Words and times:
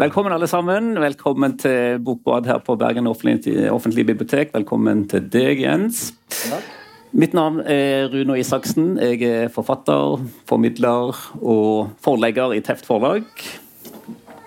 Velkommen 0.00 0.32
alle 0.32 0.46
sammen. 0.48 0.94
Velkommen 0.96 1.58
til 1.60 1.98
Bokbad 2.00 2.46
her 2.48 2.60
på 2.64 2.72
Bergen 2.80 3.04
offentlige, 3.06 3.66
offentlige 3.68 4.06
bibliotek. 4.08 4.48
Velkommen 4.54 5.02
til 5.10 5.26
deg, 5.28 5.58
Jens. 5.60 6.14
Mitt 7.12 7.34
navn 7.36 7.58
er 7.60 8.06
Runo 8.08 8.32
Isaksen. 8.38 8.94
Jeg 8.96 9.20
er 9.28 9.50
forfatter, 9.52 10.22
formidler 10.48 11.12
og 11.36 11.90
forlegger 12.00 12.54
i 12.56 12.62
Teft 12.64 12.88
forlag. 12.88 13.26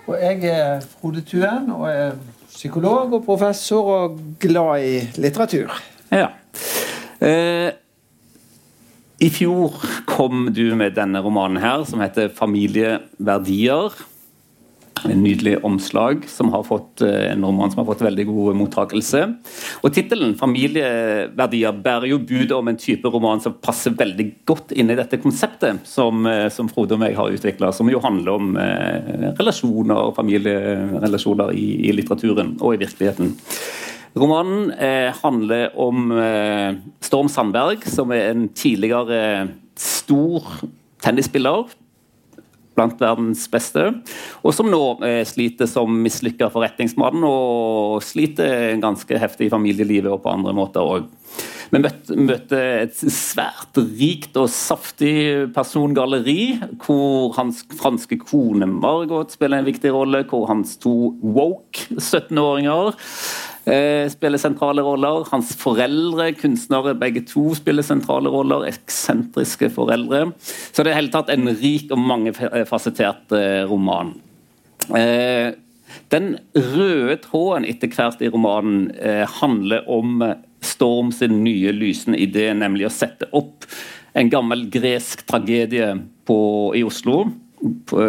Og 0.08 0.16
jeg 0.18 0.42
er 0.50 0.82
Frode 0.96 1.22
Tuen 1.22 1.70
og 1.76 1.84
er 1.86 2.16
psykolog 2.48 3.14
og 3.14 3.22
professor 3.28 3.90
og 3.98 4.16
glad 4.42 4.88
i 4.88 4.96
litteratur. 5.22 5.70
Ja. 6.10 6.32
Eh, 7.22 7.68
I 9.22 9.30
fjor 9.30 9.78
kom 10.10 10.48
du 10.50 10.74
med 10.74 10.98
denne 10.98 11.22
romanen 11.22 11.62
her, 11.62 11.86
som 11.86 12.02
heter 12.02 12.34
'Familieverdier'. 12.34 14.13
En 15.04 15.20
nydelig 15.20 15.58
omslag 15.64 16.24
som 16.28 16.48
har 16.54 16.62
fått 16.64 17.02
eh, 17.04 17.32
en 17.32 17.44
roman 17.44 17.70
som 17.70 17.82
har 17.82 17.88
fått 17.90 18.04
veldig 18.06 18.24
god 18.28 18.56
mottakelse. 18.56 19.20
Og 19.84 19.92
Tittelen 19.92 20.34
'Familieverdier' 20.38 21.82
bærer 21.84 22.08
jo 22.08 22.18
budet 22.18 22.56
om 22.56 22.68
en 22.68 22.80
type 22.80 23.08
roman 23.12 23.42
som 23.44 23.56
passer 23.60 23.92
veldig 23.92 24.26
godt 24.48 24.72
inn 24.72 24.90
i 24.90 24.96
dette 24.96 25.20
konseptet 25.20 25.84
som, 25.84 26.26
eh, 26.26 26.48
som 26.48 26.70
Frode 26.72 26.96
og 26.96 27.02
meg 27.04 27.16
har 27.18 27.32
utvikla, 27.34 27.72
som 27.72 27.90
jo 27.92 28.00
handler 28.00 28.32
om 28.32 28.56
eh, 28.56 29.34
relasjoner, 29.38 30.14
familierelasjoner 30.16 31.52
i, 31.52 31.68
i, 31.88 31.92
litteraturen 31.92 32.56
og 32.60 32.74
i 32.74 32.82
virkeligheten. 32.84 33.34
Romanen 34.16 34.70
eh, 34.72 35.12
handler 35.22 35.72
om 35.80 36.12
eh, 36.14 36.80
Storm 37.02 37.28
Sandberg, 37.28 37.84
som 37.90 38.12
er 38.14 38.30
en 38.30 38.48
tidligere 38.54 39.48
stor 39.76 40.46
tennisspiller 41.04 41.66
blant 42.74 43.00
verdens 43.00 43.46
beste, 43.50 43.86
og 44.42 44.54
som 44.56 44.70
nå 44.70 44.82
eh, 45.06 45.22
sliter 45.28 45.68
som 45.70 45.90
mislykka 46.04 46.50
forretningsmann 46.54 47.24
og 47.28 48.02
sliter 48.04 48.74
ganske 48.82 49.18
heftig 49.20 49.48
i 49.48 49.54
familielivet 49.54 50.12
og 50.12 50.22
på 50.24 50.32
andre 50.34 50.54
måter 50.56 50.94
òg. 50.94 51.10
Vi 51.72 51.80
møtte, 51.80 52.58
et 52.84 52.98
svært 53.10 53.78
rikt 53.98 54.36
og 54.38 54.50
saftig 54.52 55.48
persongalleri, 55.56 56.60
hvor 56.84 57.34
hans 57.38 57.64
franske 57.80 58.18
kone 58.20 58.68
Margot 58.70 59.32
spiller 59.34 59.62
en 59.62 59.66
viktig 59.66 59.90
rolle, 59.94 60.22
hvor 60.30 60.46
hans 60.50 60.76
to 60.82 61.14
woke 61.24 61.88
17-åringer 61.96 62.92
eh, 62.92 63.53
spiller 64.12 64.40
sentrale 64.40 64.82
roller. 64.84 65.24
Hans 65.30 65.54
foreldre, 65.56 66.30
kunstnere, 66.36 66.92
begge 67.00 67.22
to 67.28 67.54
spiller 67.56 67.86
sentrale 67.86 68.28
roller. 68.32 68.66
Eksentriske 68.68 69.70
foreldre. 69.72 70.26
Så 70.44 70.84
det 70.84 70.92
er 70.92 70.98
i 70.98 71.00
hele 71.00 71.14
tatt 71.14 71.32
en 71.32 71.48
rik 71.48 71.92
og 71.94 72.02
mangefasettert 72.04 73.32
eh, 73.38 73.62
roman. 73.70 74.14
Eh, 74.92 75.54
den 76.12 76.34
røde 76.52 77.16
tråden 77.22 77.66
etter 77.68 77.92
hvert 77.94 78.22
i 78.22 78.30
romanen 78.32 78.90
eh, 78.98 79.24
handler 79.40 79.88
om 79.90 80.20
Storm 80.64 81.12
sin 81.12 81.42
nye 81.44 81.72
lysende 81.76 82.18
idé, 82.20 82.48
nemlig 82.56 82.88
å 82.88 82.92
sette 82.92 83.28
opp 83.36 83.66
en 84.14 84.30
gammel 84.32 84.68
gresk 84.72 85.24
tragedie 85.28 85.90
på, 86.24 86.38
i 86.76 86.84
Oslo 86.86 87.24
på, 87.88 88.06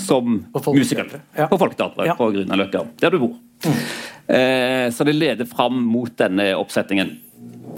som 0.00 0.40
musiker. 0.74 1.16
Ja. 1.36 1.48
På 1.48 1.58
Folketeatret 1.60 2.10
ja. 2.10 2.16
på 2.18 2.28
Grünerløkka, 2.34 2.84
der 3.00 3.14
du 3.14 3.20
bor. 3.22 3.34
Mm. 3.64 3.80
Eh, 4.26 4.90
så 4.90 5.06
det 5.06 5.16
leder 5.16 5.48
fram 5.48 5.78
mot 5.86 6.12
denne 6.18 6.50
oppsetningen. 6.58 7.14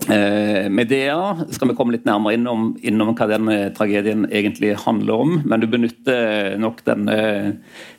Eh, 0.09 0.69
Medea 0.71 1.47
skal 1.51 1.69
vi 1.69 1.77
komme 1.77 1.93
litt 1.93 2.07
nærmere 2.09 2.39
innom, 2.39 2.71
innom 2.81 3.13
hva 3.19 3.27
denne 3.29 3.59
tragedien 3.77 4.25
egentlig 4.31 4.77
handler 4.85 5.25
om, 5.25 5.35
men 5.45 5.61
du 5.61 5.67
benytter 5.69 6.55
nok 6.61 6.81
denne 6.87 7.19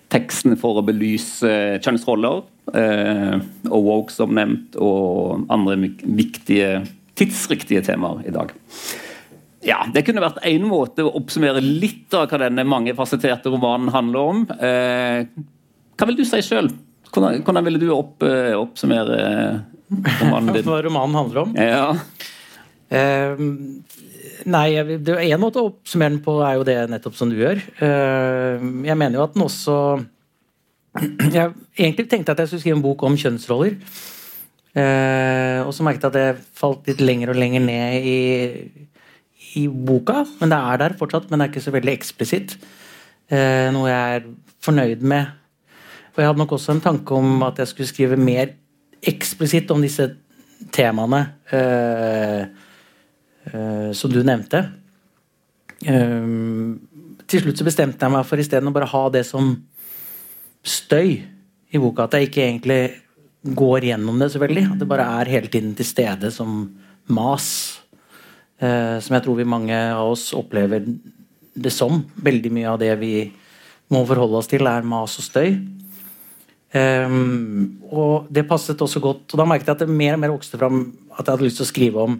teksten 0.10 0.56
for 0.58 0.80
å 0.80 0.86
belyse 0.86 1.52
kjønnsroller 1.84 2.42
eh, 2.74 3.36
og 3.70 3.86
woke, 3.86 4.16
som 4.16 4.34
nevnt, 4.38 4.80
og 4.82 5.46
andre 5.54 5.78
viktige, 6.02 6.80
tidsriktige 7.20 7.84
temaer 7.86 8.26
i 8.26 8.34
dag. 8.34 8.56
Ja, 9.66 9.84
Det 9.94 10.06
kunne 10.08 10.24
vært 10.24 10.42
én 10.48 10.66
måte 10.66 11.04
å 11.06 11.14
oppsummere 11.20 11.62
litt 11.62 12.16
av 12.16 12.30
hva 12.32 12.40
denne 12.46 12.66
mangefasetterte 12.66 13.52
romanen 13.52 13.92
handler 13.94 14.34
om. 14.34 14.46
Eh, 14.56 15.28
hva 16.00 16.08
vil 16.08 16.18
du 16.18 16.26
si 16.26 16.42
sjøl? 16.48 16.72
Hvordan, 17.10 17.42
hvordan, 17.44 17.66
ville 17.66 17.82
du 17.82 17.90
opp, 17.96 18.24
eh, 18.24 18.54
oppsummere 18.58 19.20
romanen 20.22 20.54
din? 20.54 20.68
Hva 20.70 20.82
romanen 20.86 21.18
handler 21.18 21.44
om? 21.48 21.56
Ja. 21.58 21.94
Uh, 22.90 23.80
Nei, 24.48 24.78
En 24.80 25.42
måte 25.42 25.60
å 25.60 25.72
oppsummere 25.74 26.14
den 26.14 26.22
på 26.24 26.38
er 26.46 26.56
jo 26.60 26.68
det 26.68 26.78
nettopp 26.92 27.18
som 27.18 27.32
du 27.32 27.36
gjør. 27.40 27.60
Eh, 27.84 28.68
jeg 28.88 28.98
mener 29.00 29.20
jo 29.20 29.26
at 29.26 29.36
den 29.36 29.46
også 29.46 29.76
Jeg 31.36 31.52
egentlig 31.78 32.08
tenkte 32.10 32.34
at 32.34 32.42
jeg 32.42 32.50
skulle 32.50 32.64
skrive 32.64 32.78
en 32.80 32.86
bok 32.86 33.04
om 33.06 33.18
kjønnsroller. 33.20 33.76
Eh, 34.80 35.60
og 35.66 35.74
så 35.76 35.86
merket 35.86 36.08
jeg 36.08 36.12
at 36.12 36.18
det 36.18 36.48
falt 36.58 36.88
litt 36.90 37.04
lenger 37.04 37.34
og 37.34 37.40
lenger 37.40 37.66
ned 37.66 38.08
i, 38.10 38.20
i 39.60 39.66
boka. 39.68 40.24
Men 40.40 40.54
det 40.54 40.60
er 40.60 40.82
der 40.82 40.98
fortsatt, 41.00 41.28
men 41.30 41.40
det 41.40 41.48
er 41.48 41.54
ikke 41.54 41.68
så 41.68 41.76
veldig 41.76 41.94
eksplisitt. 41.94 42.56
Eh, 43.30 43.68
noe 43.76 43.92
jeg 43.92 44.20
er 44.20 44.30
fornøyd 44.66 45.06
med. 45.14 45.36
Og 46.14 46.22
jeg 46.22 46.30
hadde 46.30 46.42
nok 46.42 46.56
også 46.58 46.76
en 46.76 46.84
tanke 46.84 47.16
om 47.16 47.44
at 47.48 47.62
jeg 47.62 47.72
skulle 47.72 47.90
skrive 47.90 48.18
mer 48.20 48.56
eksplisitt 49.00 49.72
om 49.72 49.84
disse 49.84 50.10
temaene. 50.76 51.22
Eh, 51.54 52.44
uh, 53.54 53.92
som 53.92 54.12
du 54.12 54.22
nevnte. 54.26 54.64
Uh, 55.86 56.78
til 57.30 57.44
slutt 57.44 57.62
så 57.62 57.68
bestemte 57.68 58.06
jeg 58.06 58.14
meg 58.14 58.26
for 58.28 58.42
isteden 58.42 58.72
å 58.72 58.76
bare 58.76 58.90
ha 58.90 59.04
det 59.14 59.26
som 59.28 59.54
støy 60.66 61.20
i 61.70 61.82
boka. 61.82 62.08
At 62.08 62.18
jeg 62.18 62.30
ikke 62.30 62.46
egentlig 62.46 62.82
går 63.56 63.92
gjennom 63.92 64.20
det 64.22 64.32
så 64.34 64.42
veldig. 64.42 64.66
At 64.74 64.82
det 64.82 64.90
bare 64.90 65.08
er 65.22 65.34
hele 65.38 65.52
tiden 65.52 65.76
til 65.78 65.88
stede 65.88 66.34
som 66.36 66.66
mas. 67.10 67.80
Uh, 68.60 69.00
som 69.00 69.16
jeg 69.16 69.26
tror 69.26 69.40
vi 69.40 69.48
mange 69.48 69.78
av 69.94 70.12
oss 70.12 70.30
opplever 70.38 70.84
det 71.60 71.74
som. 71.74 72.04
Veldig 72.20 72.52
mye 72.56 72.74
av 72.74 72.82
det 72.82 72.92
vi 73.00 73.14
må 73.90 74.04
forholde 74.06 74.42
oss 74.42 74.50
til, 74.50 74.68
er 74.70 74.86
mas 74.86 75.16
og 75.18 75.26
støy. 75.26 75.56
Um, 76.70 77.80
og 77.90 78.28
det 78.30 78.46
passet 78.50 78.82
også 78.82 79.02
godt. 79.02 79.26
Og 79.32 79.42
da 79.42 79.48
merket 79.50 79.72
jeg 79.72 79.78
at 79.78 79.84
det 79.86 79.90
mer 79.90 80.14
og 80.16 80.22
mer 80.22 80.34
vokste 80.36 80.60
fram 80.60 80.84
at 81.16 81.24
jeg 81.24 81.32
hadde 81.32 81.48
lyst 81.48 81.58
til 81.62 81.66
å 81.66 81.72
skrive 81.72 82.04
om 82.06 82.20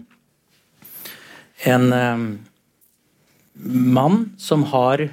en 1.70 1.86
um, 1.92 2.26
mann 3.94 4.20
som 4.40 4.64
har 4.72 5.04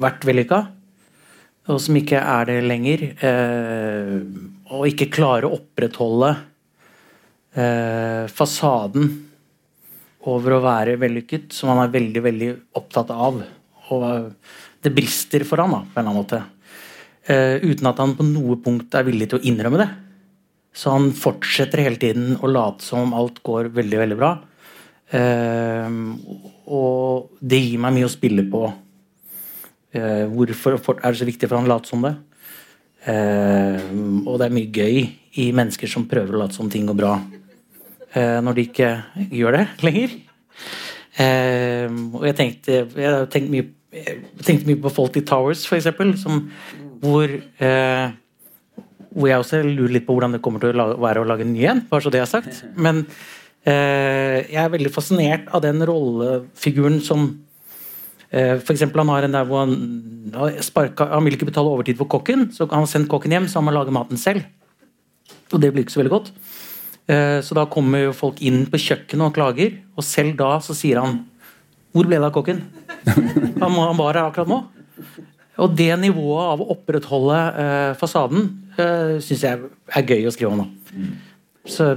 vært 0.00 0.24
vellykka, 0.26 0.60
og 1.70 1.78
som 1.84 1.98
ikke 2.00 2.22
er 2.22 2.48
det 2.50 2.60
lenger, 2.66 3.10
Uh, 3.20 4.22
og 4.70 4.86
ikke 4.86 5.10
klarer 5.10 5.48
å 5.48 5.56
opprettholde 5.56 6.28
uh, 7.58 8.24
fasaden 8.30 9.08
over 10.30 10.54
å 10.54 10.62
være 10.62 10.94
vellykket, 11.00 11.50
som 11.54 11.72
han 11.72 11.82
er 11.84 11.94
veldig 11.94 12.22
veldig 12.22 12.50
opptatt 12.78 13.10
av. 13.10 13.40
Og 13.90 14.04
det 14.84 14.92
brister 14.94 15.44
for 15.48 15.62
han 15.62 15.74
da, 15.74 15.80
på 15.82 15.98
en 15.98 16.04
eller 16.04 16.12
annen 16.12 16.20
måte. 16.20 16.40
Uh, 17.28 17.60
uten 17.60 17.88
at 17.90 17.98
han 18.00 18.14
på 18.16 18.24
noe 18.24 18.56
punkt 18.64 18.94
er 18.96 19.04
villig 19.04 19.28
til 19.30 19.40
å 19.40 19.44
innrømme 19.46 19.82
det. 19.82 19.88
Så 20.72 20.94
han 20.94 21.10
fortsetter 21.16 21.82
hele 21.84 22.00
tiden 22.00 22.38
å 22.40 22.48
late 22.48 22.86
som 22.86 23.04
om 23.04 23.16
alt 23.18 23.42
går 23.44 23.68
veldig 23.76 24.00
veldig 24.00 24.18
bra. 24.20 24.30
Uh, 25.10 25.90
og 26.70 27.36
det 27.42 27.60
gir 27.60 27.82
meg 27.82 27.98
mye 27.98 28.08
å 28.08 28.12
spille 28.12 28.46
på. 28.50 28.64
Uh, 29.90 30.24
hvorfor 30.32 30.78
er 30.96 31.10
det 31.10 31.20
så 31.20 31.28
viktig 31.28 31.50
for 31.50 31.60
han 31.60 31.68
å 31.68 31.74
late 31.74 31.90
som 31.90 32.06
det? 32.06 32.16
Og 33.00 34.34
det 34.36 34.44
er 34.44 34.52
mye 34.52 34.68
gøy 34.68 34.98
i 35.40 35.46
mennesker 35.56 35.88
som 35.88 36.04
prøver 36.08 36.36
å 36.36 36.42
late 36.42 36.52
som 36.52 36.68
ting 36.68 36.84
går 36.84 36.98
bra 36.98 37.14
eh, 38.12 38.38
når 38.44 38.58
de 38.58 38.64
ikke 38.68 38.90
gjør 39.32 39.56
det 39.56 39.62
lenger. 39.86 40.16
og 41.20 42.26
jeg 42.28 42.36
tenkte, 42.36 42.76
jeg 42.92 43.30
tenkte, 43.32 43.50
mye, 43.54 43.66
jeg 43.94 44.44
tenkte 44.44 44.68
mye 44.68 44.82
på 44.84 44.92
Faulty 44.92 45.24
Towers, 45.24 45.64
f.eks., 45.64 45.88
hvor 47.00 47.36
hvor 49.10 49.26
jeg 49.26 49.42
også 49.42 49.58
lurer 49.66 49.96
litt 49.96 50.04
på 50.06 50.14
hvordan 50.14 50.36
det 50.36 50.42
kommer 50.44 50.62
til 50.62 50.78
å 50.78 50.92
være 51.02 51.24
å 51.24 51.26
lage 51.26 51.42
en 51.42 51.50
ny 51.50 51.64
en. 51.66 51.80
bare 51.90 52.04
så 52.04 52.12
det 52.12 52.20
jeg 52.20 52.28
har 52.28 52.34
sagt. 52.40 52.60
Men 52.78 53.00
Eh, 53.60 54.38
jeg 54.48 54.56
er 54.56 54.72
veldig 54.72 54.90
fascinert 54.92 55.50
av 55.52 55.60
den 55.60 55.82
rollefiguren 55.84 56.96
som 57.04 57.26
eh, 58.32 58.54
F.eks. 58.56 58.86
han 58.88 59.12
har 59.12 59.26
en 59.26 59.36
der 59.36 59.44
hvor 59.50 59.66
han, 59.66 60.54
sparka, 60.64 61.10
han 61.12 61.26
vil 61.26 61.36
ikke 61.36 61.50
betale 61.50 61.68
overtid 61.68 61.98
for 61.98 62.08
kokken, 62.08 62.48
så 62.56 62.64
han 62.70 62.86
har 62.86 62.88
sendt 62.88 63.10
kokken 63.12 63.36
hjem, 63.36 63.50
så 63.50 63.60
han 63.60 63.68
må 63.68 63.76
lage 63.76 63.92
maten 63.92 64.20
selv. 64.20 64.46
Og 65.52 65.60
det 65.60 65.74
blir 65.74 65.84
ikke 65.84 65.92
så 65.92 66.00
veldig 66.00 66.14
godt. 66.14 66.32
Eh, 67.10 67.38
så 67.44 67.58
da 67.58 67.66
kommer 67.68 68.06
jo 68.06 68.16
folk 68.16 68.40
inn 68.40 68.64
på 68.70 68.80
kjøkkenet 68.80 69.28
og 69.28 69.36
klager, 69.36 69.76
og 69.92 70.08
selv 70.08 70.38
da 70.40 70.54
så 70.64 70.76
sier 70.76 71.02
han 71.02 71.26
Hvor 71.92 72.06
ble 72.06 72.20
det 72.20 72.28
av 72.28 72.32
kokken? 72.32 72.62
Han, 73.60 73.72
han 73.74 73.96
var 73.98 74.14
her 74.14 74.28
akkurat 74.28 74.48
nå. 74.48 74.58
Og 75.58 75.74
det 75.76 75.90
nivået 76.00 76.46
av 76.54 76.62
å 76.62 76.70
opprettholde 76.76 77.38
eh, 77.64 77.92
fasaden 78.00 78.46
eh, 78.78 79.18
syns 79.24 79.42
jeg 79.44 79.70
er 79.96 80.06
gøy 80.06 80.28
å 80.28 80.34
skrive 80.34 80.52
om 80.54 80.62
nå. 80.62 80.68
Så 81.68 81.94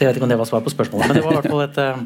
Jeg 0.00 0.08
vet 0.08 0.16
ikke 0.16 0.24
om 0.24 0.30
det 0.32 0.38
var 0.40 0.48
svar 0.48 0.62
på 0.64 0.70
spørsmålet, 0.72 1.06
men 1.06 1.16
det 1.18 1.22
var 1.22 1.34
i 1.34 1.36
hvert 1.36 1.52
fall 1.52 1.62
et 1.62 1.76
uh... 1.78 1.98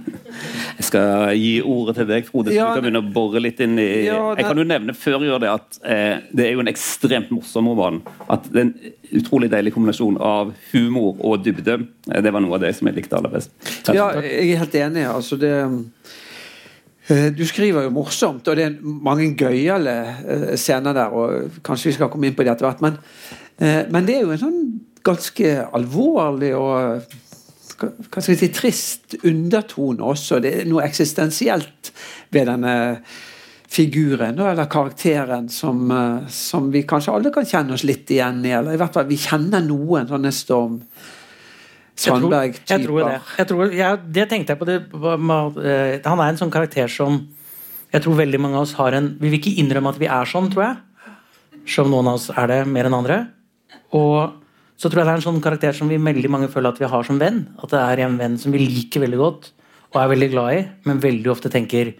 Jeg 0.76 0.87
skal 0.88 1.31
gi 1.38 1.52
ordet 1.64 1.94
til 1.96 2.08
deg, 2.11 2.26
Frode, 2.28 2.50
så 2.50 2.56
Ja, 2.58 2.67
du 2.69 2.81
kan 2.81 2.84
begynne 2.84 3.00
å 3.00 3.12
bore 3.14 3.40
litt 3.40 3.62
inn 3.64 3.78
i 3.81 3.87
Ja, 4.08 4.19
Jeg 4.37 4.44
kan 4.44 4.61
jo 4.61 4.67
nevne 4.69 4.93
før 4.99 5.17
jeg 5.17 5.31
gjør 5.31 5.40
det 5.46 5.52
at 5.55 5.78
eh, 5.87 6.19
det 6.37 6.49
er 6.49 6.52
jo 6.58 6.64
en 6.64 6.70
ekstremt 6.70 7.31
morsom 7.32 7.70
roman. 7.73 8.02
At 8.28 8.50
det 8.50 8.61
er 8.61 8.67
en 8.67 8.75
utrolig 9.23 9.49
deilig 9.55 9.73
kombinasjon 9.76 10.19
av 10.20 10.50
humor 10.75 11.17
og 11.25 11.46
dybde. 11.46 11.78
Eh, 12.11 12.20
Det 12.26 12.34
var 12.34 12.44
noe 12.44 12.58
av 12.58 12.67
det 12.67 12.75
som 12.76 12.90
jeg 12.90 12.99
likte 12.99 13.17
aller 13.17 13.32
best. 13.32 13.55
Ja, 13.88 14.11
jeg 14.19 14.50
er 14.52 14.62
helt 14.67 14.78
enig. 14.82 15.06
Altså 15.08 15.38
det 15.40 15.55
Du 17.06 17.44
skriver 17.46 17.84
jo 17.86 17.92
morsomt, 17.94 18.48
og 18.50 18.56
det 18.58 18.64
er 18.66 18.78
mange 18.82 19.28
gøyale 19.38 19.92
eh, 20.26 20.48
scener 20.58 20.96
der. 20.96 21.12
og 21.14 21.60
Kanskje 21.62 21.92
vi 21.92 21.98
skal 22.00 22.10
komme 22.10 22.26
inn 22.26 22.34
på 22.34 22.42
det 22.42 22.50
etter 22.50 22.66
hvert. 22.66 22.82
Men, 22.82 22.96
eh, 23.62 23.84
men 23.94 24.08
det 24.08 24.16
er 24.16 24.24
jo 24.24 24.34
en 24.34 24.42
sånn 24.42 24.58
ganske 25.06 25.52
alvorlig 25.76 26.50
og 26.58 27.06
hva 27.76 28.22
skal 28.22 28.32
vi 28.32 28.38
si, 28.40 28.50
trist 28.54 29.16
undertone 29.28 30.02
også. 30.02 30.40
Det 30.42 30.52
er 30.62 30.68
noe 30.68 30.84
eksistensielt 30.86 31.92
ved 32.34 32.48
denne 32.48 32.74
figuren 33.66 34.38
eller 34.38 34.68
karakteren 34.70 35.48
som, 35.52 35.90
eh, 35.90 36.28
som 36.28 36.70
vi 36.72 36.82
kanskje 36.82 37.14
alle 37.14 37.30
kan 37.34 37.46
kjenne 37.46 37.74
oss 37.76 37.84
litt 37.84 38.10
igjen 38.10 38.44
i. 38.46 38.54
Eller 38.56 38.74
i 38.74 38.80
hvert 38.80 38.94
fall 38.94 39.06
vi 39.06 39.20
kjenner 39.20 39.64
noen 39.64 40.08
sånne 40.08 40.32
Storm 40.34 40.80
Jeg 41.96 42.12
tror- 42.20 42.31
Jeg 42.69 42.87
tror 42.87 42.98
det. 43.08 43.20
Jeg 43.38 43.46
tror, 43.48 44.02
det 44.12 44.28
tenkte 44.28 44.48
jeg 44.52 44.58
på. 44.58 44.66
Det, 44.66 44.76
eh, 45.64 46.00
han 46.04 46.20
er 46.20 46.28
en 46.28 46.37
sånn 46.37 46.50
karakter 46.52 46.88
som 46.88 47.28
jeg 47.93 48.02
tror 48.02 48.14
veldig 48.16 48.40
mange 48.40 48.54
av 48.56 48.62
oss 48.62 48.72
har 48.75 48.93
en 48.93 49.16
Vi 49.20 49.31
vil 49.31 49.40
ikke 49.40 49.56
innrømme 49.56 49.88
at 49.88 49.98
vi 49.98 50.06
er 50.06 50.25
sånn, 50.26 50.50
tror 50.52 50.64
jeg. 50.66 50.76
Som 51.66 51.90
noen 51.90 52.06
av 52.06 52.14
oss 52.14 52.31
er 52.31 52.46
det 52.46 52.66
mer 52.66 52.84
enn 52.84 52.94
andre. 52.94 53.28
Og 53.93 54.32
så 54.78 54.90
tror 54.90 55.00
jeg 55.02 55.06
det 55.06 55.14
er 55.14 55.20
en 55.22 55.22
sånn 55.34 55.40
karakter 55.43 55.72
som 55.75 55.88
vi 55.88 55.96
veldig 55.96 56.28
mange 56.28 56.48
føler 56.48 56.69
at 56.69 56.78
vi 56.78 56.84
har 56.87 57.02
som 57.02 57.19
venn. 57.19 57.46
At 57.62 57.70
det 57.70 57.81
er 57.81 58.04
en 58.04 58.19
venn 58.19 58.37
som 58.38 58.52
vi 58.52 58.58
liker 58.58 59.00
veldig 59.00 59.16
godt 59.19 59.50
og 59.94 60.02
er 60.02 60.08
veldig 60.14 60.31
glad 60.31 60.52
i, 60.52 60.69
men 60.84 61.00
veldig 61.00 61.26
ofte 61.32 61.49
tenker 61.50 61.94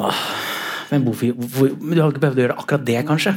Åh, 0.00 0.14
men 0.92 1.04
hvorfor, 1.04 1.32
hvor, 1.34 1.68
Du 1.74 2.00
har 2.00 2.12
ikke 2.12 2.22
behøvd 2.22 2.38
å 2.38 2.44
gjøre 2.46 2.58
akkurat 2.62 2.84
det, 2.86 2.98
kanskje? 3.08 3.32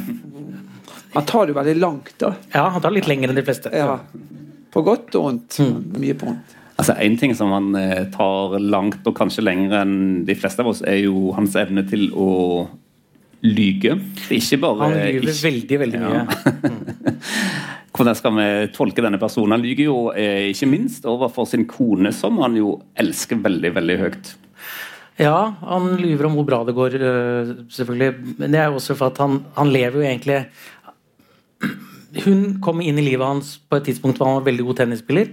Han 1.15 1.25
tar 1.27 1.47
det 1.49 1.55
veldig 1.57 1.79
langt, 1.81 2.11
da. 2.21 2.35
Ja, 2.53 2.69
han 2.69 2.81
tar 2.83 2.93
litt 2.95 3.07
lenger 3.09 3.29
enn 3.29 3.35
de 3.35 3.43
fleste. 3.43 3.71
Ja. 3.73 3.97
På 4.71 4.83
godt 4.85 5.15
og 5.19 5.25
vondt. 5.27 5.57
Mm. 5.59 5.79
Mye 5.99 6.15
på 6.17 6.29
vondt. 6.29 6.57
Altså 6.81 6.95
En 7.03 7.17
ting 7.19 7.33
som 7.37 7.51
han 7.53 7.75
eh, 7.77 8.05
tar 8.13 8.55
langt, 8.59 9.01
og 9.05 9.13
kanskje 9.17 9.43
lenger 9.45 9.81
enn 9.83 9.97
de 10.25 10.33
fleste 10.39 10.63
av 10.63 10.71
oss, 10.71 10.81
er 10.87 11.03
jo 11.03 11.31
hans 11.37 11.53
evne 11.59 11.83
til 11.89 12.07
å 12.17 12.29
lyge. 13.45 13.95
Ikke 14.33 14.57
bare 14.61 14.87
Han 14.87 14.95
lyver 14.97 15.27
ikke- 15.29 15.43
veldig, 15.45 15.79
veldig 15.83 16.01
Ja. 16.01 16.09
mye. 16.09 17.15
Hvordan 17.95 18.15
skal 18.15 18.31
vi 18.37 18.67
tolke 18.73 19.03
denne 19.03 19.19
personen? 19.19 19.51
Han 19.51 19.61
lyver 19.65 19.83
jo 19.83 19.97
eh, 20.15 20.47
ikke 20.53 20.69
minst 20.71 21.03
overfor 21.05 21.45
sin 21.49 21.65
kone, 21.69 22.13
som 22.15 22.37
han 22.41 22.55
jo 22.57 22.77
elsker 22.97 23.41
veldig, 23.43 23.73
veldig 23.75 23.97
høyt. 23.99 24.35
Ja, 25.19 25.51
han 25.67 25.97
lyver 25.99 26.25
om 26.29 26.37
hvor 26.39 26.45
bra 26.47 26.63
det 26.65 26.73
går, 26.73 26.95
øh, 26.97 27.51
selvfølgelig. 27.69 28.37
Men 28.39 28.51
det 28.55 28.59
er 28.61 28.69
jo 28.71 28.79
også 28.79 28.95
for 28.97 29.11
at 29.11 29.17
han, 29.21 29.41
han 29.57 29.69
lever 29.73 30.01
jo 30.01 30.07
egentlig 30.07 30.39
Hun 32.25 32.59
kom 32.63 32.81
inn 32.83 32.99
i 32.99 33.05
livet 33.05 33.23
hans 33.23 33.55
på 33.69 33.79
et 33.79 33.85
tidspunkt 33.87 34.19
hvor 34.19 34.27
han 34.27 34.39
var 34.41 34.47
veldig 34.49 34.65
god 34.67 34.81
tennisspiller, 34.81 35.29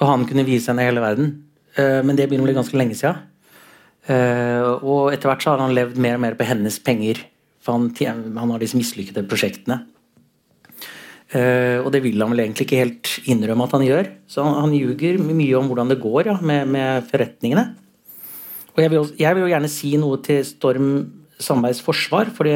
og 0.00 0.06
han 0.10 0.26
kunne 0.26 0.46
vise 0.46 0.70
henne 0.70 0.86
hele 0.86 1.02
verden. 1.04 1.44
Eh, 1.76 2.00
Men 2.02 2.16
det 2.18 2.28
begynner 2.28 2.46
å 2.46 2.50
bli 2.50 2.58
ganske 2.58 2.78
lenge 2.78 2.96
siden. 2.98 3.20
Eh, 4.08 4.66
Og 4.82 5.12
etter 5.12 5.30
hvert 5.30 5.44
så 5.44 5.54
har 5.54 5.62
han 5.62 5.76
levd 5.76 5.98
mer 6.00 6.18
og 6.18 6.24
mer 6.24 6.34
på 6.38 6.46
hennes 6.48 6.78
penger. 6.82 7.22
For 7.62 7.76
han, 7.76 7.90
han 8.38 8.50
har 8.54 8.62
disse 8.62 8.78
mislykkede 8.78 9.26
prosjektene. 9.28 9.82
Eh, 11.28 11.78
og 11.82 11.90
det 11.92 12.00
vil 12.02 12.22
han 12.22 12.32
vel 12.32 12.46
egentlig 12.46 12.64
ikke 12.64 12.80
helt 12.80 13.10
innrømme 13.28 13.66
at 13.66 13.74
han 13.76 13.84
gjør. 13.84 14.06
Så 14.30 14.44
han, 14.46 14.56
han 14.62 14.72
ljuger 14.72 15.18
mye 15.20 15.58
om 15.58 15.68
hvordan 15.68 15.90
det 15.92 16.00
går 16.00 16.32
ja, 16.32 16.38
med, 16.40 16.70
med 16.72 17.04
forretningene. 17.10 17.66
Og 18.74 18.80
jeg 18.80 18.92
vil, 18.92 19.00
også, 19.02 19.16
jeg 19.18 19.34
vil 19.34 19.44
jo 19.44 19.52
gjerne 19.52 19.70
si 19.72 19.92
noe 20.00 20.20
til 20.24 20.44
Storm 20.46 20.90
Sandbergs 21.38 21.82
forsvar, 21.84 22.30
fordi 22.34 22.54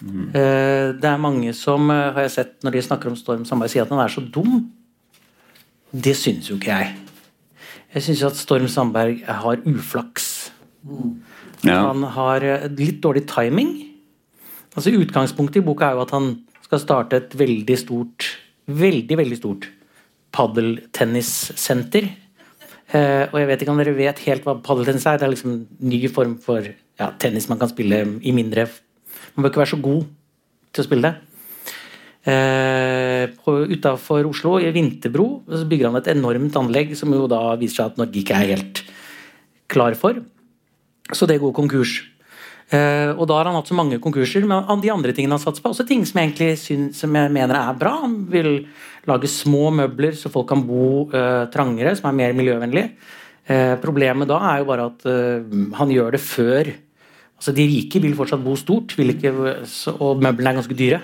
eh, 0.00 0.90
det 0.96 1.08
er 1.08 1.20
mange 1.20 1.52
som 1.56 1.90
eh, 1.92 2.10
har 2.16 2.26
jeg 2.26 2.34
sett 2.36 2.66
når 2.66 2.76
de 2.76 2.82
snakker 2.86 3.10
om 3.10 3.18
Storm 3.18 3.44
Sandberg, 3.48 3.72
sier 3.72 3.84
at 3.84 3.92
han 3.92 4.02
er 4.02 4.12
så 4.12 4.24
dum. 4.24 4.64
Det 5.90 6.14
syns 6.16 6.50
jo 6.50 6.58
ikke 6.58 6.76
jeg. 6.76 6.94
Jeg 7.94 8.06
syns 8.06 8.22
at 8.28 8.38
Storm 8.38 8.68
Sandberg 8.70 9.24
har 9.26 9.62
uflaks. 9.66 10.52
Ja. 11.66 11.82
Han 11.90 12.06
har 12.16 12.46
eh, 12.46 12.68
litt 12.78 13.02
dårlig 13.04 13.26
timing. 13.30 13.74
Altså 14.76 14.94
Utgangspunktet 14.94 15.60
i 15.60 15.66
boka 15.66 15.88
er 15.88 15.98
jo 15.98 16.06
at 16.06 16.14
han 16.14 16.32
skal 16.64 16.82
starte 16.82 17.18
et 17.18 17.34
veldig 17.36 17.76
stort, 17.78 18.28
veldig, 18.70 19.16
veldig 19.18 19.38
stort 19.38 19.66
padeltennissenter. 20.34 22.06
Eh, 22.90 23.24
og 23.30 23.36
jeg 23.38 23.48
vet 23.50 23.62
ikke 23.62 23.74
om 23.74 23.80
dere 23.82 23.96
vet 23.98 24.22
helt 24.26 24.46
hva 24.46 24.56
paddeltennis 24.62 25.06
er. 25.10 25.18
Det 25.18 25.26
er 25.26 25.34
liksom 25.34 25.52
en 25.56 25.66
ny 25.90 26.00
form 26.10 26.38
for 26.42 26.62
ja, 26.62 27.10
tennis 27.18 27.50
man 27.50 27.58
kan 27.60 27.70
spille 27.70 28.04
i 28.22 28.34
mindre 28.36 28.68
Man 29.34 29.44
bør 29.44 29.52
ikke 29.52 29.62
være 29.62 29.72
så 29.74 29.82
god 29.82 30.06
til 30.70 30.82
å 30.82 30.86
spille 30.86 31.10
det. 31.10 31.26
Eh, 32.30 33.32
Utafor 33.72 34.28
Oslo, 34.28 34.58
i 34.60 34.70
Vinterbro, 34.74 35.42
så 35.48 35.64
bygger 35.68 35.88
han 35.88 36.00
et 36.00 36.12
enormt 36.12 36.56
anlegg 36.60 36.92
som 36.98 37.12
jo 37.14 37.26
da 37.30 37.56
viser 37.60 37.80
seg 37.80 37.92
at 37.92 38.00
Norge 38.00 38.20
ikke 38.20 38.36
er 38.36 38.52
helt 38.54 38.82
klar 39.70 39.96
for. 39.98 40.20
Så 41.10 41.26
det 41.26 41.40
går 41.42 41.54
konkurs. 41.56 42.00
Eh, 42.70 43.10
og 43.16 43.24
da 43.26 43.40
har 43.40 43.48
han 43.48 43.56
hatt 43.58 43.70
så 43.70 43.74
mange 43.74 43.98
konkurser, 44.02 44.44
men 44.46 44.82
de 44.82 44.92
andre 44.92 45.14
tingene 45.16 45.34
han 45.34 45.42
satser 45.42 45.64
på, 45.64 45.72
også 45.72 45.88
ting 45.88 46.04
som 46.06 46.20
jeg 46.20 46.30
egentlig 46.30 46.50
synes, 46.60 47.00
som 47.02 47.16
jeg 47.18 47.32
mener 47.34 47.56
er 47.58 47.78
bra. 47.78 47.96
Han 48.04 48.20
vil 48.30 48.52
lage 49.08 49.30
små 49.30 49.70
møbler 49.74 50.14
så 50.18 50.30
folk 50.30 50.46
kan 50.52 50.62
bo 50.66 51.08
eh, 51.08 51.48
trangere, 51.50 51.96
som 51.98 52.10
er 52.10 52.18
mer 52.20 52.36
miljøvennlig. 52.38 52.84
Eh, 53.50 53.74
problemet 53.82 54.30
da 54.30 54.38
er 54.52 54.60
jo 54.60 54.68
bare 54.68 54.86
at 54.92 55.08
eh, 55.10 55.58
han 55.80 55.90
gjør 55.90 56.14
det 56.14 56.22
før 56.22 56.70
Altså 57.40 57.54
De 57.56 57.64
rike 57.64 58.02
vil 58.04 58.12
fortsatt 58.18 58.42
bo 58.44 58.52
stort, 58.60 58.92
ikke, 59.00 59.30
og 59.96 60.20
møblene 60.20 60.50
er 60.52 60.56
ganske 60.58 60.76
dyre. 60.76 60.98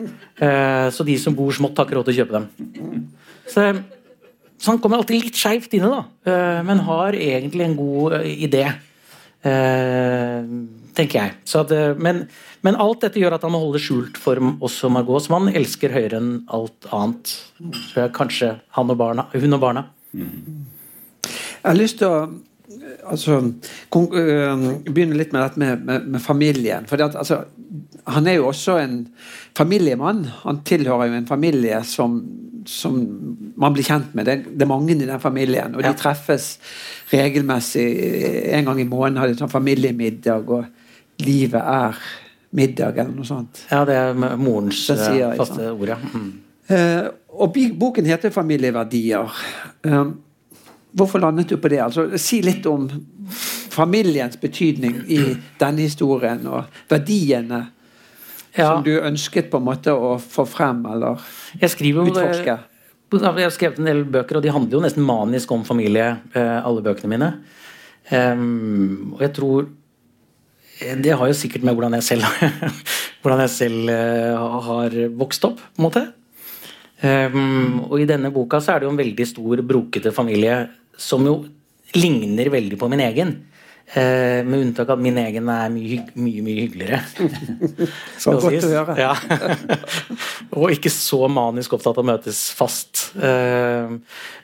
Eh, 0.00 0.86
så 0.94 1.02
de 1.04 1.16
som 1.18 1.34
bor 1.34 1.50
smått, 1.50 1.80
har 1.80 1.88
ikke 1.88 1.96
råd 1.98 2.06
til 2.06 2.14
å 2.14 2.18
kjøpe 2.20 2.36
dem. 2.38 3.08
Så, 3.50 3.64
så 4.54 4.70
han 4.70 4.78
kommer 4.82 5.00
alltid 5.00 5.26
litt 5.26 5.40
skeivt 5.40 5.74
inne, 5.74 5.90
da. 5.90 6.04
Eh, 6.30 6.60
men 6.68 6.84
har 6.86 7.18
egentlig 7.18 7.66
en 7.66 7.74
god 7.78 8.20
eh, 8.20 8.30
idé. 8.46 8.68
Tenker 9.40 11.16
jeg. 11.16 11.34
At, 11.58 11.70
men, 11.98 12.22
men 12.62 12.78
alt 12.78 13.06
dette 13.06 13.18
gjør 13.18 13.38
at 13.38 13.46
han 13.46 13.54
må 13.54 13.62
holde 13.62 13.80
skjult 13.82 14.18
for 14.20 14.38
også 14.38 14.90
Margot, 14.92 15.24
som 15.24 15.38
han 15.38 15.54
elsker 15.56 15.94
høyere 15.96 16.20
enn 16.20 16.32
alt 16.54 16.86
annet. 16.92 17.32
Kanskje 18.14 18.52
han 18.76 18.94
og 18.94 19.00
barna, 19.00 19.26
hun 19.34 19.56
og 19.56 19.62
barna. 19.64 19.86
Jeg 20.12 21.66
har 21.66 21.78
lyst 21.78 21.98
til 22.02 22.12
å 22.12 22.20
altså, 23.10 23.40
begynne 23.90 25.18
litt 25.18 25.32
med 25.34 25.42
dette 25.42 25.62
med, 25.62 25.84
med, 25.86 26.06
med 26.14 26.22
familien. 26.22 26.86
For 26.90 27.00
at, 27.02 27.16
altså, 27.18 27.42
han 28.10 28.26
er 28.26 28.38
jo 28.38 28.48
også 28.50 28.78
en 28.82 29.00
familiemann. 29.58 30.24
Han 30.44 30.62
tilhører 30.66 31.10
jo 31.10 31.18
en 31.20 31.28
familie 31.28 31.82
som, 31.84 32.20
som 32.66 32.96
man 33.60 33.76
blir 33.76 33.86
kjent 33.86 34.14
med. 34.14 34.26
Det, 34.28 34.38
det 34.54 34.66
er 34.66 34.70
mange 34.70 34.94
i 34.94 34.98
den 35.02 35.22
familien, 35.22 35.74
og 35.74 35.82
Ja. 35.84 35.92
de 35.92 35.98
treffes 36.00 36.52
regelmessig. 37.12 37.86
En 38.54 38.64
gang 38.70 38.80
i 38.80 38.88
måneden 38.88 39.20
har 39.22 39.30
de 39.30 39.38
sånn 39.38 39.52
familiemiddag, 39.52 40.50
og 40.50 41.24
livet 41.26 41.60
er 41.60 41.98
middag, 42.56 42.98
eller 42.98 43.14
noe 43.14 43.28
sånt. 43.28 43.64
Ja, 43.70 43.84
det 43.86 43.96
er 43.98 44.14
morens 44.40 44.86
Det 44.90 44.98
sier 44.98 45.30
eh, 45.30 45.36
faste 45.38 45.70
ord, 45.72 45.88
ja. 45.92 45.98
Mm. 46.14 46.30
Uh, 46.70 47.06
og 47.42 47.56
boken 47.78 48.06
heter 48.06 48.30
'Familieverdier'. 48.30 49.30
Eh, 49.84 50.04
hvorfor 50.92 51.22
landet 51.22 51.48
du 51.48 51.56
på 51.56 51.70
det? 51.70 51.80
Altså, 51.84 52.06
si 52.18 52.40
litt 52.42 52.66
om 52.66 52.88
familiens 53.70 54.36
betydning 54.40 55.02
i 55.08 55.20
denne 55.60 55.86
historien, 55.86 56.46
og 56.46 56.64
verdiene 56.90 57.68
Ja. 58.56 58.66
som 58.66 58.82
du 58.82 58.98
ønsket 58.98 59.50
på 59.50 59.58
en 59.58 59.64
måte 59.64 59.92
å 59.94 60.18
få 60.18 60.44
frem, 60.46 60.84
eller 60.86 61.20
Jeg 61.60 61.70
skriver 61.70 62.10
utforske. 62.10 62.58
Jeg 63.12 63.22
har 63.22 63.50
skrevet 63.50 63.78
en 63.78 63.84
del 63.84 64.04
bøker, 64.04 64.36
og 64.36 64.42
de 64.42 64.50
handler 64.50 64.72
jo 64.72 64.80
nesten 64.80 65.04
manisk 65.06 65.50
om 65.52 65.64
familie, 65.64 66.18
eh, 66.34 66.66
alle 66.66 66.82
bøkene 66.82 67.08
mine. 67.08 67.32
Ehm, 68.10 69.12
og 69.14 69.20
jeg 69.20 69.32
tror 69.34 69.68
eh, 70.80 70.96
Det 70.96 71.16
har 71.16 71.26
jo 71.26 71.32
sikkert 71.32 71.62
med 71.62 71.74
hvordan 71.74 71.92
jeg 71.94 72.02
selv, 72.02 72.22
hvordan 73.22 73.40
jeg 73.40 73.50
selv 73.50 73.88
eh, 73.88 74.36
har 74.36 74.90
vokst 75.14 75.44
opp, 75.44 75.58
på 75.58 75.78
en 75.78 75.86
måte. 75.88 76.12
Um, 77.00 77.86
og 77.88 78.00
i 78.02 78.04
denne 78.04 78.28
boka 78.28 78.58
så 78.60 78.74
er 78.74 78.80
det 78.80 78.84
jo 78.84 78.92
en 78.92 78.98
veldig 79.00 79.24
stor, 79.24 79.62
brokete 79.64 80.10
familie 80.12 80.68
som 81.00 81.24
jo 81.26 81.40
ligner 81.96 82.50
veldig 82.52 82.78
på 82.78 82.88
min 82.90 83.02
egen. 83.08 83.38
Eh, 83.90 84.44
med 84.46 84.60
unntak 84.60 84.86
av 84.86 85.00
at 85.00 85.02
min 85.02 85.16
egen 85.18 85.48
er 85.50 85.70
mye, 85.74 86.04
mye, 86.14 86.42
mye 86.46 86.62
hyggeligere. 86.62 87.00
Så 88.22 88.36
godt 88.38 88.66
å 88.68 88.70
høre. 88.70 88.94
Ja. 89.00 89.16
og 90.60 90.70
ikke 90.70 90.92
så 90.94 91.24
manisk 91.26 91.74
opptatt 91.74 91.98
av 91.98 92.04
å 92.04 92.10
møtes 92.12 92.44
fast. 92.54 93.08
Eh, 93.18 93.90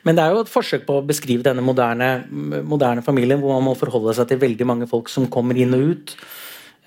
Men 0.03 0.19
det 0.19 0.25
er 0.25 0.35
jo 0.35 0.41
et 0.43 0.51
forsøk 0.51 0.83
på 0.89 0.97
å 0.99 1.05
beskrive 1.07 1.47
denne 1.47 1.63
moderne, 1.63 2.25
moderne 2.27 3.05
familien, 3.05 3.39
hvor 3.39 3.55
man 3.55 3.69
må 3.69 3.77
forholde 3.79 4.17
seg 4.17 4.27
til 4.27 4.43
veldig 4.43 4.67
mange 4.67 4.89
folk 4.91 5.07
som 5.13 5.29
kommer 5.31 5.55
inn 5.55 5.77
og 5.77 5.93
ut. 5.93 6.15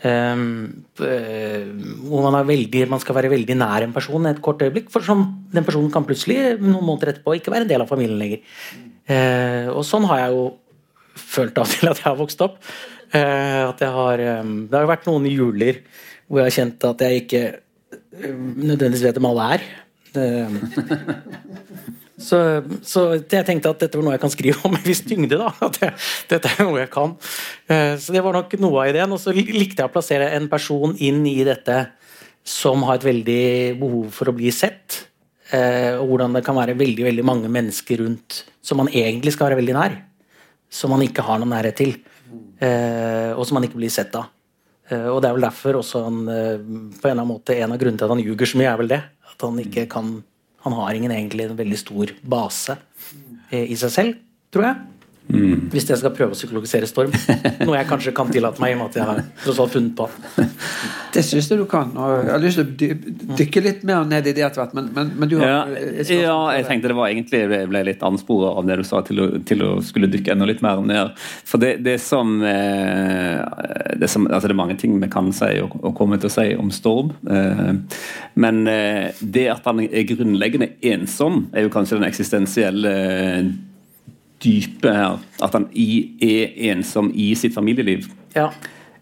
Um, 0.01 0.87
hvor 0.97 2.23
man, 2.25 2.39
veldig, 2.49 2.87
man, 2.89 3.01
skal 3.03 3.19
være 3.19 3.29
veldig 3.35 3.57
nær 3.61 3.85
en 3.85 3.93
person 3.93 4.29
et 4.31 4.41
kort 4.41 4.63
øyeblikk, 4.65 4.89
for 4.93 5.05
som 5.05 5.27
den 5.53 5.67
personen 5.67 5.91
kan 5.93 6.07
plutselig 6.09 6.57
noen 6.57 6.87
måneder 6.87 7.13
etterpå 7.13 7.35
ikke 7.37 7.53
være 7.53 7.67
en 7.67 7.73
del 7.73 7.85
av 7.85 7.91
familien 7.91 8.21
lenger. 8.21 8.41
Uh, 9.11 9.69
og 9.75 9.85
sånn 9.85 10.07
har 10.09 10.23
jeg 10.23 10.39
jo 10.39 10.47
følt 11.21 11.61
av 11.61 11.69
til 11.69 11.91
at 11.91 12.01
jeg 12.01 12.09
har 12.09 12.17
vokst 12.21 12.47
opp. 12.47 12.57
Uh, 13.13 13.69
at 13.69 13.83
jeg 13.85 13.93
har, 13.99 14.25
um, 14.41 14.55
det 14.71 14.79
har 14.79 14.89
vært 14.89 15.09
noen 15.11 15.29
juler 15.29 15.83
hvor 16.31 16.41
jeg 16.41 16.49
har 16.49 16.57
kjent 16.61 16.87
at 16.87 17.05
jeg 17.05 17.25
ikke 17.25 17.45
nødvendigvis 18.15 19.05
vet 19.05 19.19
hvem 19.19 19.33
alle 19.33 19.49
er. 19.59 19.63
Så, 22.21 22.39
så, 22.85 23.05
jeg 23.17 23.47
tenkte 23.49 23.71
at 23.73 23.81
dette 23.81 23.97
var 23.97 24.05
noe 24.05 24.15
jeg 24.15 24.23
kan 24.23 24.33
skrive 24.33 24.61
om 24.69 24.75
med 24.77 24.85
viss 24.87 25.03
tyngde. 25.07 25.39
da, 25.41 25.51
at 25.65 25.79
jeg, 25.81 25.95
dette 26.31 26.53
er 26.53 26.67
noe 26.69 26.83
jeg 26.83 26.93
kan. 26.93 27.17
Eh, 27.71 27.95
så 28.01 28.15
det 28.15 28.25
var 28.25 28.37
nok 28.37 28.57
noe 28.61 28.83
av 28.83 28.93
ideen. 28.93 29.15
Og 29.17 29.23
så 29.23 29.35
likte 29.35 29.81
jeg 29.81 29.89
å 29.89 29.95
plassere 29.95 30.31
en 30.37 30.51
person 30.53 30.95
inn 31.01 31.23
i 31.29 31.39
dette 31.47 31.83
som 32.47 32.85
har 32.89 32.99
et 32.99 33.09
veldig 33.09 33.45
behov 33.81 34.11
for 34.17 34.31
å 34.31 34.37
bli 34.37 34.53
sett. 34.55 35.07
Eh, 35.51 35.97
og 35.97 36.13
hvordan 36.13 36.37
det 36.37 36.45
kan 36.47 36.59
være 36.59 36.79
veldig 36.79 37.09
veldig 37.09 37.27
mange 37.27 37.51
mennesker 37.53 38.05
rundt 38.05 38.45
som 38.63 38.79
man 38.79 38.91
egentlig 38.93 39.35
skal 39.35 39.49
være 39.49 39.63
veldig 39.63 39.79
nær. 39.79 39.97
Som 40.71 40.93
man 40.95 41.03
ikke 41.07 41.25
har 41.27 41.41
noen 41.41 41.55
nærhet 41.57 41.81
til. 41.81 41.97
Eh, 42.61 43.33
og 43.33 43.47
som 43.49 43.57
man 43.59 43.67
ikke 43.67 43.81
blir 43.81 43.93
sett 43.93 44.15
av. 44.19 44.29
Og 44.91 45.21
det 45.23 45.29
er 45.29 45.35
vel 45.37 45.45
derfor 45.45 45.77
også 45.79 46.01
han, 46.03 46.17
på 46.27 46.33
en 46.35 46.89
eller 46.99 47.13
annen 47.13 47.29
måte 47.29 47.55
en 47.55 47.71
av 47.71 47.79
grunnene 47.79 48.01
til 48.01 48.09
at 48.09 48.11
han 48.11 48.23
ljuger 48.25 48.49
så 48.51 48.59
mye, 48.59 48.73
er 48.73 48.79
vel 48.81 48.89
det. 48.91 48.99
At 49.31 49.45
han 49.47 49.61
ikke 49.63 49.85
kan 49.87 50.09
han 50.65 50.77
har 50.77 50.97
ingen 50.97 51.13
egentlig 51.15 51.47
en 51.49 51.59
veldig 51.59 51.79
stor 51.81 52.15
base 52.23 52.77
eh, 53.51 53.65
i 53.65 53.77
seg 53.81 53.95
selv, 53.95 54.19
tror 54.53 54.69
jeg. 54.69 55.00
Mm. 55.31 55.69
Hvis 55.73 55.87
jeg 55.89 56.01
skal 56.01 56.13
prøve 56.15 56.35
å 56.35 56.39
psykologisere 56.39 56.89
Storm. 56.91 57.13
Noe 57.67 57.77
jeg 57.79 57.89
kanskje 57.91 58.15
kan 58.17 58.31
tillate 58.33 58.63
meg 58.63 58.75
i 58.75 58.77
og 58.77 58.83
med 58.83 58.91
at 58.91 58.99
jeg 58.99 59.09
har 59.09 59.21
tross 59.45 59.61
alt 59.63 59.77
funnet 59.77 59.95
på. 59.99 60.09
Det 61.15 61.25
syns 61.27 61.49
jeg 61.51 61.59
du 61.59 61.65
kan. 61.67 61.91
og 61.99 62.27
Jeg 62.27 62.31
har 62.31 62.43
lyst 62.43 62.61
til 62.61 62.93
å 62.95 63.35
dykke 63.39 63.63
litt 63.65 63.81
mer 63.89 64.05
ned 64.07 64.29
i 64.31 64.35
det 64.37 64.45
etter 64.47 64.63
hvert, 64.63 64.75
men, 64.79 64.91
men, 64.95 65.09
men, 65.19 65.31
du 65.31 65.41
har 65.41 65.49
ja, 65.51 65.63
ja, 66.07 66.37
jeg 66.55 66.67
tenkte 66.69 66.93
det 66.93 66.97
var 66.99 67.11
egentlig 67.11 67.41
jeg 67.43 67.71
ble 67.71 67.83
litt 67.89 68.05
ansporet 68.07 68.61
av 68.61 68.69
det 68.69 68.77
du 68.79 68.85
sa, 68.87 69.01
til 69.07 69.23
å, 69.25 69.27
til 69.47 69.65
å, 69.67 69.71
skulle 69.83 70.11
dykke 70.11 70.37
enda 70.37 70.47
litt 70.47 70.63
mer 70.63 70.83
ned. 70.87 71.17
For 71.19 71.63
det, 71.63 71.73
det, 71.83 71.97
som, 72.05 72.37
eh, 72.47 73.43
det, 73.99 74.11
som, 74.13 74.29
altså 74.31 74.47
det 74.47 74.55
er 74.55 74.61
mange 74.63 74.79
ting 74.79 75.01
vi 75.03 75.11
kan 75.11 75.33
si 75.35 75.51
og, 75.65 75.75
og 75.83 75.97
kommer 75.99 76.21
til 76.23 76.31
å 76.31 76.35
si 76.37 76.47
om 76.55 76.71
Storm. 76.75 77.11
Eh, 77.27 77.73
men 78.41 78.63
det 78.65 79.49
at 79.51 79.67
han 79.67 79.83
er 79.83 80.07
grunnleggende 80.09 80.73
ensom, 80.93 81.49
er 81.51 81.67
jo 81.67 81.75
kanskje 81.75 81.99
den 81.99 82.07
eksistensielle 82.07 82.95
dype 84.43 84.93
her. 84.95 85.19
At 85.43 85.57
han 85.57 85.69
er 85.73 86.53
ensom 86.73 87.13
i 87.15 87.33
sitt 87.39 87.57
familieliv. 87.57 88.09
Ja. 88.37 88.51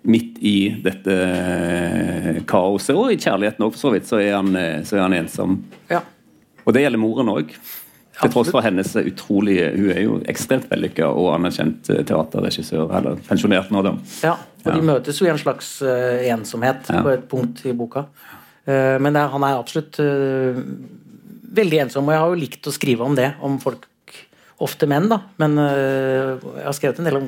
Midt 0.08 0.38
i 0.46 0.56
dette 0.82 1.14
eh, 1.14 2.38
kaoset, 2.48 2.94
og 2.96 3.12
i 3.12 3.18
kjærligheten 3.18 3.66
òg, 3.66 3.74
for 3.74 3.88
så 3.88 3.92
vidt, 3.94 4.08
så 4.08 4.20
er 4.22 4.36
han, 4.38 4.54
eh, 4.56 4.80
så 4.86 4.98
er 4.98 5.04
han 5.06 5.18
ensom. 5.18 5.58
Ja. 5.90 6.04
Og 6.64 6.74
det 6.76 6.84
gjelder 6.84 7.02
moren 7.02 7.32
òg. 7.34 7.52
Til 8.18 8.32
tross 8.34 8.48
for 8.50 8.64
hennes 8.66 8.88
utrolige 8.98 9.68
Hun 9.76 9.90
er 9.94 10.00
jo 10.02 10.14
ekstremt 10.26 10.66
vellykka 10.70 11.06
og 11.06 11.28
anerkjent 11.36 11.90
eh, 11.94 12.02
teaterregissør, 12.06 12.88
eller 12.98 13.20
pensjonert 13.28 13.70
nå, 13.74 13.82
da. 13.86 13.94
Ja, 14.26 14.34
og 14.64 14.72
de 14.72 14.86
møtes 14.88 15.20
jo 15.20 15.28
i 15.28 15.30
en 15.32 15.38
slags 15.38 15.76
uh, 15.86 16.18
ensomhet 16.26 16.90
ja. 16.90 17.02
på 17.04 17.12
et 17.14 17.28
punkt 17.30 17.62
i 17.68 17.74
boka. 17.78 18.08
Uh, 18.66 18.98
men 19.00 19.14
er, 19.14 19.30
han 19.30 19.46
er 19.46 19.60
absolutt 19.60 20.00
uh, 20.02 20.58
veldig 21.58 21.84
ensom, 21.84 22.10
og 22.10 22.16
jeg 22.16 22.24
har 22.24 22.34
jo 22.34 22.40
likt 22.42 22.68
å 22.68 22.74
skrive 22.74 23.06
om 23.06 23.14
det. 23.18 23.30
Om 23.44 23.60
folk 23.62 23.86
Ofte 24.64 24.88
menn, 24.90 25.06
da. 25.10 25.20
Men 25.38 25.54
uh, 25.60 26.34
jeg 26.58 26.66
har 26.66 26.76
skrevet 26.76 26.98
en 26.98 27.08
del 27.08 27.18
om, 27.20 27.26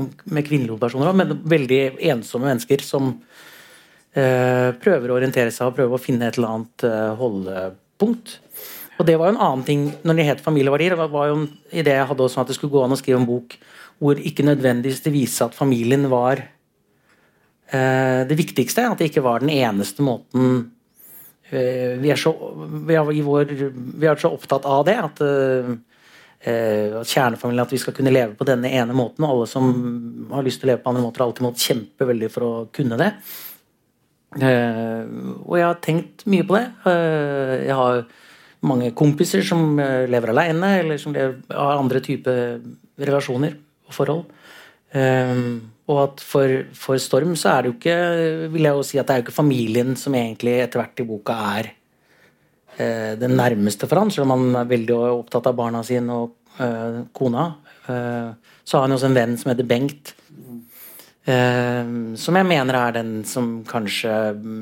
om, 0.00 0.08
med 0.34 0.46
kvinnelige 0.48 0.80
personer 0.82 1.14
men 1.14 1.36
veldig 1.46 1.82
ensomme 2.10 2.48
mennesker 2.48 2.82
som 2.82 3.12
uh, 3.12 4.70
prøver 4.82 5.12
å 5.12 5.18
orientere 5.20 5.52
seg 5.54 5.70
og 5.70 5.76
prøver 5.78 5.94
å 5.94 6.02
finne 6.02 6.26
et 6.26 6.40
eller 6.40 6.56
annet 6.56 6.86
uh, 6.88 7.12
holdepunkt. 7.20 8.34
Og 8.98 9.06
det 9.06 9.14
var 9.18 9.30
jo 9.30 9.36
en 9.36 9.44
annen 9.46 9.62
ting 9.68 9.84
når 10.02 10.18
det 10.18 10.26
het 10.26 10.42
familieverdier. 10.42 10.96
Det 10.98 11.06
var 11.12 11.30
jo 11.30 11.38
en 11.38 11.46
idé 11.70 11.94
jeg 11.94 12.08
hadde 12.10 12.26
også 12.26 12.42
at 12.42 12.50
det 12.50 12.58
skulle 12.58 12.74
gå 12.74 12.82
an 12.82 12.96
å 12.96 12.98
skrive 12.98 13.22
en 13.22 13.30
bok 13.30 13.56
hvor 14.02 14.18
ikke 14.18 14.44
nødvendigvis 14.46 15.04
det 15.04 15.14
viste 15.14 15.46
at 15.46 15.54
familien 15.54 16.08
var 16.10 16.42
det 17.72 18.36
viktigste. 18.36 18.84
At 18.90 19.00
det 19.00 19.08
ikke 19.08 19.22
var 19.24 19.40
den 19.40 19.52
eneste 19.54 20.04
måten 20.04 20.72
vi 21.52 22.10
er, 22.10 22.18
så, 22.20 22.32
vi, 22.88 22.96
er 22.98 23.06
vår, 23.06 23.54
vi 23.54 24.08
er, 24.10 24.18
så, 24.20 24.32
opptatt 24.34 24.66
av 24.68 24.84
det 24.88 24.98
at 24.98 25.22
kjernefamilien, 26.42 27.62
at 27.62 27.72
vi 27.72 27.78
skal 27.78 27.94
kunne 27.94 28.12
leve 28.12 28.34
på 28.38 28.46
denne 28.48 28.70
ene 28.74 28.94
måten. 28.96 29.24
Og 29.24 29.36
alle 29.36 29.48
som 29.50 29.68
har 30.32 30.44
lyst 30.46 30.62
til 30.62 30.68
å 30.68 30.72
leve 30.72 30.82
på 30.82 30.90
andre 30.90 31.04
måter, 31.04 31.22
har 31.22 31.30
alltid 31.30 31.46
måttet 31.46 31.66
kjempe 31.68 32.08
veldig 32.08 32.30
for 32.34 32.46
å 32.46 32.52
kunne 32.74 32.98
det. 33.00 33.12
Eh, 34.40 35.02
og 35.44 35.58
jeg 35.58 35.66
har 35.66 35.82
tenkt 35.84 36.24
mye 36.32 36.46
på 36.48 36.56
det. 36.56 36.64
Eh, 36.88 37.56
jeg 37.68 37.76
har 37.78 38.04
mange 38.68 38.92
kompiser 38.96 39.44
som 39.46 39.76
eh, 39.82 40.06
lever 40.10 40.32
alene, 40.32 40.72
eller 40.80 41.02
som 41.02 41.14
lever, 41.14 41.36
har 41.52 41.82
andre 41.82 42.02
typer 42.04 42.58
relasjoner 43.02 43.58
og 43.88 43.96
forhold. 43.96 44.24
Eh, 44.96 45.44
og 45.92 46.00
at 46.06 46.24
for, 46.24 46.56
for, 46.78 47.00
Storm 47.02 47.36
så 47.36 47.52
er 47.52 47.62
det 47.62 47.72
jo 47.72 47.76
ikke 47.76 48.00
vil 48.54 48.68
jeg 48.68 48.78
jo 48.78 48.84
si 48.86 49.00
at 49.00 49.08
det 49.08 49.14
er 49.14 49.22
jo 49.22 49.26
ikke 49.26 49.40
familien 49.42 49.96
som 49.98 50.14
egentlig 50.16 50.60
etter 50.62 50.80
hvert 50.80 51.02
i 51.02 51.08
boka 51.08 51.36
er 51.58 51.72
Eh, 51.72 51.81
den 52.78 53.34
nærmeste 53.36 53.84
for 53.84 54.00
han, 54.00 54.10
selv 54.10 54.24
om 54.24 54.32
han 54.32 54.62
er 54.62 54.68
veldig 54.70 54.94
opptatt 54.96 55.50
av 55.50 55.56
barna 55.58 55.82
sine 55.84 56.14
og 56.16 56.30
uh, 56.60 57.02
kona. 57.12 57.46
Uh, 57.86 58.34
så 58.64 58.78
har 58.78 58.86
han 58.86 58.96
også 58.96 59.08
en 59.10 59.16
venn 59.16 59.36
som 59.38 59.52
heter 59.52 59.68
Bengt. 59.68 60.14
Uh, 61.26 62.14
som 62.18 62.38
jeg 62.38 62.48
mener 62.48 62.78
er 62.78 62.96
den 62.98 63.12
som 63.28 63.60
kanskje 63.68 64.12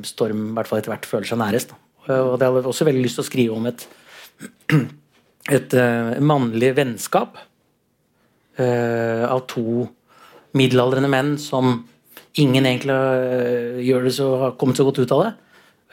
Storm 0.08 0.50
i 0.50 0.56
hvert 0.58 0.70
fall 0.70 0.82
etter 0.82 0.94
hvert 0.94 1.08
føler 1.08 1.30
seg 1.30 1.40
nærest. 1.40 1.76
og 2.10 2.38
det 2.40 2.48
hadde 2.48 2.66
også 2.66 2.84
veldig 2.88 3.04
lyst 3.04 3.20
til 3.20 3.24
å 3.24 3.28
skrive 3.28 3.56
om 3.56 3.68
et, 3.70 3.86
et 5.56 5.76
mannlig 6.20 6.72
vennskap 6.74 7.36
av 8.60 9.44
to 9.48 9.86
middelaldrende 10.58 11.08
menn 11.12 11.30
som 11.38 11.84
ingen 12.40 12.66
egentlig 12.66 12.96
gjør 13.86 14.08
det 14.08 14.12
så, 14.16 14.26
har 14.42 14.56
kommet 14.58 14.80
så 14.80 14.84
godt 14.88 14.98
ut 15.04 15.14
av 15.14 15.22
det. 15.22 15.30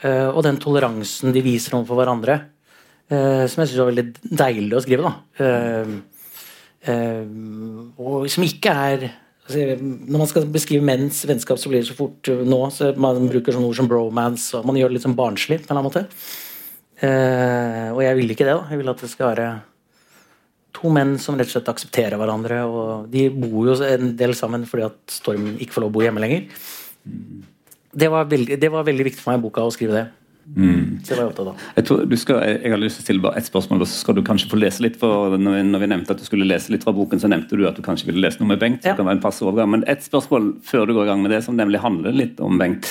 Eh, 0.06 0.28
og 0.30 0.44
den 0.46 0.60
toleransen 0.62 1.34
de 1.34 1.42
viser 1.42 1.74
overfor 1.74 1.98
hverandre, 1.98 2.36
eh, 3.10 3.44
som 3.50 3.62
jeg 3.62 3.70
syns 3.70 3.80
var 3.80 3.90
veldig 3.90 4.06
deilig 4.44 4.76
å 4.78 4.82
skrive. 4.84 5.02
da. 5.08 5.14
Eh, 6.88 7.26
og 7.98 8.28
som 8.30 8.44
ikke 8.46 8.70
er 8.70 9.10
altså, 9.44 9.58
Når 9.82 10.18
man 10.18 10.28
skal 10.30 10.46
beskrive 10.46 10.84
menns 10.84 11.24
vennskap, 11.26 11.58
så 11.58 11.68
blir 11.68 11.82
det 11.82 11.88
så 11.90 11.96
fort 11.96 12.22
nå 12.22 12.70
så 12.70 12.96
Man 12.96 13.28
bruker 13.28 13.52
sånne 13.52 13.66
ord 13.66 13.76
som 13.76 13.88
bromance, 13.88 14.54
og 14.54 14.64
man 14.64 14.76
gjør 14.76 14.88
det 14.88 14.94
litt 14.94 15.02
sånn 15.02 15.16
barnslig 15.18 15.58
på 15.58 15.66
en 15.66 15.76
eller 15.76 15.82
annen 15.82 15.90
måte. 15.90 16.06
og 17.94 18.02
jeg 18.02 18.16
vil 18.16 18.30
ikke 18.30 18.46
det. 18.46 18.54
da. 18.54 18.66
Jeg 18.70 18.78
vil 18.78 18.88
at 18.88 19.00
det 19.00 19.10
skal 19.10 19.34
være 19.34 19.60
to 20.72 20.88
menn 20.88 21.18
som 21.18 21.36
rett 21.36 21.50
og 21.50 21.56
slett 21.56 21.68
aksepterer 21.68 22.16
hverandre. 22.16 22.62
og 22.64 23.10
De 23.10 23.28
bor 23.28 23.66
jo 23.66 23.74
en 23.82 24.16
del 24.16 24.34
sammen 24.34 24.64
fordi 24.64 24.86
at 24.86 24.98
Storm 25.10 25.58
ikke 25.58 25.72
får 25.72 25.82
lov 25.82 25.90
å 25.90 25.96
bo 25.98 26.00
hjemme 26.06 26.22
lenger 26.22 26.46
det 27.98 28.08
var, 28.12 28.28
veldig, 28.30 28.60
det 28.60 28.70
var 28.72 28.86
veldig 28.86 29.10
viktig 29.10 29.22
for 29.22 29.32
meg 29.32 29.40
i 29.40 29.46
boka 29.48 29.66
å 29.66 29.74
skrive 29.74 29.96
det. 29.96 30.06
Mm. 30.56 30.98
Så 31.04 31.12
det 31.12 31.18
var 31.18 31.26
jeg 31.26 31.32
opptatt 31.34 31.48
av. 31.50 31.64
Jeg, 31.76 32.18
skal, 32.22 32.38
jeg 32.48 32.72
har 32.72 32.80
lyst 32.80 32.96
til 32.98 33.04
å 33.04 33.06
stille 33.06 33.24
bare 33.24 33.40
ett 33.40 33.48
spørsmål, 33.48 33.82
og 33.84 33.90
så 33.90 34.00
skal 34.00 34.16
du 34.16 34.22
kanskje 34.24 34.48
få 34.50 34.60
lese 34.60 34.84
litt. 34.84 34.96
for 35.00 35.36
når 35.36 35.58
vi, 35.58 35.62
når 35.68 35.84
vi, 35.84 35.90
nevnte 35.92 36.16
at 36.16 36.22
du 36.22 36.26
skulle 36.26 36.48
lese 36.48 36.72
litt 36.72 36.86
fra 36.86 36.94
boken, 36.96 37.20
så 37.20 37.28
nevnte 37.28 37.58
du 37.58 37.66
at 37.68 37.76
du 37.76 37.84
kanskje 37.84 38.08
ville 38.08 38.24
lese 38.24 38.40
noe 38.40 38.54
med 38.54 38.62
Bengt. 38.62 38.84
Ja. 38.84 38.94
det 38.94 39.02
kan 39.02 39.10
være 39.10 39.18
en 39.20 39.24
passe 39.24 39.44
overgang, 39.44 39.70
Men 39.70 39.84
ett 39.86 40.04
spørsmål 40.06 40.54
før 40.64 40.86
du 40.88 40.94
går 40.96 41.04
i 41.04 41.10
gang 41.12 41.22
med 41.24 41.34
det, 41.36 41.42
som 41.44 41.56
nemlig 41.58 41.84
handler 41.84 42.16
litt 42.16 42.40
om 42.40 42.58
Bengt. 42.60 42.88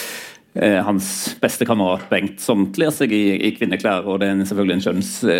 Eh, 0.53 0.79
hans 0.85 1.37
beste 1.41 1.65
kamerat 1.65 2.09
Bengt, 2.09 2.39
som 2.41 2.71
kler 2.73 2.91
seg 2.93 3.11
i, 3.13 3.37
i 3.49 3.53
kvinneklær. 3.57 4.05
Og 4.05 4.21
det 4.21 4.29
er 4.31 4.45
selvfølgelig 4.45 4.77
en 4.77 4.85
kjønnstema 4.87 5.33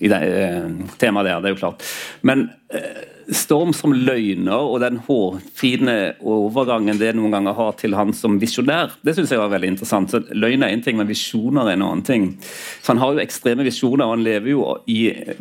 eh, 0.00 0.08
eh, 0.08 1.24
der, 1.24 1.40
det 1.40 1.50
er 1.50 1.52
jo 1.52 1.60
klart. 1.60 1.84
Men 2.22 2.48
eh, 2.72 3.04
Storm 3.32 3.72
som 3.76 3.94
løgner 3.94 4.66
og 4.66 4.80
den 4.82 4.98
hårfine 5.06 5.94
overgangen 6.20 6.98
det 7.00 7.12
noen 7.16 7.32
ganger 7.34 7.56
har 7.56 7.76
til 7.80 7.96
han 7.96 8.12
som 8.16 8.36
visjonær, 8.40 8.96
det 9.06 9.14
syns 9.16 9.32
jeg 9.32 9.40
var 9.40 9.52
veldig 9.52 9.70
interessant. 9.72 10.12
Så 10.12 10.20
Løgn 10.34 10.64
er 10.66 10.74
én 10.74 10.82
ting, 10.84 10.98
men 11.00 11.08
visjoner 11.08 11.68
er 11.68 11.78
en 11.78 11.86
annen 11.86 12.04
ting. 12.06 12.26
Så 12.82 12.92
Han 12.92 13.02
har 13.02 13.14
jo 13.14 13.22
ekstreme 13.24 13.66
visjoner, 13.66 14.04
og 14.04 14.16
han 14.16 14.26
lever 14.26 14.52
jo 14.52 14.66
i, 14.90 15.00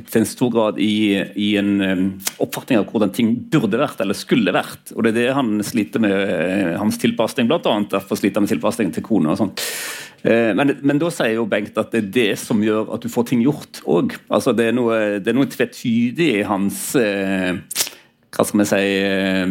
til 0.09 0.21
en 0.21 0.29
stor 0.29 0.53
grad 0.53 0.79
i, 0.79 1.19
i 1.35 1.49
en 1.59 1.73
um, 1.81 2.05
oppfatning 2.45 2.79
av 2.79 2.87
hvordan 2.91 3.13
ting 3.15 3.35
burde 3.51 3.81
vært, 3.81 4.01
eller 4.01 4.17
skulle 4.17 4.55
vært. 4.55 4.95
Og 4.95 5.03
Det 5.03 5.13
er 5.13 5.19
det 5.19 5.37
han 5.37 5.57
sliter 5.65 6.03
med, 6.03 6.13
uh, 6.13 6.79
hans 6.81 6.99
tilpasning, 7.01 7.51
annet. 7.51 7.91
Derfor 7.91 8.19
sliter 8.19 8.41
han 8.41 8.47
med 8.47 8.55
tilpasning 8.55 8.95
til 8.95 9.05
kone 9.05 9.33
og 9.33 9.39
sånt. 9.39 9.63
Eh, 10.23 10.53
men, 10.55 10.77
men, 10.79 10.95
da 11.01 11.09
sier 11.11 11.33
jo 11.35 11.43
Bengt 11.51 11.75
at 11.79 11.89
det 11.91 11.99
er 11.99 12.11
det 12.15 12.37
som 12.39 12.63
gjør 12.63 12.93
at 12.95 13.03
du 13.03 13.09
får 13.11 13.23
ting 13.31 13.41
gjort 13.43 13.81
òg. 13.83 14.15
Altså, 14.31 14.53
det, 14.55 14.65
er 14.71 14.75
noe, 14.77 15.19
det 15.19 15.29
er 15.31 15.37
noe 15.37 15.49
tvetydig 15.51 16.29
i 16.39 16.47
hans 16.47 16.95
eh, 16.99 17.51
Hva 18.33 18.43
skal 18.47 18.59
vi 18.61 18.65
si 18.69 18.85
eh, 19.03 19.47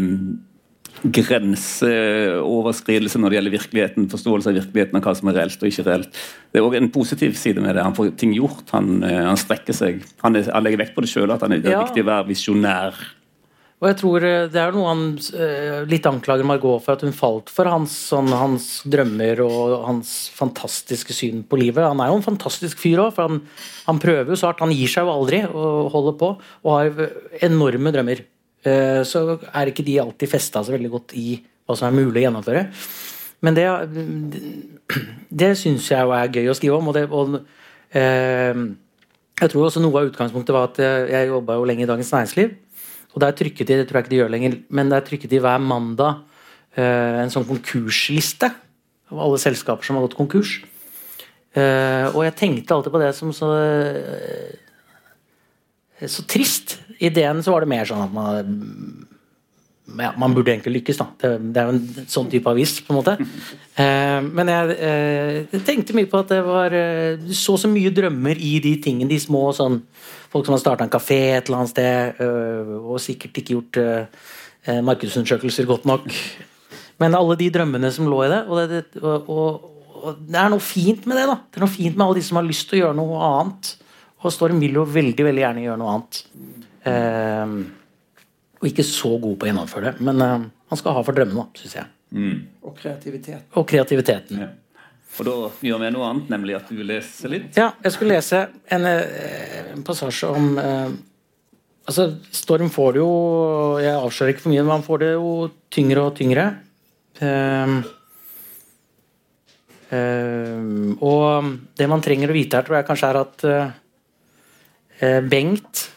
Grenseoverskridelse 1.02 3.18
når 3.18 3.28
det 3.28 3.36
gjelder 3.36 3.56
virkeligheten, 3.56 4.10
forståelse 4.12 4.48
av 4.52 4.58
virkeligheten 4.60 4.98
og 5.00 5.02
hva 5.02 5.14
som 5.18 5.28
er 5.32 5.36
reelt 5.40 5.58
og 5.58 5.66
ikke 5.66 5.88
reelt. 5.88 6.12
Det 6.14 6.56
er 6.60 6.66
òg 6.68 6.74
en 6.78 6.94
positiv 6.94 7.32
side 7.40 7.60
med 7.64 7.72
det. 7.74 7.82
Han 7.82 7.96
får 7.96 8.14
ting 8.20 8.32
gjort. 8.36 8.66
Han, 8.70 8.86
han 9.02 9.40
strekker 9.40 9.74
seg. 9.74 9.94
Han, 10.22 10.32
er, 10.38 10.46
han 10.54 10.62
legger 10.62 10.82
vekt 10.84 10.94
på 10.94 11.02
det 11.02 11.10
sjøl, 11.10 11.34
at 11.34 11.42
han 11.42 11.52
er, 11.56 11.60
det 11.64 11.72
er 11.72 11.80
ja. 11.80 11.84
viktig 11.88 12.04
å 12.06 12.10
være 12.12 12.30
visjonær. 12.30 12.94
Og 13.82 13.88
jeg 13.90 13.96
tror 13.98 14.22
eh, 14.22 14.44
det 14.46 14.60
er 14.62 14.74
noe 14.76 14.90
han 14.92 15.00
eh, 15.34 15.80
litt 15.90 16.06
anklager 16.06 16.46
Margot 16.46 16.84
for 16.84 16.94
at 16.94 17.02
hun 17.02 17.14
falt 17.16 17.50
for 17.50 17.66
hans, 17.66 17.96
sånn, 18.12 18.30
hans 18.30 18.66
drømmer 18.86 19.42
og 19.42 19.72
hans 19.88 20.12
fantastiske 20.36 21.16
syn 21.16 21.42
på 21.42 21.58
livet. 21.58 21.82
Han 21.82 21.98
er 22.04 22.12
jo 22.12 22.20
en 22.20 22.28
fantastisk 22.28 22.78
fyr 22.78 23.02
òg, 23.02 23.10
for 23.16 23.26
han, 23.26 23.40
han, 23.88 23.98
prøver 24.02 24.30
jo 24.30 24.38
så 24.38 24.52
hardt. 24.52 24.62
Han 24.62 24.74
gir 24.76 24.92
seg 24.92 25.08
jo 25.08 25.16
aldri 25.16 25.42
og 25.48 25.90
holder 25.96 26.16
på, 26.22 26.30
og 26.62 26.78
har 26.78 27.02
enorme 27.42 27.94
drømmer. 27.96 28.22
Eh, 28.62 29.02
så 29.08 29.24
er 29.50 29.72
ikke 29.72 29.88
de 29.90 29.98
alltid 30.04 30.30
festa 30.30 30.62
så 30.62 30.76
veldig 30.76 30.94
godt 30.94 31.18
i 31.18 31.26
hva 31.66 31.74
som 31.74 31.90
er 31.90 31.98
mulig 31.98 32.22
å 32.22 32.26
gjennomføre. 32.28 32.64
Men 33.42 33.58
det, 33.58 33.66
det 35.42 35.52
syns 35.58 35.90
jeg 35.90 36.06
jo 36.06 36.14
er 36.14 36.30
gøy 36.30 36.52
å 36.52 36.54
skrive 36.54 36.78
om. 36.78 36.92
og 36.92 36.94
det 36.94 37.08
og, 37.10 37.40
jeg 39.42 39.50
tror 39.50 39.66
også 39.66 39.80
Noe 39.82 39.98
av 39.98 40.06
utgangspunktet 40.06 40.54
var 40.54 40.68
at 40.70 40.78
jeg 41.10 41.28
jobba 41.32 41.58
jo 41.58 41.66
lenge 41.66 41.82
i 41.82 41.88
Dagens 41.90 42.12
Næringsliv. 42.14 42.54
Og 43.12 43.20
der 43.20 43.36
trykket 43.36 43.68
de 43.68 43.78
det 43.80 43.86
tror 43.88 44.00
jeg 44.00 44.06
ikke 44.06 44.14
de 44.14 44.20
gjør 44.22 44.32
lenger, 44.32 44.58
men 44.72 44.92
der 44.92 45.04
trykket 45.04 45.32
de 45.32 45.40
hver 45.44 45.60
mandag 45.60 46.22
uh, 46.78 47.20
en 47.20 47.32
sånn 47.32 47.48
konkursliste 47.48 48.48
av 49.12 49.20
alle 49.20 49.40
selskaper 49.40 49.84
som 49.84 49.98
har 49.98 50.06
gått 50.06 50.16
konkurs. 50.16 50.58
Uh, 51.52 52.08
og 52.14 52.22
jeg 52.24 52.38
tenkte 52.40 52.72
alltid 52.72 52.94
på 52.94 53.02
det 53.02 53.10
som 53.18 53.34
så 53.36 53.50
uh, 53.52 54.52
så 56.08 56.24
trist. 56.26 56.78
Ideen 57.02 57.42
så 57.42 57.52
var 57.54 57.62
det 57.62 57.70
mer 57.70 57.88
sånn 57.88 58.02
at 58.04 58.14
man 58.14 59.08
ja, 59.98 60.12
man 60.16 60.32
burde 60.32 60.52
egentlig 60.52 60.78
lykkes, 60.78 61.00
da. 61.00 61.06
Det, 61.20 61.30
det, 61.52 61.60
er 61.60 61.68
jo 61.68 61.74
en 61.74 62.08
sånn 62.08 62.28
type 62.32 62.48
avis, 62.48 62.76
på 62.84 62.94
en 62.94 62.98
måte. 63.00 63.16
Eh, 63.76 64.20
men 64.24 64.48
jeg 64.48 64.76
eh, 64.88 65.56
tenkte 65.66 65.96
mye 65.96 66.08
på 66.08 66.20
at 66.22 66.30
det 66.32 66.38
var 66.46 66.76
Du 67.20 67.32
så 67.36 67.58
så 67.60 67.68
mye 67.68 67.92
drømmer 67.92 68.38
i 68.38 68.54
de 68.62 68.76
tingene, 68.82 69.10
de 69.10 69.18
små 69.20 69.50
sånn 69.56 69.80
Folk 70.32 70.48
som 70.48 70.56
har 70.56 70.62
starta 70.62 70.86
en 70.86 70.92
kafé 70.92 71.18
et 71.36 71.50
eller 71.50 71.60
annet 71.60 71.72
sted, 71.74 72.22
øh, 72.24 72.72
og 72.80 73.02
sikkert 73.04 73.36
ikke 73.36 73.52
gjort 73.52 73.80
øh, 73.82 74.78
markedsundersøkelser 74.86 75.68
godt 75.68 75.84
nok. 75.88 76.08
Men 77.02 77.18
alle 77.18 77.36
de 77.36 77.50
drømmene 77.52 77.90
som 77.92 78.08
lå 78.08 78.22
i 78.24 78.30
det 78.32 78.40
og, 78.46 78.62
det, 78.70 78.82
og, 79.02 79.28
og, 79.28 79.68
og 80.02 80.24
det 80.24 80.38
er 80.38 80.50
noe 80.52 80.64
fint 80.64 81.06
med 81.10 81.20
det. 81.20 81.28
da. 81.28 81.36
Det 81.50 81.60
er 81.60 81.66
noe 81.66 81.76
fint 81.76 81.96
med 81.96 82.06
alle 82.06 82.20
de 82.20 82.26
som 82.26 82.40
har 82.40 82.48
lyst 82.48 82.70
til 82.70 82.78
å 82.78 82.82
gjøre 82.86 82.98
noe 82.98 83.22
annet. 83.28 83.72
Og 84.22 84.34
Storm 84.34 84.60
vil 84.62 84.78
jo 84.78 84.86
veldig 84.86 85.26
veldig 85.26 85.42
gjerne 85.42 85.64
gjøre 85.64 85.80
noe 85.80 85.94
annet. 85.96 86.20
Uh, 86.82 87.56
og 88.62 88.68
ikke 88.70 88.86
så 88.86 89.10
god 89.22 89.36
på 89.38 89.46
å 89.46 89.50
gjennomføre 89.50 89.90
det, 89.90 90.06
men 90.06 90.22
uh, 90.22 90.44
han 90.70 90.78
skal 90.78 90.94
ha 90.96 91.02
for 91.06 91.18
drømmene, 91.18 91.44
syns 91.58 91.76
jeg. 91.78 91.90
Mm. 92.14 92.36
Og 92.62 92.76
kreativitet. 92.78 93.44
Og 93.58 93.66
kreativiteten. 93.68 94.42
Ja. 94.44 94.50
Og 95.12 95.26
da 95.28 95.32
gjør 95.60 95.80
vi 95.82 95.88
noe 95.92 96.08
annet, 96.08 96.28
nemlig 96.32 96.54
at 96.56 96.70
du 96.72 96.80
leser 96.86 97.32
litt? 97.34 97.48
Ja, 97.58 97.72
jeg 97.84 97.94
skulle 97.94 98.16
lese 98.16 98.46
en, 98.72 98.86
eh, 98.88 99.72
en 99.74 99.82
passasje 99.86 100.30
om 100.32 100.52
eh, 100.58 101.00
Altså, 101.82 102.12
Storm 102.30 102.68
får 102.70 102.92
det 102.94 103.00
jo 103.00 103.14
Jeg 103.82 103.96
avslører 103.98 104.32
ikke 104.32 104.44
for 104.44 104.52
mye, 104.52 104.62
men 104.62 104.76
han 104.76 104.84
får 104.86 105.00
det 105.02 105.08
jo 105.16 105.30
tyngre 105.72 106.04
og 106.06 106.12
tyngre. 106.14 106.44
Eh, 107.18 107.72
eh, 109.98 110.60
og 111.02 111.50
det 111.76 111.88
man 111.90 112.04
trenger 112.04 112.30
å 112.30 112.36
vite 112.36 112.60
her, 112.60 112.68
tror 112.68 112.78
jeg 112.78 112.88
kanskje 112.88 113.10
er 113.10 113.20
at 113.22 113.46
uh, 113.50 113.70
Bengt, 115.26 115.88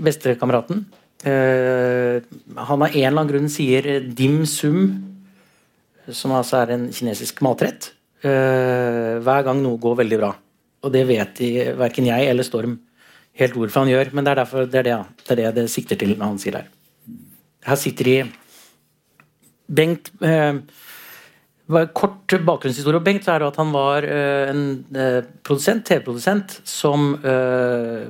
bestekameraten 0.00 0.86
Han 1.20 2.54
av 2.56 2.86
en 2.86 2.94
eller 2.96 3.10
annen 3.10 3.28
grunn 3.28 3.50
sier 3.52 4.06
dim 4.16 4.46
sum, 4.48 4.86
som 6.08 6.32
altså 6.32 6.62
er 6.62 6.72
en 6.72 6.86
kinesisk 6.92 7.42
matrett 7.44 7.90
hver 8.24 9.44
gang 9.46 9.60
noe 9.62 9.80
går 9.80 9.98
veldig 10.02 10.18
bra. 10.20 10.30
Og 10.84 10.92
det 10.92 11.04
vet 11.08 11.36
de, 11.40 11.50
verken 11.78 12.08
jeg 12.08 12.28
eller 12.30 12.46
Storm 12.46 12.78
helt 13.40 13.56
hvorfor 13.58 13.82
han 13.82 13.90
gjør, 13.90 14.12
men 14.14 14.24
det 14.24 14.32
er, 14.32 14.40
derfor, 14.42 14.66
det, 14.70 14.80
er 14.80 14.88
det, 14.88 14.96
det, 15.24 15.30
er 15.34 15.40
det, 15.40 15.52
det 15.58 15.68
sikter 15.72 15.98
til 16.00 16.14
når 16.14 16.26
han 16.32 16.40
sier 16.40 16.56
det 16.56 16.64
her. 16.64 16.72
Her 17.64 17.80
sitter 17.80 18.10
de. 18.10 18.16
Bengt 19.74 20.10
uh, 20.20 20.60
Kort 21.96 22.34
bakgrunnshistorie. 22.44 23.00
Om 23.00 23.06
Bengt 23.06 23.28
er 23.32 23.46
at 23.46 23.56
han 23.56 23.70
var 23.72 24.04
uh, 24.04 24.52
en 24.52 24.64
produsent, 25.46 25.86
TV-produsent 25.88 26.58
som 26.68 27.14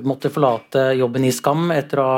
måtte 0.03 0.31
forlate 0.33 0.89
jobben 0.99 1.27
i 1.27 1.31
Skam 1.35 1.69
etter 1.75 2.03
å 2.03 2.09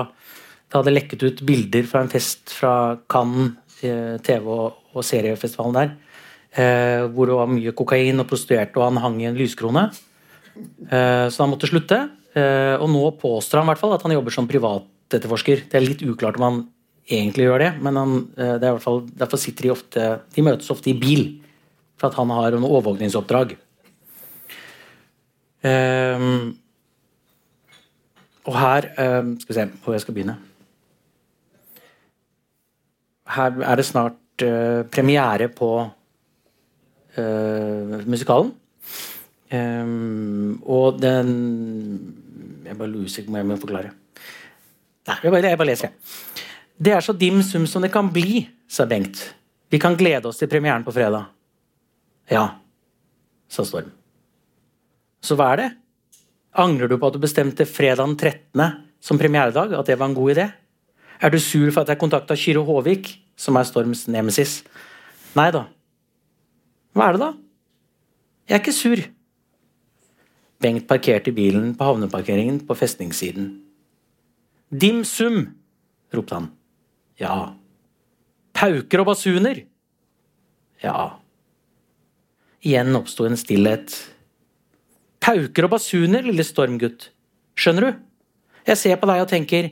det 0.68 0.75
hadde 0.75 0.92
lekket 0.92 1.24
ut 1.24 1.42
bilder 1.48 1.86
fra 1.88 2.01
en 2.04 2.10
fest 2.12 2.51
fra 2.51 2.74
Cannes 3.08 3.56
TV- 3.80 4.50
og, 4.51 4.82
og 4.92 5.06
seriefestivalen 5.06 5.77
der. 5.77 5.94
eh, 5.94 6.07
hvor 6.58 7.30
det 7.30 7.36
var 7.38 7.50
mye 7.52 7.74
kokain 7.78 8.24
og 8.24 8.26
prostituerte, 8.30 8.80
og 8.80 8.88
han 8.88 9.02
hang 9.04 9.18
i 9.22 9.28
en 9.30 9.38
lyskrone. 9.38 9.84
Eh, 10.90 11.28
så 11.30 11.43
han 11.43 11.52
måtte 11.52 11.70
slutte. 11.70 12.00
Eh, 12.38 12.76
og 12.78 12.89
nå 12.91 13.04
påstår 13.22 13.62
han 13.62 13.67
i 13.67 13.72
hvert 13.72 13.82
fall 13.82 13.96
at 13.96 14.06
han 14.06 14.13
jobber 14.15 14.36
som 14.36 14.50
privatetterforsker. 14.50 15.65
Det 15.70 15.80
er 15.80 15.86
litt 15.86 16.04
uklart 16.06 16.39
om 16.39 16.48
han 16.48 16.60
egentlig 17.08 17.48
gjør 17.48 17.63
det, 17.63 17.72
men 17.82 18.00
han, 18.00 18.15
eh, 18.38 18.56
det 18.60 18.67
er 18.67 18.76
hvert 18.76 18.86
fall, 18.86 19.04
derfor 19.08 19.39
sitter 19.41 19.67
de 19.67 19.74
ofte 19.74 20.08
De 20.36 20.43
møtes 20.43 20.72
ofte 20.72 20.91
i 20.91 20.98
bil 20.98 21.41
for 21.98 22.10
at 22.10 22.17
han 22.20 22.30
har 22.30 22.52
noen 22.52 22.67
overvåkningsoppdrag. 22.67 23.56
Eh, 25.65 26.28
og 28.48 28.56
her 28.56 28.86
eh, 28.93 29.32
Skal 29.41 29.50
vi 29.50 29.58
se 29.58 29.65
hvor 29.84 29.96
jeg 29.96 30.04
skal 30.06 30.15
begynne. 30.15 30.38
Her 33.28 33.58
er 33.60 33.76
det 33.76 33.86
snart 33.86 34.24
premiere 34.93 35.48
på 35.50 35.67
uh, 35.82 35.97
musikalen. 38.08 38.53
Um, 39.47 40.60
og 40.67 40.97
den 40.99 41.30
Jeg 42.65 42.75
bare 42.75 42.89
lurer 42.91 43.08
på 43.08 43.32
om 43.32 43.36
jeg 43.39 43.47
må 43.47 43.56
forklare. 43.56 43.91
Nei, 45.08 45.15
jeg 45.23 45.32
bare, 45.32 45.47
jeg 45.47 45.58
bare 45.58 45.69
leser, 45.69 45.88
jeg. 45.88 46.43
Det 46.77 46.91
er 46.93 47.01
så 47.06 47.13
dim 47.15 47.39
sum 47.41 47.63
som 47.65 47.82
det 47.82 47.93
kan 47.93 48.10
bli, 48.12 48.41
sa 48.67 48.86
Bengt. 48.86 49.21
Vi 49.71 49.80
kan 49.80 49.95
glede 49.95 50.27
oss 50.27 50.38
til 50.38 50.49
premieren 50.51 50.84
på 50.84 50.91
fredag. 50.91 51.30
Ja, 52.30 52.43
sa 53.47 53.63
Storm. 53.63 53.93
Så 55.23 55.38
hva 55.39 55.53
er 55.53 55.62
det? 55.62 55.69
Angrer 56.60 56.91
du 56.91 56.97
på 56.99 57.08
at 57.08 57.15
du 57.15 57.23
bestemte 57.23 57.65
fredag 57.65 58.03
den 58.03 58.17
13. 58.19 58.84
som 58.99 59.19
premieredag? 59.19 59.73
At 59.80 59.88
det 59.88 59.97
var 59.99 60.12
en 60.12 60.17
god 60.17 60.36
idé? 60.36 60.49
Er 61.21 61.32
du 61.32 61.39
sur 61.39 61.71
for 61.71 61.82
at 61.82 61.89
jeg 61.93 62.01
kontakta 62.01 62.36
Kyrre 62.36 62.65
Håvik, 62.67 63.10
som 63.38 63.56
er 63.56 63.65
Storms 63.65 64.06
nemesis? 64.12 64.60
Nei 65.38 65.49
da, 65.56 65.65
hva 66.98 67.10
er 67.10 67.18
det, 67.18 67.22
da? 67.24 67.32
Jeg 68.48 68.58
er 68.58 68.64
ikke 68.64 68.76
sur. 68.76 69.04
Bengt 70.64 70.88
parkerte 70.90 71.34
bilen 71.36 71.74
på 71.78 71.86
havneparkeringen 71.86 72.62
på 72.66 72.78
festningssiden. 72.78 73.52
Dim 74.74 75.04
sum, 75.06 75.44
ropte 76.16 76.40
han. 76.40 76.50
Ja. 77.22 77.36
Pauker 78.58 79.04
og 79.04 79.12
basuner? 79.12 79.62
Ja. 80.82 81.20
Igjen 82.66 82.96
oppsto 82.98 83.28
en 83.28 83.38
stillhet. 83.40 83.94
Pauker 85.24 85.68
og 85.68 85.76
basuner, 85.76 86.26
lille 86.26 86.46
stormgutt. 86.46 87.12
Skjønner 87.58 87.86
du? 87.86 88.00
Jeg 88.68 88.82
ser 88.82 88.98
på 89.00 89.08
deg 89.10 89.24
og 89.24 89.30
tenker, 89.32 89.70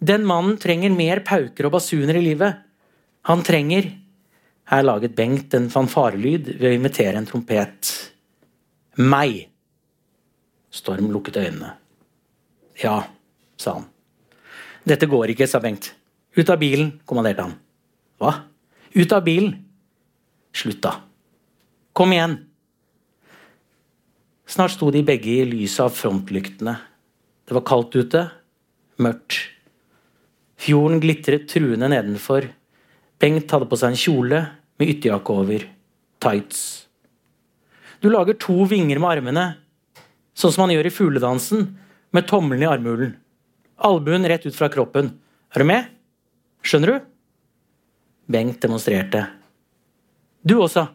den 0.00 0.24
mannen 0.28 0.56
trenger 0.60 0.94
mer 0.94 1.20
pauker 1.26 1.68
og 1.68 1.74
basuner 1.76 2.16
i 2.16 2.24
livet. 2.24 2.62
Han 3.28 3.42
trenger 3.44 3.90
her 4.70 4.84
laget 4.86 5.16
Bengt 5.18 5.54
en 5.58 5.70
fanfarelyd 5.70 6.52
ved 6.60 6.68
å 6.68 6.76
imitere 6.76 7.18
en 7.18 7.26
trompet. 7.26 7.90
Meg! 9.02 9.48
Storm 10.70 11.08
lukket 11.10 11.40
øynene. 11.40 11.72
Ja, 12.78 13.00
sa 13.58 13.80
han. 13.80 13.88
Dette 14.86 15.08
går 15.10 15.32
ikke, 15.34 15.48
sa 15.50 15.58
Bengt. 15.62 15.90
Ut 16.38 16.52
av 16.52 16.60
bilen, 16.60 16.92
kommanderte 17.04 17.48
han. 17.48 17.56
Hva? 18.22 18.36
Ut 18.94 19.16
av 19.16 19.24
bilen! 19.26 19.56
Slutt, 20.54 20.78
da. 20.86 20.94
Kom 21.96 22.14
igjen! 22.14 22.38
Snart 24.50 24.74
sto 24.74 24.92
de 24.94 25.02
begge 25.06 25.34
i 25.40 25.48
lyset 25.50 25.82
av 25.88 25.94
frontlyktene. 25.94 26.76
Det 27.46 27.54
var 27.58 27.66
kaldt 27.66 27.98
ute, 27.98 28.22
mørkt. 29.02 29.42
Fjorden 30.60 31.02
glitret 31.02 31.50
truende 31.50 31.90
nedenfor. 31.90 32.46
Bengt 33.20 33.50
hadde 33.50 33.68
på 33.70 33.78
seg 33.78 33.92
en 33.92 34.00
kjole 34.00 34.40
med 34.80 34.88
ytterjakke 34.94 35.34
over, 35.36 35.64
tights. 36.24 36.60
Du 38.00 38.08
lager 38.08 38.38
to 38.40 38.64
vinger 38.64 38.98
med 38.98 39.18
armene, 39.18 39.44
sånn 40.32 40.54
som 40.54 40.64
man 40.64 40.72
gjør 40.72 40.88
i 40.88 40.92
fugledansen, 40.94 41.66
med 42.16 42.26
tommelen 42.26 42.64
i 42.64 42.70
armhulen. 42.70 43.12
Albuen 43.86 44.24
rett 44.28 44.46
ut 44.48 44.56
fra 44.56 44.70
kroppen. 44.72 45.12
Er 45.52 45.62
du 45.62 45.68
med? 45.68 45.90
Skjønner 46.64 46.94
du? 46.94 47.10
Bengt 48.32 48.60
demonstrerte. 48.64 49.26
Du 50.42 50.56
også. 50.62 50.86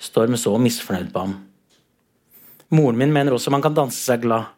Storm 0.00 0.36
så 0.36 0.52
misfornøyd 0.60 1.10
på 1.14 1.24
ham. 1.24 1.34
Moren 2.74 3.00
min 3.00 3.12
mener 3.14 3.36
også 3.36 3.52
man 3.54 3.64
kan 3.64 3.76
danse 3.76 4.00
seg 4.00 4.24
glad. 4.24 4.52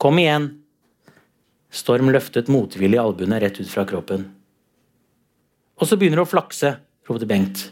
Kom 0.00 0.20
igjen. 0.20 0.48
Storm 1.72 2.08
løftet 2.12 2.48
motvillig 2.52 3.00
albuene 3.00 3.40
rett 3.42 3.60
ut 3.60 3.68
fra 3.68 3.84
kroppen. 3.88 4.28
Og 5.76 5.88
så 5.88 5.98
begynner 5.98 6.22
du 6.22 6.24
å 6.24 6.28
flakse, 6.30 6.72
ropte 7.08 7.28
Bengt, 7.28 7.66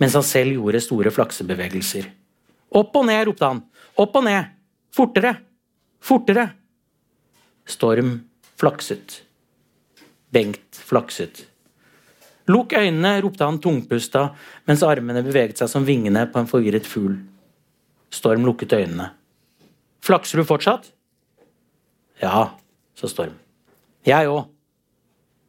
mens 0.00 0.16
han 0.16 0.24
selv 0.26 0.56
gjorde 0.56 0.80
store 0.84 1.12
flaksebevegelser. 1.12 2.08
Opp 2.78 2.96
og 2.96 3.06
ned, 3.08 3.24
ropte 3.28 3.48
han. 3.48 3.60
Opp 3.98 4.16
og 4.16 4.24
ned. 4.24 4.54
Fortere. 4.94 5.34
Fortere. 6.00 6.48
Storm 7.68 8.14
flakset. 8.58 9.22
Bengt 10.32 10.80
flakset. 10.88 11.44
Lukk 12.48 12.72
øynene, 12.72 13.18
ropte 13.20 13.44
han 13.44 13.60
tungpusta 13.60 14.30
mens 14.68 14.84
armene 14.86 15.20
beveget 15.24 15.60
seg 15.60 15.68
som 15.68 15.84
vingene 15.84 16.24
på 16.32 16.40
en 16.40 16.48
forvirret 16.48 16.88
fugl. 16.88 17.18
Storm 18.08 18.46
lukket 18.48 18.72
øynene. 18.72 19.10
Flakser 20.04 20.40
du 20.40 20.46
fortsatt? 20.48 20.88
Ja, 22.22 22.54
sa 22.96 23.10
Storm. 23.10 23.36
Jeg 24.06 24.30
òg. 24.30 24.46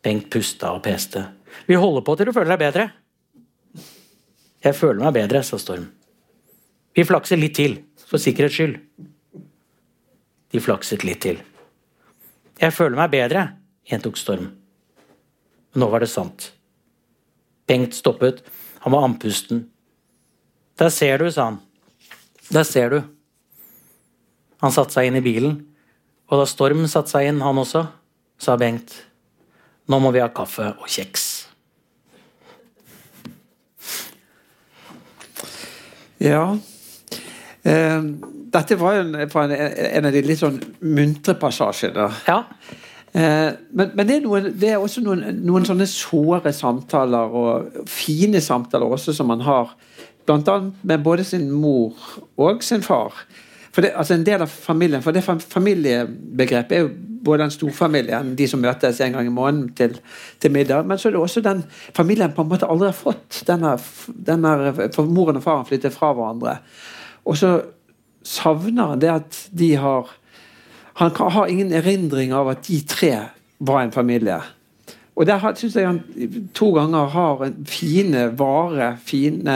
Bengt 0.03 0.27
pusta 0.31 0.73
og 0.75 0.83
peste. 0.83 1.23
Vi 1.67 1.77
holder 1.79 2.05
på 2.05 2.15
til 2.15 2.29
du 2.29 2.33
føler 2.35 2.55
deg 2.55 2.63
bedre. 2.63 2.87
Jeg 4.63 4.75
føler 4.75 4.99
meg 5.03 5.15
bedre, 5.15 5.43
sa 5.43 5.59
Storm. 5.61 5.87
Vi 6.95 7.05
flakser 7.07 7.39
litt 7.39 7.55
til, 7.55 7.77
for 8.09 8.19
sikkerhets 8.19 8.57
skyld. 8.57 8.79
De 10.49 10.61
flakset 10.63 11.05
litt 11.07 11.21
til. 11.23 11.39
Jeg 12.59 12.75
føler 12.75 12.97
meg 12.99 13.13
bedre, 13.13 13.45
gjentok 13.87 14.19
Storm. 14.19 14.49
Nå 15.79 15.87
var 15.91 16.03
det 16.03 16.09
sant. 16.11 16.49
Bengt 17.69 17.95
stoppet. 17.95 18.41
Han 18.83 18.95
var 18.95 19.05
andpusten. 19.05 19.67
Der 20.79 20.89
ser 20.89 21.21
du, 21.21 21.29
sa 21.31 21.51
han. 21.51 21.61
Der 22.49 22.65
ser 22.65 22.89
du. 22.89 22.99
Han 24.59 24.73
satte 24.75 24.97
seg 24.97 25.07
inn 25.07 25.19
i 25.19 25.23
bilen, 25.23 25.59
og 26.27 26.41
da 26.41 26.47
Storm 26.49 26.83
satte 26.89 27.13
seg 27.13 27.29
inn, 27.29 27.43
han 27.45 27.61
også, 27.61 27.85
sa 28.41 28.57
Bengt. 28.59 28.95
Nå 29.89 30.01
må 30.03 30.11
vi 30.15 30.23
ha 30.23 30.27
kaffe 30.33 30.73
og 30.75 30.89
kjeks. 30.91 31.28
Ja. 36.19 36.43
Eh, 37.63 38.03
dette 38.53 38.77
var 38.79 38.97
jo 38.97 39.07
en, 39.07 39.15
en, 39.15 39.55
en, 39.55 40.05
av 40.05 40.13
de 40.13 40.21
litt 40.25 40.41
sånn 40.41 40.59
muntre 40.81 41.35
passasjene. 41.39 42.07
Ja. 42.27 42.43
Eh, 43.11 43.49
men, 43.71 43.91
men 43.95 44.07
det, 44.07 44.19
er 44.19 44.25
noen, 44.25 44.49
det, 44.53 44.73
er 44.73 44.81
også 44.81 45.03
noen, 45.05 45.25
noen, 45.41 45.67
sånne 45.67 45.87
såre 45.89 46.53
samtaler, 46.55 47.35
og 47.35 47.85
fine 47.89 48.41
samtaler 48.43 48.97
også, 48.97 49.15
som 49.17 49.29
man 49.31 49.43
har. 49.45 49.75
Blant 50.29 50.49
annet 50.51 50.81
med 50.85 51.05
både 51.05 51.25
sin 51.25 51.49
mor 51.51 51.97
og 52.37 52.63
sin 52.65 52.85
far. 52.85 53.15
For 53.73 53.85
det, 53.85 53.93
altså 53.97 54.17
En 54.17 54.25
del 54.25 54.41
av 54.43 54.49
familien, 54.49 55.01
for 55.05 55.15
det 55.15 55.23
familiebegrepet 55.25 56.77
er 56.77 56.85
jo 56.85 56.93
både 57.23 57.43
den 57.43 57.53
storfamilien, 57.53 58.35
de 58.35 58.47
som 58.47 58.61
møtes 58.63 58.99
en 59.03 59.15
gang 59.17 59.27
i 59.27 59.33
måneden 59.33 59.73
til, 59.77 59.97
til, 60.39 60.53
middag, 60.53 60.85
men 60.87 60.99
så 60.99 61.09
er 61.09 61.15
det 61.15 61.21
også 61.21 61.43
den 61.45 61.63
familien 61.95 62.33
på 62.35 62.45
en 62.45 62.51
måte 62.51 62.69
aldri 62.69 62.89
har 62.89 62.97
fått. 62.97 63.41
Denne, 63.47 63.75
denne, 64.07 64.53
for 64.95 65.09
moren 65.09 65.39
og 65.39 65.45
faren 65.45 65.67
flytter 65.67 65.93
fra 65.93 66.13
hverandre. 66.15 66.59
Og 67.27 67.37
så 67.39 67.55
savner 68.25 68.93
han 68.93 69.03
det 69.03 69.11
at 69.13 69.43
de 69.51 69.75
har 69.79 70.15
Han 70.99 71.11
har 71.15 71.47
ingen 71.47 71.71
erindring 71.71 72.33
av 72.35 72.49
at 72.51 72.65
de 72.67 72.81
tre 72.83 73.13
var 73.63 73.81
en 73.81 73.91
familie. 73.91 74.41
Og 75.15 75.25
der 75.27 75.53
syns 75.55 75.75
jeg 75.75 75.87
han 75.87 76.01
to 76.53 76.73
ganger 76.75 77.05
har 77.13 77.43
en 77.45 77.65
fine, 77.67 78.25
vare, 78.35 78.97
fine 78.99 79.55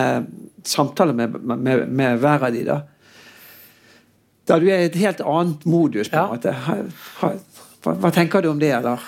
samtaler 0.64 1.14
med, 1.14 1.36
med, 1.44 1.88
med 1.88 2.18
hver 2.18 2.48
av 2.48 2.56
de 2.56 2.64
da. 2.64 2.78
Da 4.48 4.60
du 4.60 4.68
er 4.68 4.84
i 4.84 4.90
et 4.90 5.00
helt 5.00 5.22
annet 5.24 5.66
modus. 5.66 6.10
på 6.10 6.16
en 6.16 6.24
ja. 6.24 6.28
måte. 6.32 6.56
Hva, 7.84 7.98
hva, 8.00 8.12
tenker 8.16 8.44
du 8.44 8.50
om 8.54 8.62
det? 8.62 8.72
eller? 8.72 9.02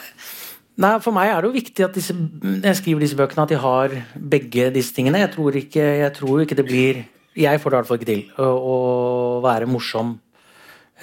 Nei, 0.76 0.92
For 1.00 1.16
meg 1.16 1.32
er 1.32 1.42
det 1.42 1.50
jo 1.50 1.56
viktig 1.56 1.86
at 1.86 1.96
disse, 1.96 2.16
jeg 2.16 2.80
skriver 2.82 3.06
disse 3.06 3.18
bøkene, 3.20 3.46
at 3.46 3.54
de 3.54 3.60
har 3.64 3.96
begge 4.20 4.68
disse 4.76 4.96
tingene. 4.96 5.22
Jeg 5.24 5.32
tror 5.38 5.56
ikke, 5.56 5.86
jeg 6.02 6.14
tror 6.18 6.44
ikke 6.44 6.58
det 6.60 6.68
blir 6.68 7.06
Jeg 7.36 7.60
får 7.60 7.70
det 7.70 7.76
i 7.76 7.80
hvert 7.80 7.88
fall 7.88 7.98
ikke 8.00 8.08
til 8.08 8.22
å, 8.40 8.46
å 8.48 8.76
være 9.44 9.68
morsom 9.68 10.14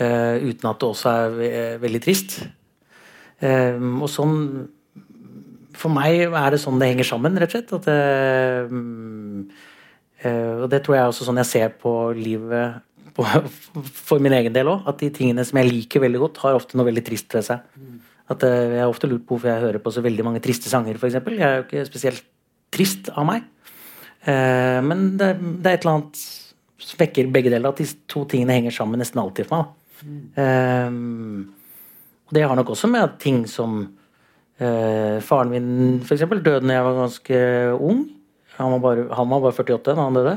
uh, 0.00 0.36
uten 0.40 0.68
at 0.70 0.78
det 0.80 0.86
også 0.88 1.10
er 1.12 1.80
veldig 1.82 2.00
trist. 2.00 2.38
Um, 3.42 4.00
og 4.00 4.08
sånn 4.08 4.36
For 5.76 5.92
meg 5.92 6.30
er 6.30 6.54
det 6.54 6.60
sånn 6.62 6.80
det 6.80 6.88
henger 6.92 7.08
sammen, 7.08 7.36
rett 7.36 7.52
og 7.52 7.58
slett. 7.58 7.74
At 7.76 8.70
um, 8.72 9.44
uh, 10.24 10.64
og 10.64 10.70
det 10.72 10.80
tror 10.84 10.96
jeg 10.96 11.04
er 11.04 11.12
også 11.12 11.28
sånn 11.28 11.40
jeg 11.42 11.50
ser 11.50 11.76
på 11.80 11.92
livet 12.16 12.80
for 13.16 14.22
min 14.22 14.34
egen 14.36 14.54
del 14.54 14.70
òg. 14.72 14.86
At 14.88 15.00
de 15.02 15.10
tingene 15.14 15.44
som 15.46 15.58
jeg 15.60 15.70
liker 15.70 16.02
veldig 16.04 16.20
godt, 16.22 16.42
har 16.44 16.58
ofte 16.58 16.78
noe 16.78 16.88
veldig 16.88 17.04
trist 17.06 17.34
ved 17.36 17.46
seg. 17.48 17.64
At 18.32 18.44
uh, 18.46 18.52
Jeg 18.76 18.82
har 18.82 18.92
ofte 18.92 19.10
lurt 19.10 19.26
på 19.26 19.36
hvorfor 19.36 19.50
jeg 19.52 19.64
hører 19.66 19.82
på 19.82 19.94
så 19.94 20.04
veldig 20.04 20.26
mange 20.28 20.42
triste 20.44 20.70
sanger, 20.72 20.98
f.eks. 20.98 21.18
Jeg 21.18 21.46
er 21.48 21.58
jo 21.60 21.66
ikke 21.66 21.88
spesielt 21.88 22.24
trist 22.72 23.10
av 23.12 23.26
meg. 23.28 23.48
Uh, 24.22 24.80
men 24.86 25.10
det, 25.20 25.32
er 25.34 25.74
et 25.74 25.82
eller 25.82 25.96
annet 25.96 26.22
som 26.82 27.00
vekker 27.02 27.32
begge 27.34 27.52
deler, 27.52 27.72
at 27.72 27.82
de 27.82 27.88
to 28.10 28.24
tingene 28.30 28.56
henger 28.58 28.74
sammen 28.74 29.02
nesten 29.02 29.20
alltid 29.22 29.50
for 29.50 29.62
meg. 29.62 29.78
Og 32.22 32.32
det 32.34 32.42
har 32.48 32.56
nok 32.58 32.72
også 32.74 32.88
med 32.90 33.18
ting 33.22 33.44
som 33.50 33.84
Faren 34.62 35.50
min 35.50 36.00
f.eks. 36.04 36.24
døde 36.30 36.60
da 36.62 36.74
jeg 36.74 36.86
var 36.86 36.98
ganske 36.98 37.38
ung. 37.82 38.02
Han 38.58 38.74
var 38.74 38.82
bare, 38.82 39.06
han 39.16 39.30
var 39.30 39.40
bare 39.42 39.56
48 39.56 39.94
da 39.94 40.04
han 40.04 40.18
døde. 40.18 40.34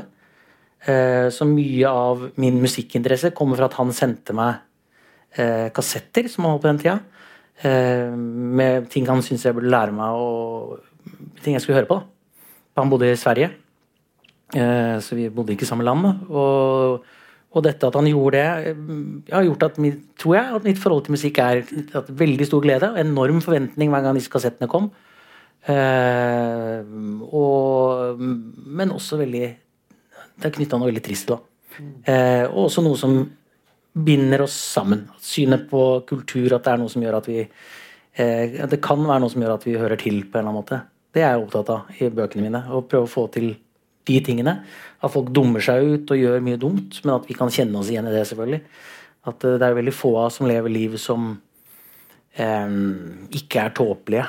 Eh, 0.86 1.28
så 1.34 1.42
mye 1.50 1.90
av 1.90 2.20
min 2.38 2.60
musikkinteresse 2.62 3.32
kommer 3.34 3.58
fra 3.58 3.66
at 3.66 3.74
han 3.80 3.88
sendte 3.94 4.34
meg 4.36 4.60
eh, 5.34 5.66
kassetter, 5.74 6.28
som 6.30 6.46
han 6.46 6.52
holdt 6.54 6.62
på 6.62 6.70
den 6.70 6.82
tida, 6.82 6.96
eh, 7.66 8.12
med 8.14 8.86
ting 8.92 9.08
han 9.10 9.22
syntes 9.26 9.48
jeg 9.48 9.56
burde 9.56 9.72
lære 9.72 9.96
meg, 9.96 10.14
og 10.14 11.42
ting 11.42 11.56
jeg 11.56 11.64
skulle 11.64 11.80
høre 11.80 11.90
på. 11.90 11.98
Han 12.78 12.92
bodde 12.92 13.10
i 13.10 13.18
Sverige, 13.18 13.50
så 14.52 15.16
vi 15.16 15.30
bodde 15.32 15.54
ikke 15.54 15.64
i 15.64 15.68
samme 15.68 15.84
land. 15.86 16.04
Og, 16.28 17.00
og, 17.50 17.60
dette 17.64 17.88
at 17.88 17.96
han 17.96 18.06
gjorde 18.10 18.36
det, 18.36 18.74
har 19.32 19.46
gjort 19.46 19.64
at 19.64 19.78
mitt, 19.80 20.02
tror 20.20 20.34
jeg, 20.36 20.46
at 20.58 20.66
mitt 20.68 20.78
forhold 20.78 21.06
til 21.06 21.16
musikk 21.16 21.40
er 21.40 21.62
at 21.96 22.10
veldig 22.20 22.46
stor 22.46 22.60
glede 22.62 22.90
og 22.92 23.00
enorm 23.00 23.40
forventning 23.42 23.88
hver 23.90 24.04
gang 24.04 24.18
disse 24.20 24.30
kassettene 24.30 24.68
kom. 24.68 24.90
Og, 27.40 28.20
men 28.20 28.92
også 28.92 29.18
veldig 29.24 29.46
det 30.36 30.48
er 30.48 30.56
knytta 30.56 30.78
noe 30.78 30.90
veldig 30.90 31.04
trist 31.04 31.28
til. 31.30 31.40
Eh, 32.08 32.44
og 32.46 32.66
også 32.66 32.84
noe 32.84 32.98
som 33.00 33.18
binder 33.96 34.44
oss 34.44 34.56
sammen. 34.76 35.06
Synet 35.22 35.66
på 35.70 35.82
kultur, 36.08 36.52
at 36.56 36.66
det 36.66 36.72
er 36.74 36.80
noe 36.82 36.92
som 36.92 37.04
gjør 37.04 37.18
at 37.18 37.28
vi 37.30 37.38
eh, 37.42 38.66
Det 38.68 38.80
kan 38.84 39.00
være 39.00 39.22
noe 39.24 39.32
som 39.32 39.44
gjør 39.44 39.54
at 39.56 39.66
vi 39.66 39.76
hører 39.80 40.00
til 40.00 40.22
på 40.24 40.36
en 40.36 40.42
eller 40.42 40.50
annen 40.50 40.60
måte. 40.60 40.80
Det 41.16 41.24
er 41.24 41.32
jeg 41.32 41.46
opptatt 41.46 41.72
av 41.72 42.02
i 42.02 42.10
bøkene 42.12 42.44
mine. 42.44 42.62
Å 42.68 42.82
prøve 42.84 43.08
å 43.08 43.12
få 43.12 43.26
til 43.32 43.54
de 44.06 44.18
tingene. 44.22 44.58
At 45.00 45.12
folk 45.12 45.32
dummer 45.34 45.64
seg 45.64 45.84
ut 45.84 46.12
og 46.12 46.20
gjør 46.20 46.44
mye 46.44 46.60
dumt, 46.60 47.00
men 47.04 47.16
at 47.16 47.28
vi 47.28 47.36
kan 47.38 47.52
kjenne 47.52 47.80
oss 47.80 47.90
igjen 47.92 48.08
i 48.08 48.14
det, 48.14 48.26
selvfølgelig. 48.28 48.62
At 49.32 49.46
eh, 49.48 49.56
det 49.60 49.68
er 49.68 49.78
veldig 49.80 49.96
få 49.96 50.12
av 50.18 50.28
oss 50.28 50.40
som 50.40 50.50
lever 50.50 50.72
liv 50.72 50.98
som 51.00 51.32
eh, 52.36 52.76
ikke 53.40 53.64
er 53.64 53.78
tåpelige 53.80 54.28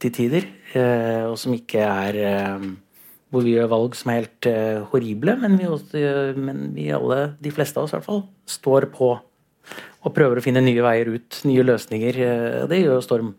til 0.00 0.14
tider. 0.14 0.46
Eh, 0.70 1.26
og 1.26 1.36
som 1.40 1.54
ikke 1.56 1.82
er 1.82 2.20
eh, 2.22 2.70
hvor 3.30 3.44
vi 3.46 3.54
gjør 3.54 3.70
valg 3.70 3.96
som 3.98 4.10
er 4.10 4.22
helt 4.22 4.48
uh, 4.50 4.86
horrible, 4.90 5.36
men 5.38 5.56
vi, 5.58 5.68
også, 5.70 6.00
men 6.38 6.70
vi, 6.74 6.88
alle, 6.94 7.20
de 7.42 7.52
fleste 7.54 7.78
av 7.78 7.86
oss 7.86 7.94
i 7.94 7.98
hvert 7.98 8.08
fall, 8.08 8.24
står 8.50 8.88
på 8.94 9.12
og 10.00 10.14
prøver 10.16 10.40
å 10.40 10.42
finne 10.42 10.62
nye 10.64 10.82
veier 10.82 11.12
ut, 11.12 11.40
nye 11.46 11.64
løsninger. 11.66 12.18
Uh, 12.18 12.60
det 12.70 12.82
gjør 12.82 13.02
Storm. 13.06 13.32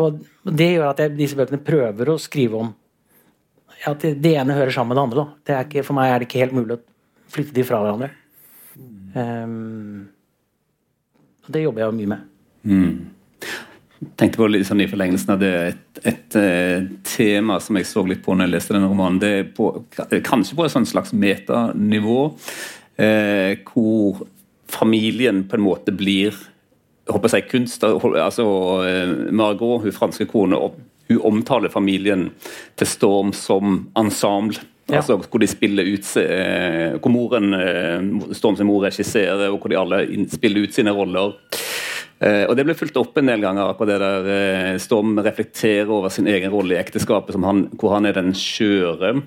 Og 0.00 0.20
det 0.48 0.70
gjør 0.74 0.90
at 0.90 1.02
jeg, 1.04 1.14
disse 1.18 1.38
bøkene 1.38 1.62
prøver 1.64 2.12
å 2.12 2.18
skrive 2.20 2.60
om 2.64 2.74
at 3.86 4.02
det, 4.02 4.14
det 4.24 4.32
ene 4.40 4.56
hører 4.56 4.72
sammen 4.72 4.94
med 4.94 4.98
det 4.98 5.06
andre. 5.06 5.26
Det 5.46 5.58
ikke, 5.68 5.84
for 5.86 5.98
meg 5.98 6.12
er 6.12 6.22
det 6.22 6.28
ikke 6.30 6.42
helt 6.42 6.56
mulig 6.56 6.78
å 6.78 6.84
flytte 7.32 7.54
de 7.56 7.64
fra 7.66 7.82
hverandre. 7.84 8.08
Um, 9.16 10.06
det 11.52 11.62
jobber 11.62 11.84
jeg 11.84 11.92
jo 11.92 11.98
mye 12.00 12.12
med. 12.14 12.32
Mm 12.66 12.96
tenkte 14.16 14.40
på 14.40 14.48
litt 14.50 14.66
sånn 14.68 14.82
i 14.84 14.88
forlengelsen 14.90 15.32
av 15.34 15.40
det 15.40 15.52
et, 15.56 16.00
et, 16.02 16.08
et, 16.12 16.36
eh, 16.40 16.88
tema 17.08 17.58
som 17.62 17.78
jeg 17.78 17.88
så 17.88 18.04
litt 18.06 18.22
på 18.24 18.34
når 18.34 18.46
jeg 18.46 18.54
leste 18.54 18.76
denne 18.76 18.90
romanen. 18.90 19.20
det 19.22 19.30
er 19.32 19.46
på, 19.56 19.70
Kanskje 20.26 20.58
på 20.58 20.66
et 20.66 20.74
sånt 20.74 20.90
slags 20.90 21.14
metanivå, 21.16 22.20
eh, 23.00 23.56
hvor 23.70 24.26
familien 24.72 25.44
på 25.48 25.56
en 25.56 25.64
måte 25.64 25.94
blir 25.96 26.36
håper 27.06 27.36
jeg 27.38 27.48
kunst, 27.52 27.84
altså 27.86 28.46
eh, 28.84 29.12
Margot, 29.32 29.84
hun 29.84 29.94
franske 29.94 30.26
kone, 30.28 30.58
hun 31.06 31.20
omtaler 31.24 31.72
familien 31.72 32.30
til 32.76 32.90
Storm 32.90 33.30
som 33.36 33.84
ensemble. 33.96 34.60
Ja. 34.86 35.00
Altså 35.00 35.16
Hvor 35.18 35.42
de 35.42 35.48
spiller 35.50 35.82
ut 35.82 36.06
eh, 36.20 36.92
Hvor 37.02 37.10
moren, 37.10 37.48
Storm 38.38 38.54
sin 38.54 38.68
mor 38.68 38.84
regisserer, 38.84 39.48
og 39.50 39.58
hvor 39.58 39.72
de 39.72 39.78
alle 39.80 40.04
spiller 40.30 40.62
ut 40.62 40.76
sine 40.76 40.94
roller. 40.94 41.32
Uh, 42.16 42.46
og 42.48 42.54
Det 42.56 42.64
ble 42.64 42.76
fulgt 42.78 42.96
opp 42.96 43.18
en 43.20 43.28
del 43.28 43.42
ganger, 43.44 43.74
på 43.76 43.88
det 43.88 43.98
der 44.00 44.28
uh, 44.30 44.78
Storm 44.80 45.18
reflekterer 45.20 45.90
over 45.92 46.12
sin 46.12 46.28
egen 46.30 46.52
rolle 46.54 46.76
i 46.76 46.80
ekteskapet, 46.80 47.36
han, 47.44 47.66
hvor 47.76 47.96
han 47.96 48.08
er 48.08 48.16
den 48.16 48.32
skjøre. 48.36 49.18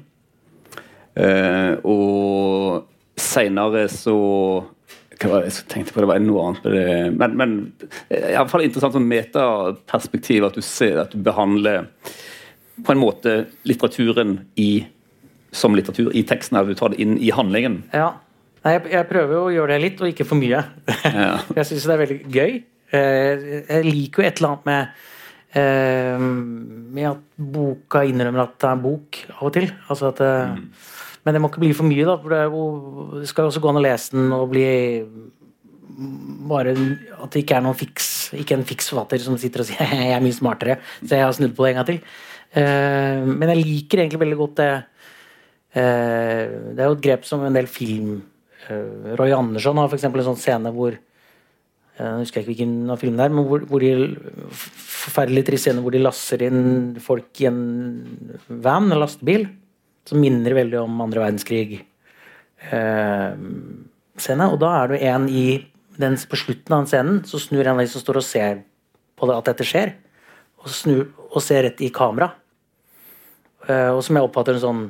Uh, 1.20 1.74
og 1.86 3.20
seinere 3.20 3.88
så 3.92 4.18
hva 5.20 5.34
var 5.34 5.44
det 5.44 5.52
jeg 5.52 5.68
tenkte 5.68 5.92
på? 5.92 6.00
Det 6.00 6.08
var 6.08 6.22
noe 6.24 6.44
annet 6.48 6.68
det. 6.72 6.84
Men, 7.20 7.34
men 7.36 7.56
iallfall 8.08 8.64
interessant 8.64 8.96
som 8.96 9.04
metaperspektiv 9.04 10.48
at 10.48 10.56
du 10.56 10.64
ser 10.64 11.02
at 11.02 11.12
du 11.12 11.20
behandler 11.26 11.90
på 12.86 12.94
en 12.94 13.02
måte 13.02 13.34
litteraturen 13.68 14.38
i, 14.56 14.86
som 15.52 15.76
litteratur 15.76 16.16
i 16.16 16.24
teksten. 16.24 16.56
At 16.62 16.72
du 16.72 16.78
tar 16.80 16.94
det 16.94 17.02
inn 17.04 17.18
i 17.20 17.34
handlingen. 17.36 17.82
Ja. 17.92 18.14
Nei, 18.64 18.78
jeg, 18.78 18.86
jeg 18.96 19.08
prøver 19.12 19.42
å 19.42 19.52
gjøre 19.52 19.76
det 19.76 19.84
litt, 19.84 20.02
og 20.04 20.14
ikke 20.14 20.28
for 20.28 20.40
mye. 20.40 20.64
Ja. 21.04 21.34
jeg 21.60 21.68
syns 21.68 21.88
det 21.88 21.96
er 21.96 22.02
veldig 22.06 22.20
gøy. 22.32 22.56
Eh, 22.90 23.66
jeg 23.68 23.86
liker 23.86 24.24
jo 24.24 24.28
et 24.28 24.40
eller 24.40 24.56
annet 24.56 24.70
med 24.70 25.02
eh, 25.60 26.24
med 26.90 27.10
at 27.12 27.20
boka 27.38 28.02
innrømmer 28.08 28.48
at 28.48 28.56
det 28.58 28.70
er 28.70 28.78
en 28.78 28.86
bok 28.86 29.20
av 29.36 29.44
og 29.50 29.54
til. 29.58 29.68
Altså 29.88 30.10
at, 30.10 30.22
eh, 30.26 30.56
Men 31.26 31.36
det 31.36 31.42
må 31.42 31.52
ikke 31.52 31.62
bli 31.62 31.74
for 31.78 31.90
mye, 31.90 32.08
da. 32.08 32.16
For 32.22 32.34
det, 32.34 32.40
jo, 32.50 32.64
det 33.20 33.30
skal 33.30 33.46
jo 33.46 33.52
også 33.52 33.62
gå 33.62 33.70
an 33.70 33.82
å 33.82 33.86
lese 33.86 34.16
den 34.16 34.34
og 34.34 34.50
bli 34.54 34.66
bare 36.50 36.72
At 36.72 37.34
det 37.34 37.42
ikke 37.42 37.58
er 37.58 37.64
noen 37.66 37.76
fiks 37.76 38.30
Ikke 38.40 38.56
en 38.56 38.64
fiks 38.64 38.88
forfatter 38.88 39.20
som 39.20 39.36
sitter 39.42 39.66
og 39.66 39.68
sier 39.68 39.90
jeg 40.00 40.14
er 40.16 40.24
mye 40.24 40.38
smartere, 40.38 40.78
så 41.02 41.18
jeg 41.18 41.26
har 41.26 41.36
snudd 41.36 41.58
på 41.58 41.66
det 41.66 41.74
en 41.74 41.80
gang 41.82 41.88
til. 41.90 42.00
Men 42.56 43.52
jeg 43.52 43.66
liker 43.66 44.02
egentlig 44.02 44.22
veldig 44.22 44.38
godt 44.40 44.56
det 44.58 44.70
Det 45.76 46.80
er 46.80 46.88
jo 46.88 46.96
et 46.96 47.04
grep 47.04 47.28
som 47.28 47.44
en 47.46 47.58
del 47.58 47.68
film 47.70 48.16
Roy 49.20 49.34
Andersson 49.36 49.78
har 49.82 49.92
f.eks. 49.92 50.08
en 50.08 50.18
sånn 50.30 50.40
scene 50.40 50.72
hvor 50.74 50.96
jeg 52.00 52.20
husker 52.22 52.42
ikke 52.42 52.54
hvilken 52.54 52.92
av 52.94 53.02
filmene 53.02 53.20
det 53.20 53.28
er, 53.28 53.34
men 53.36 53.48
hvor, 53.50 53.64
hvor 53.68 53.84
de 53.84 53.90
forferdelig 54.56 55.44
trist 55.50 55.68
scene 55.68 55.82
hvor 55.84 55.92
de 55.92 56.00
lasser 56.00 56.46
inn 56.48 56.62
folk 57.04 57.42
i 57.44 57.50
en 57.50 57.60
van, 58.48 58.88
en 58.88 59.02
lastebil, 59.02 59.48
som 60.08 60.22
minner 60.24 60.56
veldig 60.56 60.80
om 60.80 61.02
andre 61.04 61.26
verdenskrig. 61.26 61.82
Eh, 62.72 63.34
og 64.46 64.58
da 64.62 64.70
er 64.78 64.94
det 64.94 65.02
en 65.08 65.28
i 65.32 65.44
den, 66.00 66.16
På 66.32 66.36
slutten 66.40 66.74
av 66.74 66.82
den 66.82 66.90
scenen 66.92 67.20
så 67.28 67.40
snur 67.40 67.66
en 67.66 67.76
av 67.78 67.84
de 67.84 67.92
som 67.92 68.02
står 68.04 68.20
og 68.22 68.24
ser 68.24 68.62
på 69.20 69.28
det, 69.28 69.36
at 69.36 69.50
dette 69.52 69.68
skjer, 69.68 69.92
og, 70.64 70.70
snur, 70.72 71.04
og 71.28 71.44
ser 71.44 71.66
rett 71.68 71.84
i 71.84 71.92
kamera. 71.92 72.32
Eh, 73.68 73.92
og 73.92 74.00
som 74.04 74.16
jeg 74.16 74.30
oppfatter 74.30 74.56
en 74.56 74.64
sånn 74.64 74.88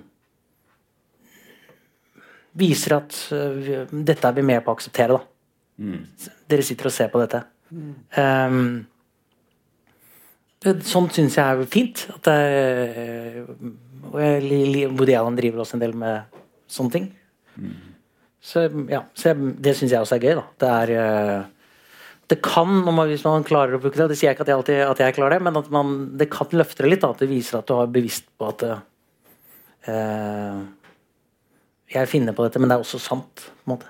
Viser 2.60 2.96
at 2.96 3.14
uh, 3.32 3.86
dette 3.94 4.26
er 4.26 4.34
vi 4.36 4.44
med 4.44 4.64
på 4.66 4.74
å 4.74 4.76
akseptere, 4.76 5.16
da. 5.16 5.39
Dere 6.50 6.64
sitter 6.66 6.90
og 6.90 6.94
ser 6.96 7.12
på 7.14 7.22
dette. 7.24 7.40
Um, 8.18 8.86
det, 10.60 10.74
sånt 10.90 11.14
syns 11.16 11.38
jeg 11.40 11.46
er 11.62 11.70
fint. 11.72 12.02
At 12.16 12.26
det, 12.28 12.34
er- 12.36 13.46
og 14.10 14.18
jeg, 14.20 14.90
Woody 14.98 15.14
Allen 15.16 15.38
driver 15.38 15.62
også 15.64 15.78
en 15.78 15.84
del 15.84 15.94
med 15.96 16.42
sånne 16.72 16.92
ting. 16.96 17.06
Så, 18.42 18.66
ja, 18.90 19.02
så 19.20 19.32
jeg, 19.32 19.54
det 19.64 19.74
syns 19.78 19.92
jeg 19.94 20.02
også 20.04 20.16
er 20.18 20.24
gøy. 20.24 20.36
da 20.40 20.44
Det 20.64 20.70
er 20.72 20.92
eh, 20.96 21.42
Det 22.32 22.38
kan, 22.46 22.70
man, 22.88 23.02
hvis 23.10 23.26
man 23.28 23.44
klarer 23.44 23.76
å 23.76 23.82
bruke 23.84 24.00
det 24.00 24.06
Det 24.14 24.18
sier 24.20 24.30
jeg 24.30 24.38
ikke 24.38 24.46
at 24.46 24.52
jeg, 24.54 24.60
alltid, 24.62 24.80
at 24.86 25.02
jeg 25.04 25.16
klarer 25.18 25.36
det, 25.36 25.42
men 25.50 25.60
at 25.60 25.68
man, 25.76 25.92
det 26.18 26.30
kan 26.32 26.48
løfte 26.56 26.84
det 26.86 26.92
litt. 26.94 27.04
da 27.04 27.12
At 27.12 27.20
det 27.24 27.30
viser 27.32 27.60
at 27.60 27.68
du 27.68 27.74
har 27.76 27.92
bevisst 27.92 28.28
på 28.40 28.48
at 28.48 28.64
uh, 29.90 30.60
Jeg 31.96 32.12
finner 32.12 32.36
på 32.38 32.48
dette, 32.48 32.60
men 32.64 32.70
det 32.72 32.78
er 32.80 32.86
også 32.88 33.00
sant. 33.04 33.48
på 33.64 33.68
en 33.68 33.76
måte 33.76 33.88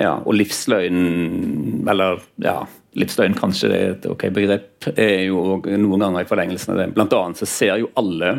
Ja, 0.00 0.16
og 0.26 0.34
livsløgn 0.34 1.84
Eller 1.90 2.22
ja, 2.42 2.56
livsløgn 2.98 3.36
kanskje 3.38 3.70
det 3.70 3.78
er 3.78 3.92
et 3.92 4.08
ok 4.10 4.24
begrep, 4.34 4.88
er 4.94 5.26
jo 5.28 5.60
noen 5.62 6.02
ganger 6.02 6.24
i 6.24 6.28
forlengelsen 6.28 6.74
av 6.74 6.80
det. 6.80 6.88
Blant 6.96 7.14
annet 7.14 7.42
så 7.42 7.48
ser 7.50 7.78
jo 7.82 7.92
alle, 7.98 8.32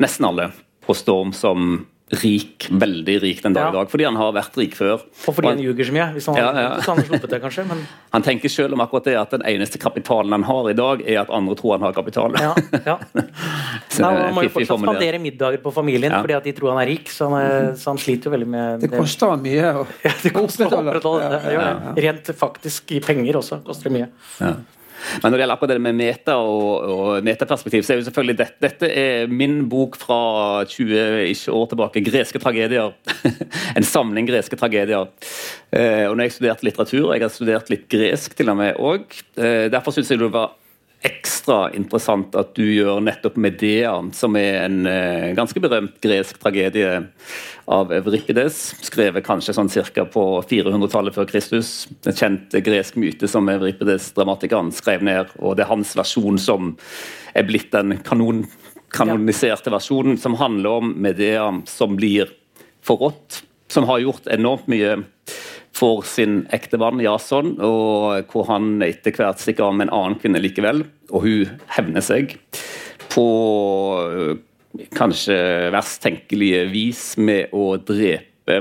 nesten 0.00 0.28
alle, 0.28 0.50
på 0.84 0.96
Storm 0.96 1.32
som 1.36 1.86
rik, 2.10 2.66
veldig 2.74 3.14
rik 3.22 3.42
den 3.44 3.52
dag 3.54 3.62
i 3.62 3.66
Ja. 3.70 3.72
dag, 3.78 3.90
fordi 3.90 4.04
han 4.04 4.16
har 4.18 4.32
vært 4.34 4.56
rik 4.58 4.72
før. 4.74 4.98
Og 5.28 5.34
fordi 5.36 5.46
Og 5.46 5.52
han 5.54 5.60
ljuger 5.62 5.84
så 5.86 5.92
mye. 5.94 6.06
Hvis 6.16 6.26
han, 6.26 6.36
Ja, 6.36 6.48
ja. 6.50 6.68
hadde 6.80 6.82
han 6.90 7.04
sluppet 7.06 7.30
det, 7.30 7.40
kanskje. 7.42 7.64
Men 7.68 7.86
Han 8.12 8.22
tenker 8.22 8.48
selv 8.50 8.72
om 8.74 8.80
akkurat 8.80 9.04
det 9.04 9.14
at 9.20 9.30
den 9.30 9.42
eneste 9.46 9.78
kapitalen 9.78 10.32
han 10.32 10.42
har 10.42 10.70
i 10.70 10.72
dag, 10.74 11.04
er 11.06 11.20
at 11.20 11.30
andre 11.30 11.54
tror 11.54 11.72
han 11.78 11.82
har 11.86 11.92
kapital. 11.92 12.34
ja, 12.40 12.54
ja. 12.86 12.98
Så 13.90 14.02
Nei, 14.02 14.10
han 14.22 14.34
må 14.34 14.42
jo 14.42 14.48
fortsatt 14.54 14.78
spandere 14.82 15.18
middager 15.22 15.58
på 15.62 15.72
familien 15.74 16.10
Ja. 16.10 16.20
fordi 16.22 16.34
at 16.36 16.44
de 16.44 16.52
tror 16.52 16.74
han 16.74 16.82
er 16.82 16.90
rik. 16.90 17.06
Så 17.10 17.28
han, 17.30 17.38
er, 17.40 17.74
så 17.76 17.90
han 17.94 17.98
sliter 17.98 18.24
jo 18.30 18.34
veldig 18.36 18.48
med 18.48 18.80
Det 18.80 18.90
koster 18.90 19.30
han 19.30 19.42
mye 19.42 19.70
å 19.78 19.86
Ja, 20.04 20.10
det 20.22 20.32
koster 20.34 20.66
å 20.66 20.82
opprettholde. 20.82 20.90
opprettholde. 20.90 21.52
Ja, 21.54 21.60
ja, 21.60 21.94
det. 21.94 22.02
Rent 22.04 22.26
faktisk 22.36 22.90
i 22.92 23.00
penger 23.00 23.34
også 23.38 23.62
koster 23.64 23.90
det 23.90 23.98
mye. 24.00 24.54
Men 25.22 25.30
når 25.30 25.36
det 25.36 25.42
gjelder 25.44 25.56
akkurat 25.56 25.72
det 25.74 25.84
med 25.84 25.98
meta 25.98 26.36
og, 26.40 26.90
og 26.90 27.26
metaperspektiv, 27.26 27.84
så 27.84 27.94
er 27.94 28.00
jo 28.00 28.06
selvfølgelig 28.08 28.38
dette, 28.40 28.58
dette 28.62 28.90
er 29.02 29.30
min 29.32 29.62
bok 29.70 29.98
fra 30.00 30.20
20 30.68 31.30
ikke 31.30 31.56
år 31.56 31.70
tilbake, 31.72 32.04
'Greske 32.04 32.42
tragedier'. 32.42 32.94
en 33.78 33.86
samling 33.86 34.28
greske 34.28 34.56
tragedier. 34.56 35.08
Eh, 35.72 36.06
og 36.08 36.16
når 36.16 36.28
jeg 36.28 36.36
studerte 36.36 36.66
litteratur, 36.66 37.08
og 37.08 37.14
jeg 37.14 37.24
har 37.24 37.34
studert 37.34 37.70
litt 37.72 37.86
gresk 37.90 38.34
til 38.36 38.52
og 38.52 38.58
med 38.60 38.80
òg, 38.80 39.06
eh, 39.38 39.68
derfor 39.72 39.94
syns 39.94 40.10
jeg 40.10 40.20
det 40.20 40.32
var 40.34 40.56
ekstra 41.06 41.70
interessant 41.72 42.34
at 42.36 42.52
du 42.56 42.66
gjør 42.66 43.00
nettopp 43.00 43.38
Medea, 43.40 43.92
som 44.12 44.36
er 44.36 44.66
en 44.66 44.82
eh, 44.88 45.30
ganske 45.36 45.60
berømt 45.62 45.96
gresk 46.04 46.40
tragedie 46.42 46.90
av 47.70 47.92
Euripides, 47.94 48.58
skrevet 48.84 49.24
kanskje 49.24 49.54
sånn 49.56 49.70
ca. 49.70 50.04
på 50.04 50.24
400-tallet 50.50 51.16
før 51.16 51.28
Kristus. 51.30 51.88
En 52.04 52.16
kjent 52.16 52.56
gresk 52.66 52.98
myte 53.00 53.30
som 53.30 53.48
Euripides, 53.48 54.10
dramatikeren, 54.16 54.72
skrev 54.76 55.04
ned, 55.06 55.32
og 55.40 55.56
det 55.56 55.64
er 55.64 55.72
hans 55.72 55.94
versjon 55.96 56.40
som 56.40 56.74
er 57.32 57.48
blitt 57.48 57.72
den 57.72 57.96
kanon, 58.04 58.44
kanoniserte 58.92 59.72
versjonen, 59.72 60.18
som 60.20 60.36
handler 60.36 60.82
om 60.82 60.92
Medea 61.00 61.48
som 61.70 61.96
blir 61.96 62.28
forrådt, 62.84 63.44
som 63.70 63.86
har 63.88 64.02
gjort 64.02 64.28
enormt 64.28 64.68
mye 64.68 64.98
for 65.76 66.04
sin 66.06 66.44
ektemann 66.52 67.00
Jason, 67.02 67.54
og 67.62 68.30
hvor 68.32 68.48
han 68.50 68.82
etter 68.84 69.14
hvert 69.16 69.40
stikker 69.40 69.68
av 69.68 69.76
med 69.76 69.88
en 69.88 69.96
annen 69.96 70.18
kvinne 70.20 70.42
likevel, 70.42 70.84
og 71.10 71.24
hun 71.24 71.54
hevner 71.76 72.04
seg 72.04 72.36
på 73.10 73.26
øh, 74.02 74.34
kanskje 74.94 75.36
verst 75.74 76.02
tenkelige 76.04 76.66
vis 76.70 77.04
med 77.18 77.54
å 77.56 77.74
drepe 77.78 78.60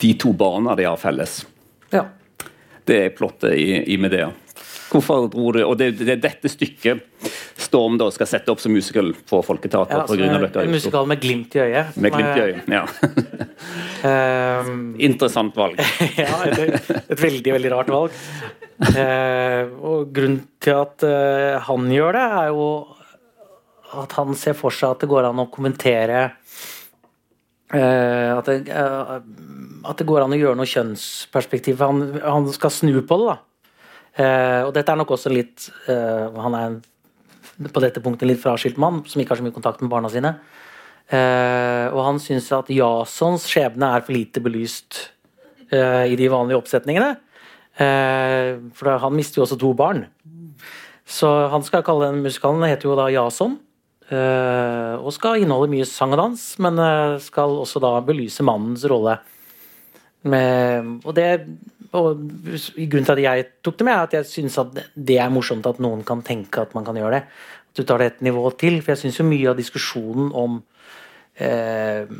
de 0.00 0.12
to 0.18 0.32
barna 0.36 0.76
de 0.78 0.86
har 0.88 1.00
felles. 1.00 1.42
Ja. 1.92 2.06
Det 2.86 3.00
er 3.06 3.16
plottet 3.16 3.54
i, 3.58 3.82
i 3.92 3.98
Medea. 4.00 4.30
Hvorfor 4.90 5.28
dro 5.30 5.52
du 5.54 5.60
Og 5.62 5.76
det, 5.78 5.92
det 6.00 6.16
er 6.16 6.22
dette 6.24 6.50
stykket 6.50 7.04
Storm 7.60 7.98
da 8.00 8.08
skal 8.14 8.28
sette 8.30 8.52
opp 8.52 8.62
som 8.62 8.72
musical 8.74 9.12
på 9.28 9.42
Folketeatret. 9.44 9.98
Ja, 10.00 10.06
på 10.08 10.16
dette. 10.16 10.64
en 10.64 10.72
musikal 10.72 11.08
med 11.10 11.20
glimt 11.20 11.56
i 11.56 11.64
øyet. 11.66 11.96
Med 12.00 12.14
glimt 12.14 12.36
i 12.36 12.46
øyet. 12.46 12.70
Ja. 12.72 12.84
um, 14.64 14.94
Interessant 15.10 15.56
valg. 15.56 15.80
ja, 16.20 16.40
et, 16.48 16.90
et 17.04 17.20
veldig, 17.20 17.54
veldig 17.58 17.74
rart 17.76 17.92
valg. 17.92 18.16
Uh, 18.80 19.68
og 19.84 20.12
grunnen 20.16 20.40
til 20.62 20.78
at 20.78 21.04
uh, 21.04 21.60
han 21.66 21.90
gjør 21.92 22.16
det, 22.16 22.22
er 22.40 22.46
jo 22.48 22.68
at 24.00 24.14
han 24.16 24.36
ser 24.38 24.54
for 24.56 24.72
seg 24.72 24.94
at 24.94 25.02
det 25.02 25.10
går 25.10 25.28
an 25.28 25.42
å 25.42 25.50
kommentere 25.52 26.20
uh, 27.74 28.30
at, 28.38 28.46
det, 28.46 28.70
eh, 28.70 29.12
at 29.90 29.98
det 29.98 30.06
går 30.06 30.24
an 30.24 30.36
å 30.36 30.38
gjøre 30.38 30.58
noe 30.60 30.70
kjønnsperspektiv. 30.70 31.82
Han, 31.82 32.04
han 32.22 32.48
skal 32.54 32.72
snu 32.72 32.94
på 33.02 33.20
det, 33.20 33.34
da. 33.34 33.38
Og 34.66 34.72
dette 34.74 34.90
er 34.90 34.98
nok 34.98 35.12
også 35.14 35.30
litt 35.30 35.68
Han 35.86 36.54
er 36.58 36.64
en, 36.66 36.74
på 37.68 37.82
dette 37.84 38.00
punktet 38.00 38.24
en 38.24 38.32
litt 38.32 38.42
fraskilt 38.42 38.78
mann 38.80 39.02
som 39.08 39.20
ikke 39.20 39.34
har 39.34 39.40
så 39.40 39.44
mye 39.44 39.56
kontakt 39.56 39.82
med 39.84 39.92
barna 39.92 40.10
sine. 40.12 40.36
Eh, 41.10 41.86
og 41.90 42.04
han 42.06 42.20
syns 42.22 42.46
at 42.54 42.70
Jasons 42.70 43.48
skjebne 43.50 43.88
er 43.96 44.04
for 44.06 44.14
lite 44.14 44.42
belyst 44.42 45.00
eh, 45.74 46.06
i 46.12 46.18
de 46.18 46.28
vanlige 46.30 46.60
oppsetningene. 46.60 47.16
Eh, 47.80 48.60
for 48.76 48.94
han 49.02 49.16
mister 49.16 49.40
jo 49.40 49.46
også 49.48 49.58
to 49.60 49.72
barn. 49.76 50.04
Så 51.10 51.28
han 51.50 51.66
skal 51.66 51.82
kalle 51.86 52.12
den 52.12 52.22
musikalen 52.22 52.68
heter 52.68 52.90
jo 52.90 52.98
da 52.98 53.10
Jason. 53.10 53.58
og 54.10 55.12
skal 55.14 55.38
inneholde 55.38 55.70
mye 55.70 55.86
sang 55.86 56.10
og 56.16 56.18
dans, 56.18 56.40
men 56.58 56.78
skal 57.22 57.52
også 57.62 57.78
da 57.82 57.92
belyse 58.02 58.42
mannens 58.42 58.82
rolle. 58.90 59.18
Og 60.26 61.12
det 61.14 61.28
og 61.98 62.20
Grunnen 62.20 63.06
til 63.06 63.16
at 63.16 63.22
jeg 63.24 63.46
tok 63.64 63.78
det 63.80 63.86
med, 63.86 63.94
er 63.94 64.06
at 64.06 64.12
jeg 64.14 64.28
syns 64.30 64.58
at 64.62 64.76
det 64.94 65.16
er 65.18 65.32
morsomt 65.32 65.66
at 65.66 65.80
noen 65.82 66.04
kan 66.06 66.22
tenke 66.26 66.62
at 66.62 66.74
man 66.76 66.86
kan 66.86 66.98
gjøre 66.98 67.18
det. 67.18 67.22
At 67.70 67.80
du 67.80 67.86
tar 67.86 68.02
det 68.02 68.06
et 68.06 68.20
nivå 68.26 68.44
til. 68.58 68.78
For 68.82 68.94
jeg 68.94 69.02
syns 69.02 69.18
jo 69.18 69.26
mye 69.26 69.50
av 69.50 69.58
diskusjonen 69.58 70.30
om 70.38 70.60
eh, 71.42 72.10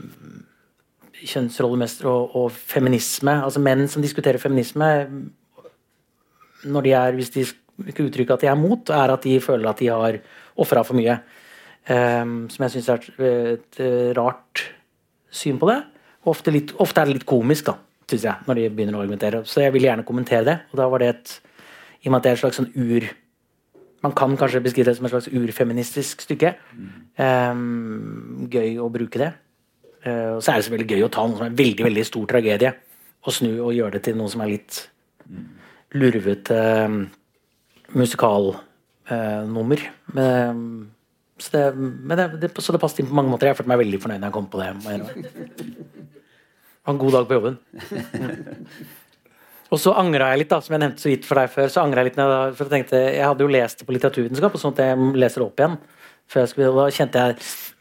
kjønnsrollemestere 1.20 2.10
og, 2.10 2.34
og 2.40 2.50
feminisme, 2.54 3.36
altså 3.44 3.62
menn 3.62 3.86
som 3.90 4.02
diskuterer 4.02 4.42
feminisme 4.42 4.90
når 6.60 6.84
de 6.84 6.90
er, 6.92 7.14
Hvis 7.16 7.30
de 7.32 7.46
ikke 7.88 8.04
uttrykker 8.08 8.34
at 8.34 8.42
de 8.42 8.50
er 8.50 8.58
mot, 8.58 8.90
er 8.90 9.14
at 9.14 9.22
de 9.24 9.38
føler 9.40 9.70
at 9.70 9.78
de 9.78 9.86
har 9.88 10.18
ofra 10.60 10.82
for 10.84 10.98
mye. 10.98 11.14
Ehm, 11.88 12.50
som 12.52 12.66
jeg 12.66 12.74
syns 12.74 12.90
er 12.92 12.98
et, 13.00 13.22
et 13.24 13.80
eh, 13.80 14.10
rart 14.18 14.66
syn 15.32 15.56
på 15.60 15.70
det. 15.70 15.78
Ofte, 16.28 16.52
litt, 16.52 16.74
ofte 16.76 17.00
er 17.00 17.08
det 17.08 17.16
litt 17.16 17.28
komisk, 17.28 17.70
da, 17.70 17.78
syns 18.10 18.26
jeg, 18.26 18.46
når 18.46 18.58
de 18.58 18.68
begynner 18.74 18.98
å 18.98 19.02
argumentere. 19.04 19.42
Så 19.48 19.62
jeg 19.64 19.74
vil 19.74 19.86
gjerne 19.86 20.06
kommentere 20.06 20.46
det. 20.46 20.56
Og 20.72 20.80
da 20.80 20.86
var 20.90 21.02
det 21.02 21.10
et 21.14 21.34
I 22.00 22.08
og 22.08 22.12
med 22.12 22.18
at 22.18 22.24
det 22.24 22.30
er 22.30 22.38
et 22.38 22.42
slags 22.44 22.60
sånn 22.60 22.72
ur 22.74 23.10
Man 24.00 24.14
kan 24.16 24.32
kanskje 24.32 24.62
beskrive 24.64 24.88
det 24.88 24.96
som 24.96 25.04
et 25.04 25.12
slags 25.12 25.28
urfeministisk 25.28 26.22
stykke. 26.24 26.54
Um, 27.20 28.46
gøy 28.48 28.78
å 28.80 28.86
bruke 28.88 29.20
det. 29.20 29.34
Uh, 30.06 30.38
og 30.38 30.40
så 30.40 30.54
er 30.54 30.56
det 30.56 30.64
selvfølgelig 30.64 30.96
gøy 30.96 31.04
å 31.04 31.10
ta 31.12 31.24
noe 31.28 31.36
som 31.36 31.44
er 31.44 31.50
en 31.50 31.58
veldig 31.58 31.84
veldig 31.84 32.04
stor 32.08 32.30
tragedie, 32.30 32.70
og 33.20 33.36
snu 33.36 33.50
og 33.58 33.74
gjøre 33.76 33.98
det 33.98 34.02
til 34.06 34.16
noe 34.16 34.32
som 34.32 34.40
er 34.40 34.54
litt 34.54 34.78
lurvete 35.92 36.56
uh, 36.56 36.96
musikalnummer. 37.92 39.84
Uh, 40.16 40.88
så, 41.36 41.52
det, 41.52 41.64
det, 42.08 42.26
det, 42.40 42.50
så 42.56 42.72
det 42.72 42.80
passet 42.80 43.04
inn 43.04 43.12
på 43.12 43.20
mange 43.20 43.32
måter. 43.34 43.52
Jeg 43.52 43.60
følte 43.60 43.74
meg 43.74 43.82
veldig 43.84 44.00
fornøyd 44.00 44.20
når 44.24 44.28
jeg 44.30 44.36
kom 44.38 44.48
på 44.48 44.64
det. 44.64 44.70
må 44.80 44.86
jeg 44.88 44.96
innrømme. 45.02 45.24
Det 45.28 46.69
var 46.84 46.94
en 46.94 47.00
god 47.00 47.18
dag 47.18 47.28
på 47.28 47.38
jobben. 47.38 47.60
Og 49.70 49.78
så 49.78 49.92
angra 49.94 50.32
jeg 50.32 50.42
litt, 50.42 50.50
da, 50.50 50.58
som 50.64 50.74
jeg 50.74 50.82
nevnte 50.82 51.02
så 51.02 51.10
vidt 51.10 51.26
for 51.28 51.38
deg 51.38 51.50
før. 51.52 51.68
så 51.70 51.84
Jeg 51.86 52.06
litt 52.08 52.16
for 52.18 52.64
jeg 52.64 52.72
tenkte, 52.72 53.02
jeg 53.14 53.26
hadde 53.26 53.44
jo 53.44 53.52
lest 53.54 53.78
det 53.78 53.86
på 53.86 53.94
litteraturvitenskap, 53.94 54.56
og 54.56 54.62
sånn 54.62 54.74
at 54.74 54.82
jeg 54.82 55.10
leser 55.14 55.42
det 55.42 55.46
opp 55.46 55.62
igjen. 55.62 55.76
Før 56.30 56.42
jeg 56.42 56.50
skulle, 56.52 56.72
da 56.74 56.86
kjente 56.94 57.22
jeg 57.22 57.36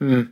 mm, 0.05 0.27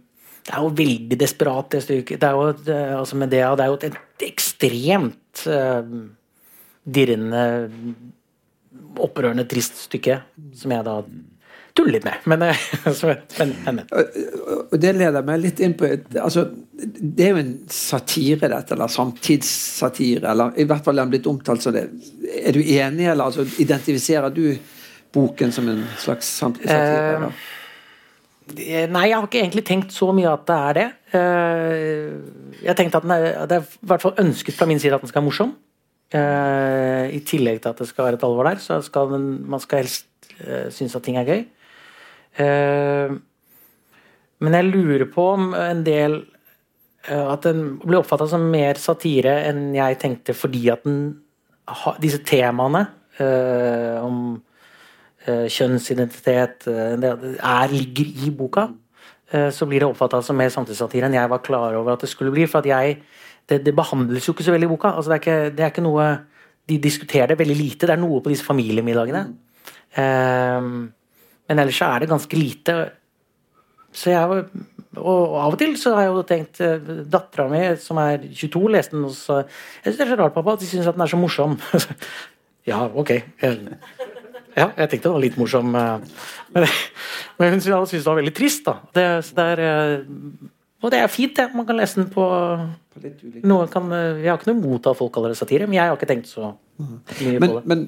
Det 0.47 0.53
er 0.53 0.65
jo 0.65 0.75
veldig 0.81 1.19
desperat, 1.23 1.71
det 1.73 1.81
stykket. 1.85 2.21
Det 2.21 2.29
er 2.29 2.37
jo, 2.37 2.51
det, 2.67 2.77
altså 2.99 3.17
med 3.17 3.33
det, 3.33 3.41
det 3.57 3.65
er 3.65 3.71
jo 3.71 3.79
et, 3.79 3.87
et 3.89 4.27
ekstremt 4.27 5.43
uh, 5.49 5.89
dirrende, 6.97 7.43
opprørende, 9.01 9.47
trist 9.49 9.81
stykke, 9.87 10.21
som 10.61 10.73
jeg 10.73 10.85
da 10.85 10.99
tuller 11.77 11.97
litt 11.97 12.07
med. 12.07 12.23
Men, 12.25 12.39
men, 13.39 13.53
men, 13.65 13.81
Og 13.91 14.77
Det 14.81 14.93
leder 14.97 15.25
meg 15.27 15.43
litt 15.43 15.61
inn 15.63 15.75
på 15.77 15.89
altså, 15.89 16.47
Det 16.73 17.27
er 17.27 17.35
jo 17.35 17.43
en 17.43 17.53
satire, 17.71 18.49
dette, 18.49 18.75
eller 18.75 18.91
samtidssatire. 18.91 20.25
Eller 20.31 20.57
i 20.59 20.67
hvert 20.69 20.85
fall 20.85 20.97
er 20.97 21.05
den 21.05 21.13
blitt 21.15 21.29
omtalt 21.29 21.65
som 21.65 21.75
det. 21.75 21.87
Er 22.41 22.57
du 22.57 22.61
enig, 22.63 23.07
eller 23.07 23.29
altså, 23.29 23.45
identifiserer 23.61 24.33
du 24.33 24.49
boken 25.13 25.53
som 25.55 25.69
en 25.71 25.85
slags 26.01 26.29
samtidssatire? 26.41 27.31
Eh, 27.31 28.85
Nei, 28.87 29.09
jeg 29.09 29.17
har 29.17 29.25
ikke 29.25 29.41
egentlig 29.41 29.65
tenkt 29.67 29.91
så 29.91 30.07
mye 30.15 30.29
at 30.31 30.45
det 30.47 30.57
er 30.57 30.77
det. 30.77 30.89
jeg 31.11 32.67
jeg 32.67 32.75
tenkte 32.79 33.01
at, 33.01 33.07
er, 33.11 33.25
det 33.49 33.57
er 33.57 33.65
i 33.65 33.89
hvert 33.91 34.03
fall 34.05 34.21
ønsket 34.23 34.55
fra 34.55 34.67
min 34.69 34.79
side 34.79 34.95
at 34.95 35.03
den 35.03 35.11
skal 35.11 35.19
være 35.19 35.27
morsom. 35.27 35.51
Eh, 36.15 37.09
I 37.11 37.19
tillegg 37.27 37.59
til 37.59 37.73
at 37.73 37.81
det 37.83 37.89
skal 37.89 38.07
være 38.07 38.19
et 38.21 38.23
alvor 38.23 38.47
der, 38.47 38.61
så 38.63 38.79
skal 38.85 39.11
den, 39.11 39.27
man 39.51 39.59
skal 39.59 39.83
helst 39.83 40.07
synes 40.71 40.95
at 40.95 41.01
ting 41.01 41.17
er 41.17 41.25
gøy. 41.27 41.41
Men 42.37 43.21
jeg 44.53 44.67
lurer 44.67 45.07
på 45.09 45.23
om 45.33 45.53
en 45.57 45.79
del 45.83 46.19
At 47.09 47.47
den 47.47 47.79
blir 47.81 48.01
oppfatta 48.01 48.27
som 48.29 48.43
mer 48.51 48.77
satire 48.77 49.33
enn 49.47 49.73
jeg 49.73 49.97
tenkte, 50.01 50.35
fordi 50.35 50.69
at 50.69 50.83
den, 50.85 51.15
disse 52.03 52.19
temaene 52.27 52.83
om 54.03 54.41
Eh, 55.27 55.47
kjønnsidentitet 55.51 56.69
eh, 56.71 56.93
er, 57.03 57.71
ligger 57.73 58.11
i 58.23 58.29
boka, 58.31 58.69
eh, 59.33 59.49
så 59.51 59.65
blir 59.67 59.83
det 59.83 59.89
oppfatta 59.89 60.21
som 60.23 60.37
mer 60.39 60.53
samtidssatire 60.53 61.09
enn 61.09 61.17
jeg 61.17 61.31
var 61.33 61.41
klar 61.43 61.75
over 61.75 61.97
at 61.97 62.05
det 62.05 62.09
skulle 62.13 62.31
bli. 62.31 62.45
For 62.47 62.61
at 62.61 62.69
jeg, 62.69 63.01
det, 63.49 63.59
det 63.65 63.73
behandles 63.75 64.27
jo 64.27 64.35
ikke 64.35 64.45
så 64.47 64.55
veldig 64.55 64.69
i 64.69 64.71
boka. 64.71 64.93
Altså 64.95 65.11
det, 65.11 65.17
er 65.17 65.23
ikke, 65.25 65.55
det, 65.57 65.65
er 65.65 65.73
ikke, 65.73 65.83
noe 65.83 66.05
De 66.67 66.77
diskuterer 66.83 67.33
det 67.33 67.39
veldig 67.39 67.57
lite. 67.59 67.89
Det 67.89 67.95
er 67.95 67.99
noe 67.99 68.21
på 68.23 68.31
disse 68.31 68.47
familiemiddagene. 68.47 69.25
Um, 69.97 70.71
men 71.47 71.61
ellers 71.63 71.79
så 71.79 71.91
er 71.91 72.03
det 72.03 72.11
ganske 72.11 72.39
lite. 72.39 72.75
Så 73.95 74.11
jeg 74.13 74.41
og 74.97 75.35
av 75.37 75.53
og 75.53 75.59
til 75.61 75.75
så 75.77 75.93
har 75.93 76.07
jeg 76.07 76.13
jo 76.15 76.25
tenkt 76.25 76.59
Dattera 77.11 77.45
mi, 77.51 77.61
som 77.81 77.99
er 78.01 78.23
22, 78.25 78.63
leste 78.73 78.95
den 78.95 79.05
hos 79.05 79.19
Jeg 79.29 79.45
syns 79.85 79.99
det 79.99 80.05
er 80.07 80.13
så 80.15 80.19
rart, 80.23 80.35
pappa, 80.35 80.55
at 80.57 80.63
de 80.63 80.69
syns 80.69 80.89
den 80.89 81.05
er 81.05 81.11
så 81.11 81.19
morsom. 81.21 81.57
ja, 82.71 82.81
ok. 82.89 83.13
Ja, 84.57 84.71
jeg 84.73 84.89
tenkte 84.89 85.05
det 85.05 85.13
var 85.13 85.21
litt 85.21 85.37
morsom. 85.37 85.75
Eh, 85.77 86.27
men, 86.55 86.67
men 87.37 87.53
hun 87.53 87.61
syntes 87.61 87.93
det 87.93 88.05
var 88.07 88.19
veldig 88.19 88.35
trist. 88.37 88.65
da. 88.65 88.79
Det, 88.95 89.07
det 89.37 89.49
er, 89.53 89.63
eh, 89.67 90.47
og 90.81 90.93
det 90.93 91.01
er 91.01 91.11
fint, 91.13 91.35
det. 91.37 91.51
Man 91.53 91.67
kan 91.67 91.77
lese 91.77 92.01
den 92.01 92.09
på, 92.13 92.25
noen 93.43 93.69
kan, 93.73 93.91
eh, 93.93 94.23
Jeg 94.23 94.31
har 94.31 94.39
ikke 94.41 94.49
noe 94.49 94.61
imot 94.63 94.89
at 94.89 94.97
folk 94.97 95.13
kaller 95.13 95.33
det 95.33 95.39
satire, 95.39 95.69
men 95.69 95.77
jeg 95.77 95.91
har 95.91 95.99
ikke 95.99 96.09
tenkt 96.09 96.31
så 96.31 96.55
men. 96.77 97.61
Men, 97.65 97.87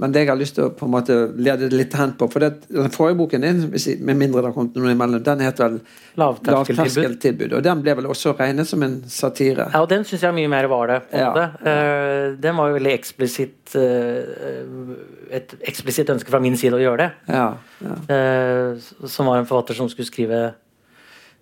men, 0.00 0.12
det 0.12 0.22
jeg 0.22 0.28
har 0.28 0.36
lyst 0.36 0.56
til 0.58 0.66
å 0.66 0.72
på 0.76 0.84
en 0.84 0.92
måte 0.92 1.14
lede 1.40 1.70
litt 1.72 1.94
hen 1.96 2.12
på 2.20 2.26
For 2.28 2.44
det, 2.44 2.66
den 2.68 2.92
forrige 2.92 3.16
boken 3.22 3.46
din, 3.46 3.62
med 4.04 4.18
mindre 4.20 4.42
det 4.42 4.50
har 4.50 4.56
kommet 4.56 4.76
noe 4.76 4.92
imellom, 4.92 5.22
den 5.24 5.44
het 5.44 5.62
vel 5.62 5.78
Lavterskeltilbud. 6.20 7.54
Og 7.56 7.64
den 7.64 7.80
ble 7.84 7.94
vel 7.96 8.08
også 8.12 8.34
regnet 8.36 8.68
som 8.68 8.84
en 8.84 8.98
satire? 9.12 9.70
Ja, 9.72 9.80
og 9.80 9.88
den 9.92 10.04
syns 10.08 10.26
jeg 10.26 10.36
mye 10.36 10.52
mer 10.52 10.68
var 10.72 10.92
det. 10.92 11.00
ja. 11.16 11.32
Uh, 11.56 12.36
den 12.40 12.60
var 12.60 12.70
jo 12.70 12.76
veldig 12.76 12.92
eksplisitt 12.92 13.74
uh, 13.78 14.94
Et 15.36 15.56
eksplisitt 15.66 16.12
ønske 16.12 16.30
fra 16.30 16.40
min 16.42 16.56
side 16.60 16.76
å 16.76 16.82
gjøre 16.82 17.06
det. 17.06 17.10
Ja, 17.32 17.48
ja. 17.84 17.98
Uh, 18.12 19.08
som 19.08 19.30
var 19.30 19.40
en 19.40 19.48
forfatter 19.48 19.78
som 19.78 19.90
skulle 19.92 20.08
skrive 20.08 20.46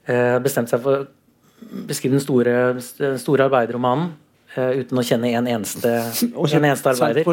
Bestemte 0.05 0.69
seg 0.69 0.83
for 0.85 1.01
å 1.01 1.85
beskrive 1.89 2.13
den 2.13 2.21
store, 2.21 2.53
den 2.99 3.15
store 3.17 3.47
arbeiderromanen 3.49 4.11
uten 4.55 5.01
å 5.01 5.05
kjenne 5.05 5.31
en 5.35 5.49
eneste, 5.51 5.93
en 6.23 6.65
eneste 6.65 6.95
arbeider. 6.95 7.27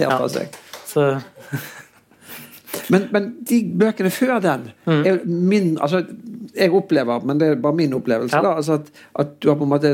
Ja. 0.00 0.18
Så. 0.86 1.08
men, 2.92 3.08
men, 3.12 3.28
de 3.46 3.60
bøkene 3.82 4.12
før 4.14 4.38
den 4.44 4.70
mm. 4.86 5.02
er 5.02 5.20
min 5.26 5.74
altså, 5.82 6.02
Jeg 6.56 6.72
opplever, 6.74 7.24
men 7.26 7.40
det 7.40 7.50
er 7.52 7.60
bare 7.60 7.78
min 7.78 7.94
opplevelse, 7.96 8.36
ja. 8.36 8.44
da, 8.44 8.56
altså 8.60 8.80
at, 8.80 8.90
at, 9.20 9.36
du 9.42 9.50
har 9.50 9.58
på 9.60 9.66
en 9.66 9.74
måte 9.74 9.92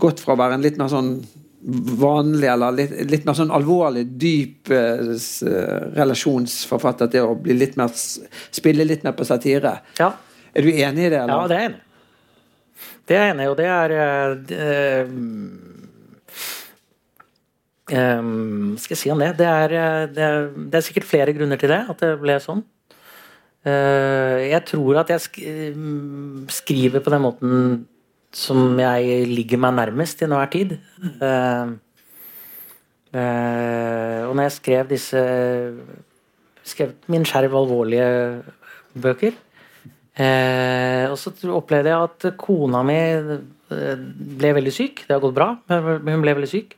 gått 0.00 0.22
fra 0.22 0.36
å 0.36 0.40
være 0.40 0.56
en 0.56 0.64
litt 0.64 0.78
mer 0.80 0.90
sånn 0.92 1.18
vanlig 2.00 2.48
eller 2.48 2.72
litt, 2.72 2.94
litt 3.10 3.26
mer 3.28 3.36
sånn 3.36 3.52
alvorlig, 3.52 4.06
dyp 4.20 4.70
uh, 4.72 5.12
relasjonsforfatter 5.96 7.10
til 7.12 7.28
å 7.28 7.36
bli 7.36 7.56
litt 7.58 7.76
mer 7.76 7.92
spille 7.92 8.86
litt 8.86 9.04
mer 9.04 9.12
på 9.18 9.26
satire. 9.28 9.74
Ja. 10.00 10.14
Er 10.54 10.66
du 10.66 10.70
enig 10.72 11.06
i 11.06 11.10
det? 11.12 11.20
Eller? 11.20 11.34
Ja, 11.34 11.46
det 11.50 11.56
er 11.56 11.60
jeg 11.60 11.70
enig 11.70 11.82
Det 13.06 13.16
er 13.16 13.20
jeg 13.20 13.34
enig 13.34 13.44
i, 13.44 13.50
og 13.50 13.58
det 13.60 13.68
er 13.74 13.90
uh, 14.56 15.12
Um, 17.90 18.76
skal 18.78 18.94
jeg 18.94 19.00
si 19.00 19.10
om 19.10 19.18
det? 19.18 19.32
Det 19.40 19.46
er, 19.46 19.72
eh, 19.74 20.04
det, 20.14 20.22
er, 20.22 20.44
det 20.54 20.78
er, 20.78 20.84
sikkert 20.86 21.08
flere 21.10 21.32
grunner 21.34 21.58
til 21.58 21.72
det, 21.72 21.80
at 21.90 22.02
det 22.02 22.10
ble 22.22 22.36
sånn. 22.42 22.62
Uh, 23.66 24.38
jeg 24.46 24.62
tror 24.70 25.00
at 25.02 25.10
jeg 25.12 25.24
sk 25.24 25.40
skriver 26.54 27.02
på 27.04 27.12
den 27.12 27.24
måten 27.26 27.56
som 28.32 28.78
jeg 28.78 29.26
ligger 29.28 29.60
meg 29.60 29.74
nærmest 29.76 30.20
til 30.20 30.30
enhver 30.30 30.52
tid. 30.52 30.76
Uh, 31.18 31.74
uh, 33.16 34.20
og 34.30 34.38
når 34.38 34.46
jeg 34.46 34.56
skrev 34.60 34.94
disse 34.94 35.26
skrev 36.70 36.94
min 37.10 37.26
skjerv 37.26 37.56
alvorlige 37.58 38.10
bøker 39.00 39.34
og 40.20 41.14
så 41.16 41.30
opplevde 41.54 41.88
jeg 41.88 42.06
at 42.10 42.24
kona 42.36 42.82
mi 42.84 42.98
ble 43.70 44.50
veldig 44.58 44.72
syk. 44.74 45.04
Det 45.06 45.14
har 45.14 45.22
gått 45.22 45.36
bra, 45.38 45.46
men 45.70 46.10
hun 46.12 46.24
ble 46.26 46.34
veldig 46.36 46.50
syk. 46.50 46.74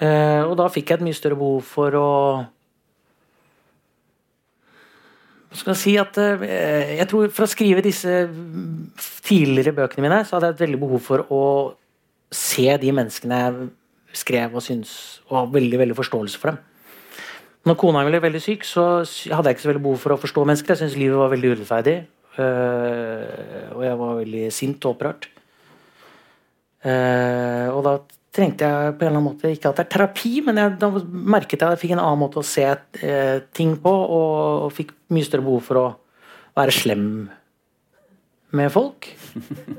Eh, 0.00 0.42
og 0.46 0.54
da 0.56 0.70
fikk 0.72 0.90
jeg 0.90 1.00
et 1.00 1.04
mye 1.04 1.16
større 1.16 1.36
behov 1.36 1.60
for 1.68 1.96
å 1.98 2.10
skal 5.50 5.72
jeg 5.74 5.80
si 5.80 5.92
at 5.98 6.14
eh, 6.22 6.94
Jeg 7.00 7.08
tror 7.10 7.26
For 7.34 7.44
å 7.44 7.50
skrive 7.50 7.82
disse 7.82 8.22
tidligere 9.26 9.74
bøkene 9.76 10.06
mine, 10.06 10.22
så 10.24 10.36
hadde 10.36 10.50
jeg 10.50 10.56
et 10.56 10.62
veldig 10.64 10.80
behov 10.80 11.02
for 11.04 11.26
å 11.34 11.42
se 12.30 12.68
de 12.80 12.92
menneskene 12.94 13.40
jeg 13.40 13.68
skrev 14.22 14.54
og 14.56 14.64
syntes 14.64 14.92
Og 15.28 15.36
ha 15.36 15.42
veldig, 15.50 15.80
veldig 15.82 15.96
forståelse 15.98 16.40
for 16.40 16.52
dem. 16.52 16.62
Når 17.68 17.76
kona 17.82 18.06
ble 18.06 18.22
veldig 18.22 18.40
syk, 18.40 18.64
så 18.64 19.02
hadde 19.04 19.50
jeg 19.50 19.58
ikke 19.58 19.64
så 19.66 19.70
veldig 19.72 19.84
behov 19.84 19.98
for 20.00 20.14
å 20.14 20.20
forstå 20.22 20.44
mennesker. 20.48 20.72
Jeg 20.72 20.80
syntes 20.80 20.96
livet 20.96 21.20
var 21.20 21.28
veldig 21.34 21.50
urettferdig. 21.52 21.96
Eh, 22.40 23.66
og 23.74 23.82
jeg 23.84 23.98
var 24.00 24.14
veldig 24.22 24.44
sint 24.56 24.86
og 24.86 24.94
opprørt. 24.94 25.28
og 26.88 27.82
da 27.84 27.98
trengte 28.34 28.66
jeg 28.66 28.94
på 28.94 29.04
en 29.04 29.08
eller 29.08 29.18
annen 29.18 29.26
måte 29.26 29.50
Ikke 29.50 29.72
at 29.72 29.80
det 29.80 29.86
er 29.86 29.90
terapi, 29.96 30.32
men 30.46 30.60
jeg, 30.60 30.76
da 30.80 30.90
merket 31.10 31.58
jeg 31.58 31.66
at 31.66 31.74
jeg 31.74 31.82
fikk 31.84 31.96
en 31.96 32.02
annen 32.04 32.22
måte 32.22 32.40
å 32.40 32.46
se 32.46 32.66
eh, 32.68 33.36
ting 33.56 33.74
på, 33.82 33.90
og, 33.90 34.66
og, 34.66 34.72
fikk 34.74 34.94
mye 35.14 35.26
større 35.26 35.46
behov 35.46 35.66
for 35.66 35.80
å 35.80 35.86
være 36.58 36.74
slem 36.74 37.04
med 38.54 38.72
folk. 38.74 39.06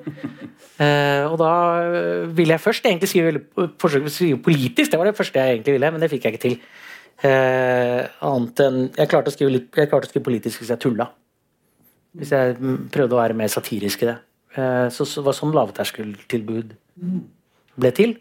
eh, 0.84 1.24
og 1.28 1.38
da 1.40 1.54
ville 2.32 2.56
jeg 2.56 2.64
først 2.64 2.88
egentlig 2.88 3.12
skrive, 3.12 3.44
forsøke 3.80 4.12
å 4.12 4.14
skrive 4.14 4.44
politisk, 4.44 4.92
det 4.92 5.00
var 5.00 5.10
det 5.10 5.18
første 5.18 5.40
jeg 5.40 5.58
egentlig 5.58 5.76
ville, 5.78 5.92
men 5.96 6.04
det 6.04 6.12
fikk 6.12 6.28
jeg 6.28 6.36
ikke 6.36 6.46
til. 6.48 6.58
Eh, 7.22 8.00
annet 8.26 8.62
enn 8.64 8.78
Jeg 8.98 9.10
klarte 9.12 9.30
å 9.30 9.34
skrive, 9.36 9.54
litt, 9.54 9.68
jeg 9.78 9.90
klarte 9.92 10.08
å 10.08 10.12
skrive 10.12 10.26
politisk 10.26 10.64
hvis 10.64 10.72
jeg 10.74 10.82
tulla. 10.82 11.12
Hvis 12.18 12.34
jeg 12.34 12.58
prøvde 12.92 13.16
å 13.16 13.22
være 13.22 13.38
mer 13.38 13.52
satirisk 13.52 14.04
i 14.04 14.10
det. 14.10 14.18
Eh, 14.58 14.88
så, 14.92 15.08
så 15.08 15.24
var 15.24 15.38
sånn 15.38 15.54
lavterskeltilbud 15.56 16.74
ble 17.80 17.92
til. 17.96 18.18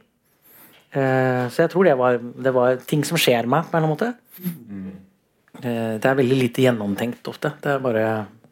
Eh, 0.91 1.45
så 1.51 1.65
jeg 1.65 1.71
tror 1.71 1.87
det 1.87 1.95
var, 1.99 2.19
det 2.19 2.53
var, 2.55 2.81
ting 2.89 3.05
som 3.07 3.19
skjer 3.21 3.47
meg, 3.51 3.69
på 3.71 3.79
en 3.79 3.89
måte. 3.91 4.11
Eh, 5.61 5.95
det 6.01 6.09
er 6.09 6.19
veldig 6.19 6.39
lite 6.39 6.65
gjennomtenkt 6.67 7.31
ofte. 7.31 7.53
Det 7.63 7.77
er 7.77 7.85
bare 7.85 8.07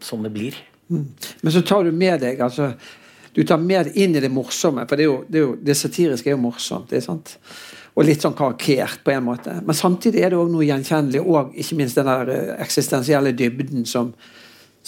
sånn 0.04 0.26
det 0.26 0.32
blir. 0.34 0.58
Mm. 0.88 1.08
Men 1.42 1.54
så 1.54 1.64
tar 1.66 1.84
du 1.84 1.92
med 1.92 2.22
deg 2.22 2.38
altså, 2.40 2.70
Du 3.36 3.42
tar 3.44 3.58
med 3.60 3.90
inn 4.00 4.14
i 4.16 4.22
det 4.24 4.30
morsomme, 4.32 4.86
for 4.88 4.96
det, 4.96 5.04
jo, 5.04 5.18
det, 5.28 5.42
jo, 5.42 5.50
det 5.60 5.76
satiriske 5.76 6.30
er 6.30 6.34
jo 6.34 6.42
morsomt. 6.42 6.88
det 6.90 7.02
sant? 7.04 7.36
Og 7.98 8.06
litt 8.06 8.22
sånn 8.22 8.36
karakert 8.38 9.02
på 9.04 9.12
en 9.12 9.26
måte. 9.26 9.52
Men 9.66 9.76
samtidig 9.76 10.22
er 10.22 10.32
det 10.32 10.38
òg 10.38 10.50
noe 10.50 10.66
gjenkjennelig, 10.66 11.22
og 11.22 11.52
ikke 11.58 11.78
minst 11.78 11.98
den 11.98 12.08
der 12.08 12.32
eh, 12.34 12.54
eksistensielle 12.62 13.34
dybden 13.36 13.86
som, 13.86 14.14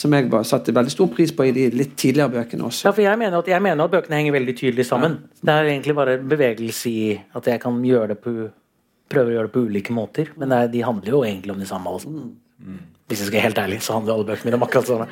som 0.01 0.15
jeg 0.17 0.31
bare 0.33 0.47
satte 0.49 0.73
veldig 0.73 0.93
stor 0.93 1.09
pris 1.13 1.33
på 1.37 1.45
i 1.51 1.53
de 1.53 1.67
litt 1.75 1.93
tidligere 2.01 2.33
bøkene 2.39 2.65
også. 2.71 2.87
Ja, 2.89 2.93
for 2.97 3.05
jeg 3.05 3.21
mener, 3.21 3.43
at, 3.43 3.51
jeg 3.53 3.65
mener 3.65 3.85
at 3.85 3.93
bøkene 3.93 4.21
henger 4.21 4.37
veldig 4.39 4.55
tydelig 4.57 4.87
sammen. 4.89 5.19
Ja. 5.21 5.43
Det 5.43 5.57
er 5.57 5.73
egentlig 5.75 5.97
bare 5.99 6.15
bevegelse 6.33 6.93
i 6.93 7.03
at 7.37 7.51
jeg 7.53 7.61
kan 7.61 7.83
gjøre 7.85 8.15
det 8.15 8.19
på, 8.25 8.33
prøve 9.13 9.33
å 9.33 9.37
gjøre 9.37 9.51
det 9.51 9.55
på 9.57 9.65
ulike 9.69 9.97
måter. 9.97 10.33
Men 10.41 10.57
er, 10.57 10.71
de 10.73 10.87
handler 10.87 11.13
jo 11.17 11.21
egentlig 11.27 11.53
om 11.53 11.61
det 11.61 11.69
samme. 11.69 11.93
Altså. 11.93 12.09
Mm. 12.09 12.81
Hvis 13.11 13.21
jeg 13.21 13.29
skal 13.29 13.41
være 13.41 13.49
helt 13.51 13.63
ærlig, 13.65 13.81
så 13.85 13.99
handler 13.99 14.17
alle 14.17 14.29
bøkene 14.31 14.49
mine 14.49 14.61
om 14.61 14.67
akkurat 14.69 14.89
sånn. 14.89 15.05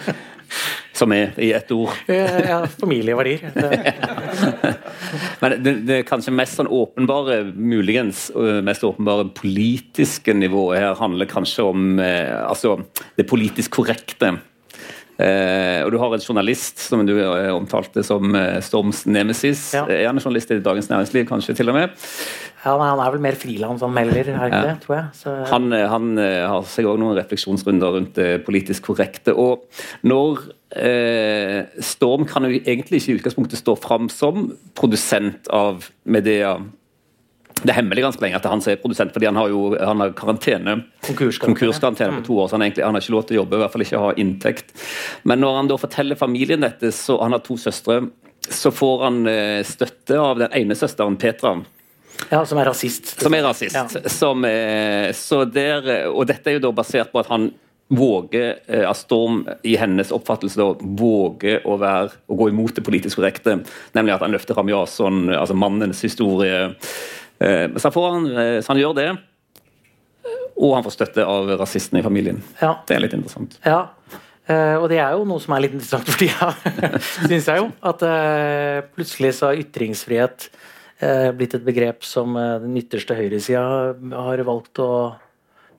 Som 1.00 1.12
er 1.16 1.36
i 1.40 1.52
ett 1.56 1.70
ord. 1.72 1.92
ja, 2.08 2.62
familieverdier. 2.80 3.52
Men 5.40 5.56
det, 5.64 5.74
det 5.88 6.02
kanskje 6.08 6.34
mest 6.36 6.58
sånn 6.58 6.68
åpenbare, 6.68 7.42
muligens 7.56 8.26
mest 8.66 8.84
åpenbare 8.84 9.30
politiske 9.36 10.34
nivået 10.36 10.82
her 10.82 10.98
handler 11.00 11.30
kanskje 11.30 11.64
om 11.64 11.86
altså 12.00 12.76
det 13.16 13.28
politisk 13.30 13.78
korrekte. 13.78 14.34
Eh, 15.20 15.80
og 15.84 15.92
Du 15.92 15.98
har 16.00 16.14
en 16.14 16.22
journalist 16.24 16.80
som 16.80 17.02
du 17.06 17.14
eh, 17.18 17.50
omtalte 17.52 18.04
som 18.06 18.34
eh, 18.36 18.60
Storms 18.64 19.04
nemesis. 19.06 19.70
Ja. 19.76 19.84
Er 19.90 20.08
han 20.08 20.20
journalist 20.20 20.52
i 20.54 20.60
Dagens 20.64 20.88
Næringsliv, 20.90 21.26
kanskje 21.28 21.56
til 21.58 21.72
og 21.72 21.76
med? 21.76 21.92
Ja, 22.64 22.76
Han 22.76 23.00
er 23.00 23.12
vel 23.14 23.22
mer 23.24 23.36
frilansanmelder, 23.40 24.32
er 24.32 24.48
ikke 24.48 24.62
ja. 24.62 24.64
det? 24.70 24.80
tror 24.84 24.96
jeg. 24.96 25.04
Så... 25.16 25.36
Han, 25.52 25.72
han, 25.72 26.10
har 26.20 26.64
seg 26.68 26.88
òg 26.88 26.98
noen 27.00 27.16
refleksjonsrunder 27.18 27.96
rundt 27.96 28.16
det 28.18 28.42
politisk 28.44 28.90
korrekte. 28.90 29.36
Og 29.36 29.68
når 30.04 30.44
eh, 30.76 31.62
Storm 31.84 32.26
kan 32.28 32.46
jo 32.46 32.60
egentlig 32.60 33.00
ikke 33.00 33.14
i 33.14 33.20
utgangspunktet 33.20 33.60
stå 33.60 33.76
fram 33.80 34.10
som 34.12 34.50
produsent 34.78 35.48
av 35.52 35.88
Medea 36.04 36.58
det 37.62 37.72
er 37.72 37.80
hemmelig 37.80 38.04
ganske 38.04 38.24
lenge 38.24 38.38
at 38.38 38.46
han 38.48 38.62
er 38.64 38.78
produsent, 38.80 39.12
fordi 39.12 39.28
han 39.28 39.38
har 39.38 39.50
jo 39.52 39.74
han 39.76 40.00
har 40.00 40.14
karantene. 40.16 40.76
Konkurskarantene 41.06 42.20
på 42.20 42.26
to 42.30 42.38
år, 42.40 42.48
så 42.48 42.56
han, 42.56 42.64
egentlig, 42.66 42.86
han 42.86 42.96
har 42.96 43.04
ikke 43.04 43.14
lov 43.16 43.26
til 43.28 43.36
å 43.36 43.40
jobbe, 43.42 43.58
i 43.58 43.62
hvert 43.62 43.74
fall 43.74 43.84
ikke 43.84 44.02
ha 44.04 44.12
inntekt. 44.22 44.74
Men 45.28 45.42
når 45.44 45.58
han 45.58 45.70
da 45.70 45.78
forteller 45.80 46.20
familien 46.20 46.64
dette, 46.64 46.92
så 46.96 47.18
han 47.20 47.36
har 47.36 47.44
to 47.44 47.58
søstre, 47.60 48.00
så 48.48 48.72
får 48.72 49.04
han 49.04 49.22
eh, 49.28 49.60
støtte 49.66 50.16
av 50.18 50.40
den 50.40 50.56
ene 50.56 50.76
søsteren, 50.78 51.18
Petra. 51.20 51.58
Ja, 52.30 52.44
Som 52.48 52.60
er 52.60 52.70
rasist. 52.70 53.14
Som 53.20 53.34
er 53.36 53.44
rasist. 53.44 53.76
Ja. 53.76 54.08
Som, 54.12 54.44
så 55.16 55.44
der, 55.48 55.90
og 56.10 56.26
dette 56.28 56.50
er 56.50 56.58
jo 56.58 56.66
da 56.68 56.72
basert 56.76 57.12
på 57.12 57.20
at 57.22 57.30
han 57.32 57.50
våger, 57.90 58.60
av 58.86 58.94
Storm 58.94 59.40
i 59.66 59.72
hennes 59.80 60.12
oppfattelse 60.14 60.60
da, 60.60 60.66
våger 60.78 61.64
å, 61.66 61.74
være, 61.80 62.12
å 62.30 62.36
gå 62.38 62.50
imot 62.52 62.76
det 62.76 62.84
politisk 62.86 63.18
korrekte. 63.18 63.56
Nemlig 63.96 64.14
at 64.14 64.22
han 64.22 64.36
løfter 64.36 64.54
fram 64.54 64.70
Jason, 64.70 65.24
altså 65.34 65.56
mannens 65.58 66.04
historie 66.06 66.68
Eh, 66.68 67.19
så, 67.40 67.90
han, 67.94 68.26
eh, 68.36 68.58
så 68.60 68.72
han 68.72 68.80
gjør 68.80 68.96
det. 68.98 69.08
Og 70.60 70.74
han 70.76 70.84
får 70.84 70.96
støtte 70.98 71.24
av 71.24 71.48
rasistene 71.60 72.02
i 72.02 72.04
familien. 72.04 72.42
Ja. 72.60 72.74
Det 72.86 72.96
er 72.96 73.04
litt 73.06 73.16
interessant. 73.16 73.56
Ja, 73.64 73.86
eh, 74.44 74.76
og 74.76 74.90
det 74.92 75.00
er 75.00 75.16
jo 75.16 75.24
noe 75.28 75.40
som 75.40 75.56
er 75.56 75.64
litt 75.64 75.76
interessant 75.76 76.10
for 76.10 76.20
tida, 76.20 76.50
syns 77.30 77.48
jeg 77.48 77.62
jo. 77.62 77.70
At 77.80 78.04
plutselig 78.92 79.34
så 79.38 79.50
har 79.50 79.62
ytringsfrihet 79.64 80.50
blitt 81.32 81.54
et 81.56 81.64
begrep 81.64 82.04
som 82.04 82.34
den 82.36 82.74
ytterste 82.76 83.16
høyresida 83.16 83.62
har 83.96 84.42
valgt 84.44 84.82
å 84.84 84.90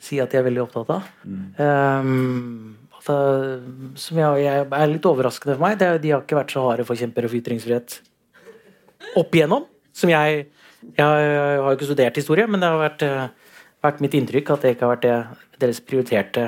si 0.02 0.18
at 0.22 0.32
de 0.34 0.40
er 0.40 0.48
veldig 0.48 0.64
opptatt 0.64 0.96
av. 0.96 1.10
Mm. 1.22 1.44
Um, 1.62 2.92
altså, 2.98 3.18
som 4.02 4.22
jeg, 4.22 4.46
jeg, 4.48 4.66
er 4.66 4.90
litt 4.90 5.06
overraskende 5.10 5.58
for 5.58 5.66
meg. 5.68 5.78
Det, 5.78 5.92
de 6.02 6.16
har 6.16 6.24
ikke 6.26 6.40
vært 6.40 6.56
så 6.56 6.66
harde 6.66 6.88
forkjempere 6.88 7.30
for 7.30 7.42
ytringsfrihet 7.42 8.00
opp 9.22 9.38
igjennom. 9.38 9.68
Som 9.94 10.14
jeg 10.14 10.48
jeg 10.82 11.06
har 11.06 11.56
jo 11.60 11.76
ikke 11.76 11.90
studert 11.90 12.18
historie, 12.18 12.48
men 12.50 12.62
det 12.62 12.70
har 12.70 12.82
vært, 12.82 13.06
eh, 13.06 13.54
vært, 13.84 14.02
mitt 14.02 14.18
inntrykk 14.18 14.50
at 14.54 14.62
det 14.62 14.76
ikke 14.76 14.88
har 14.88 14.96
vært 14.96 15.06
det, 15.06 15.60
deres 15.62 15.80
prioriterte 15.80 16.48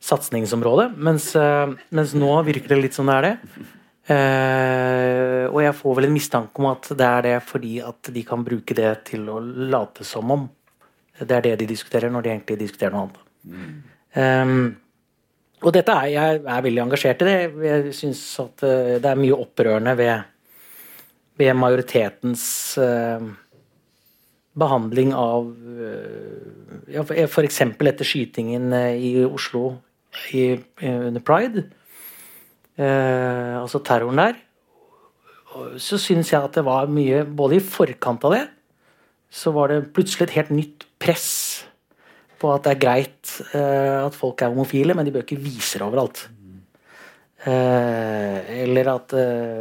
satsingsområde. 0.00 0.96
Mens, 0.96 1.34
eh, 1.36 1.74
mens, 1.90 2.14
nå 2.14 2.30
virker 2.46 2.68
det 2.68 2.82
litt 2.82 2.94
som 2.94 3.06
det 3.06 3.14
er 3.16 3.22
det. 3.22 3.36
Eh, 4.10 5.46
og 5.50 5.60
jeg 5.62 5.74
får 5.74 5.96
vel 5.96 6.04
en 6.06 6.14
mistanke 6.14 6.58
om 6.58 6.66
at 6.66 6.88
det 6.88 7.06
er 7.06 7.22
det 7.22 7.42
fordi 7.42 7.80
at 7.80 8.02
de 8.02 8.22
kan 8.24 8.42
bruke 8.42 8.74
det 8.74 9.04
til 9.04 9.28
å 9.28 9.38
late 9.38 10.04
som 10.04 10.30
om 10.30 10.48
det 11.20 11.30
er 11.30 11.42
det 11.42 11.58
de 11.60 11.66
diskuterer, 11.66 12.10
når 12.10 12.22
de 12.22 12.30
egentlig 12.30 12.58
diskuterer 12.58 12.92
noe 12.92 13.02
annet. 13.02 13.18
Mm. 13.44 13.82
Um, 14.14 14.76
og 15.62 15.72
dette 15.72 15.92
er 15.92 16.06
jeg 16.08 16.40
er 16.40 16.62
veldig 16.62 16.82
engasjert 16.86 17.22
i 17.22 17.28
det. 17.28 17.38
Jeg 17.60 17.92
syns 17.92 18.40
at 18.40 18.56
det 18.56 19.04
er 19.04 19.20
mye 19.20 19.36
opprørende 19.36 19.92
ved 19.98 20.24
ved 21.40 21.56
majoritetens 21.56 22.44
uh, 22.80 23.22
behandling 24.60 25.14
av 25.16 25.48
uh, 25.48 26.84
ja, 26.90 27.04
F.eks. 27.24 27.62
etter 27.64 28.06
skytingen 28.06 28.70
uh, 28.74 28.92
i 28.92 29.14
Oslo 29.24 29.78
i, 30.34 30.58
under 30.82 31.22
pride. 31.22 31.68
altså 32.80 33.78
terroren 33.86 34.18
der. 34.18 34.38
Så 35.78 36.00
syns 36.02 36.32
jeg 36.32 36.42
at 36.42 36.56
det 36.56 36.64
var 36.66 36.88
mye 36.90 37.20
Både 37.26 37.58
i 37.58 37.62
forkant 37.62 38.24
av 38.26 38.34
det 38.34 38.40
så 39.30 39.52
var 39.54 39.70
det 39.70 39.92
plutselig 39.94 40.26
et 40.26 40.34
helt 40.40 40.50
nytt 40.50 40.86
press 40.98 41.28
på 42.42 42.50
at 42.50 42.64
det 42.64 42.72
er 42.72 42.80
greit 42.82 43.34
at 43.54 44.16
folk 44.18 44.42
er 44.42 44.50
homofile, 44.50 44.96
men 44.98 45.06
de 45.06 45.12
bør 45.14 45.22
ikke 45.22 45.38
vise 45.38 45.78
det 45.78 45.86
overalt. 45.86 46.24
eller 47.46 48.90
at 48.96 49.14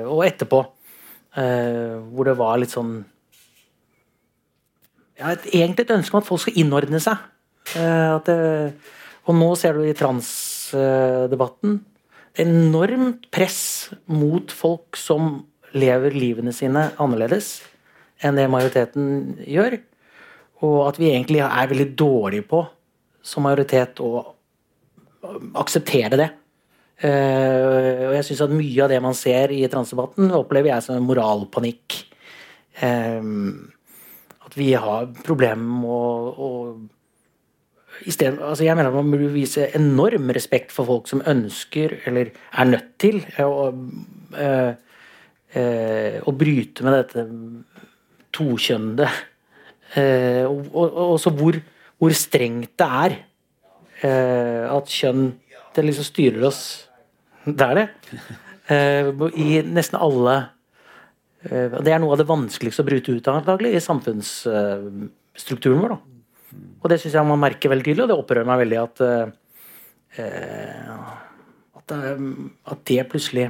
Og 0.10 0.24
etterpå. 0.26 0.64
Uh, 1.38 2.02
hvor 2.10 2.26
det 2.26 2.38
var 2.40 2.58
litt 2.58 2.72
sånn 2.74 3.04
ja, 5.20 5.30
et, 5.30 5.44
Egentlig 5.54 5.84
et 5.86 5.92
ønske 5.94 6.16
om 6.16 6.24
at 6.24 6.26
folk 6.26 6.42
skal 6.42 6.58
innordne 6.58 7.02
seg. 7.04 7.22
Uh, 7.76 8.18
det, 8.26 8.38
og 9.30 9.38
nå 9.38 9.50
ser 9.60 9.78
du 9.78 9.84
i 9.86 9.94
transdebatten 9.98 11.78
uh, 11.78 11.86
enormt 12.40 13.28
press 13.34 13.62
mot 14.10 14.50
folk 14.54 14.98
som 14.98 15.44
lever 15.78 16.16
livene 16.18 16.54
sine 16.56 16.88
annerledes 17.02 17.60
enn 18.26 18.40
det 18.40 18.50
majoriteten 18.52 19.38
gjør. 19.46 19.78
Og 20.66 20.80
at 20.90 21.00
vi 21.00 21.12
egentlig 21.14 21.44
er 21.46 21.72
veldig 21.72 21.90
dårlige 22.00 22.48
på, 22.50 22.64
som 23.24 23.46
majoritet, 23.46 24.02
å 24.02 24.34
akseptere 25.60 26.20
det. 26.20 26.30
Uh, 27.00 28.10
og 28.10 28.14
jeg 28.18 28.26
syns 28.28 28.42
at 28.44 28.52
mye 28.52 28.84
av 28.84 28.90
det 28.92 28.98
man 29.00 29.16
ser 29.16 29.54
i 29.56 29.62
transdebatten, 29.72 30.34
opplever 30.36 30.74
jeg 30.74 30.84
som 30.84 30.98
en 30.98 31.06
moralpanikk. 31.08 31.96
Um, 32.84 33.70
at 34.44 34.58
vi 34.60 34.74
har 34.76 35.08
problemer 35.24 35.64
med 35.64 35.94
å, 35.96 36.34
å 36.36 38.10
stedet, 38.12 38.40
altså 38.44 38.64
Jeg 38.64 38.76
mener 38.76 38.92
at 38.92 38.96
man 38.96 39.12
burde 39.12 39.32
vise 39.32 39.70
enorm 39.76 40.32
respekt 40.36 40.76
for 40.76 40.88
folk 40.90 41.08
som 41.08 41.24
ønsker, 41.28 42.02
eller 42.10 42.34
er 42.36 42.68
nødt 42.68 42.92
til, 43.00 43.22
å, 43.44 43.70
uh, 44.36 44.72
uh, 45.56 46.20
å 46.20 46.36
bryte 46.36 46.84
med 46.84 46.98
dette 47.00 47.28
tokjønnede. 48.36 49.08
og, 50.46 50.68
og, 50.76 51.00
også 51.16 51.32
hvor, 51.34 51.56
hvor, 51.98 52.14
strengt 52.14 52.76
det 52.78 52.86
er 52.86 53.16
at 54.70 54.92
kjønn 54.94 55.32
det 55.74 55.84
liksom 55.88 56.06
styrer 56.06 56.46
oss 56.46 56.89
det 57.46 57.66
er 57.66 57.76
det. 57.78 57.88
Uh, 58.70 59.30
I 59.34 59.62
nesten 59.66 59.98
alle 59.98 60.36
uh, 61.48 61.78
Det 61.80 61.90
er 61.94 62.00
noe 62.02 62.14
av 62.14 62.20
det 62.22 62.28
vanskeligste 62.30 62.84
å 62.84 62.90
bryte 62.90 63.16
ut 63.16 63.30
av 63.32 63.40
antagelig, 63.40 63.72
i 63.76 63.86
samfunnsstrukturen 63.86 65.82
vår. 65.84 65.96
Da. 65.96 66.00
Og 66.84 66.92
det 66.92 67.00
syns 67.02 67.16
jeg 67.18 67.30
man 67.30 67.42
merker 67.42 67.72
veldig 67.72 67.88
tydelig, 67.88 68.06
og 68.06 68.12
det 68.12 68.20
opprører 68.20 68.50
meg 68.50 68.62
veldig 68.64 68.80
at, 68.84 68.96
uh, 69.06 69.26
at, 71.80 72.80
det 72.86 73.10
plutselig 73.10 73.48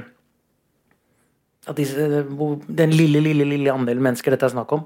At 1.68 1.76
disse, 1.76 2.00
den 2.00 2.90
lille, 2.94 3.20
lille, 3.20 3.44
lille 3.44 3.72
andelen 3.72 4.04
mennesker 4.04 4.32
dette 4.32 4.46
er 4.48 4.54
snakk 4.54 4.70
om, 4.76 4.84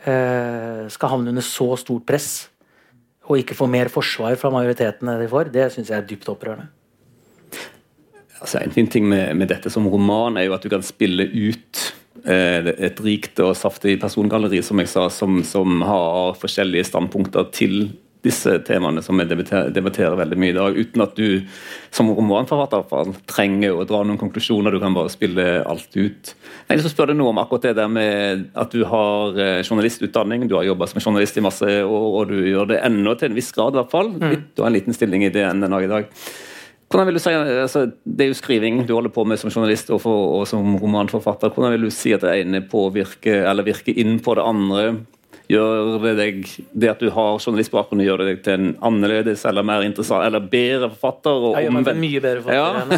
skal 0.00 1.10
havne 1.12 1.28
under 1.28 1.44
så 1.44 1.76
stort 1.76 2.06
press 2.08 2.48
og 3.28 3.38
ikke 3.38 3.54
få 3.54 3.68
mer 3.70 3.90
forsvar 3.92 4.34
fra 4.40 4.50
majoriteten 4.50 5.12
de 5.20 5.28
får, 5.28 5.52
det 5.52 5.68
syns 5.74 5.92
jeg 5.92 5.98
er 6.00 6.06
dypt 6.08 6.30
opprørende. 6.32 6.70
Altså, 8.40 8.60
en 8.60 8.72
fin 8.72 8.88
ting 8.88 9.08
med, 9.08 9.36
med, 9.36 9.50
dette 9.52 9.70
som 9.72 9.88
roman 9.92 10.38
er 10.40 10.48
jo 10.48 10.56
at 10.56 10.64
du 10.64 10.70
kan 10.72 10.84
spille 10.84 11.26
ut 11.28 11.86
eh, 12.24 12.70
et 12.72 13.00
rikt 13.04 13.40
og 13.44 13.56
saftig 13.58 13.98
persongalleri 14.00 14.62
som 14.64 14.80
jeg 14.80 14.88
sa, 14.92 15.08
som, 15.12 15.42
som, 15.44 15.82
har 15.84 16.38
forskjellige 16.40 16.88
standpunkter 16.88 17.50
til 17.52 17.90
disse 18.24 18.52
temaene 18.66 19.00
som 19.00 19.16
vi 19.16 19.24
debatterer, 19.24 19.70
debatterer, 19.72 20.16
veldig 20.18 20.36
mye 20.40 20.52
i 20.52 20.56
dag, 20.56 20.76
uten 20.76 21.04
at 21.04 21.14
du 21.16 21.40
som 21.92 22.10
romanforfatter 22.12 23.14
trenger 23.30 23.76
å 23.76 23.86
dra 23.88 24.02
noen 24.04 24.20
konklusjoner. 24.20 24.76
Du 24.76 24.82
kan 24.82 24.96
bare 24.96 25.12
spille 25.12 25.46
alt 25.64 25.96
ut. 25.96 26.34
Jeg 26.68 26.84
så 26.84 26.92
spør 26.92 27.12
deg 27.12 27.20
noe 27.20 27.32
om 27.32 27.40
akkurat 27.40 27.70
det 27.70 27.78
der 27.80 27.88
med 27.92 28.44
at 28.60 28.76
du 28.76 28.84
har 28.88 29.40
eh, 29.40 29.62
journalistutdanning, 29.64 30.48
du 30.48 30.58
har 30.58 30.68
jobba 30.68 30.88
som 30.88 31.00
journalist 31.00 31.40
i 31.40 31.44
masse 31.44 31.72
år, 31.80 32.12
og 32.12 32.32
du 32.32 32.38
gjør 32.44 32.72
det 32.74 32.84
ennå 32.88 33.16
til 33.16 33.30
en 33.30 33.40
viss 33.40 33.52
grad, 33.56 33.76
i 33.76 33.82
hvert 33.82 33.96
fall. 33.96 34.12
Mm. 34.16 34.38
Du 34.52 34.64
har 34.64 34.72
en 34.72 34.76
liten 34.76 34.96
stilling 34.96 35.24
i 35.24 35.32
DN 35.32 35.64
den 35.64 35.76
dag 35.76 35.88
i 35.88 35.92
dag. 35.96 36.14
Hvordan 36.90 37.06
vil 37.06 37.14
du 37.14 37.22
si, 37.22 37.30
altså, 37.30 37.84
Det 38.02 38.24
er 38.24 38.32
jo 38.32 38.34
skriving 38.34 38.82
du 38.86 38.96
holder 38.96 39.12
på 39.14 39.22
med 39.24 39.38
som 39.38 39.50
journalist 39.52 39.92
og, 39.94 40.00
for, 40.02 40.40
og 40.40 40.48
som 40.50 40.74
romanforfatter. 40.80 41.52
Hvordan 41.54 41.76
vil 41.76 41.86
du 41.86 41.94
si 41.94 42.12
at 42.16 42.24
det 42.26 42.34
ene 42.42 42.64
påvirker 42.66 43.46
eller 43.46 43.66
virker 43.66 43.94
inn 43.94 44.18
på 44.18 44.34
det 44.34 44.46
andre? 44.46 44.84
Gjør 45.50 45.96
det 46.02 46.14
deg, 46.18 46.42
det 46.78 46.90
at 46.90 47.00
du 47.02 47.08
har 47.14 47.38
journalistbakgrunn, 47.38 48.02
gjør 48.02 48.22
det 48.22 48.26
deg 48.28 48.42
til 48.46 48.56
en 48.56 48.74
annerledes 48.86 49.42
eller 49.46 49.66
mer 49.66 49.86
interessant 49.86 50.26
eller 50.26 50.42
bedre 50.50 50.90
forfatter? 50.92 51.46
Og 51.50 51.56
jeg 51.58 51.68
gjør 51.68 51.76
meg 51.78 52.02
mye 52.02 52.24
bedre 52.26 52.44
forfatter 52.46 52.58
ja. 52.58 52.82
enn 52.82 52.92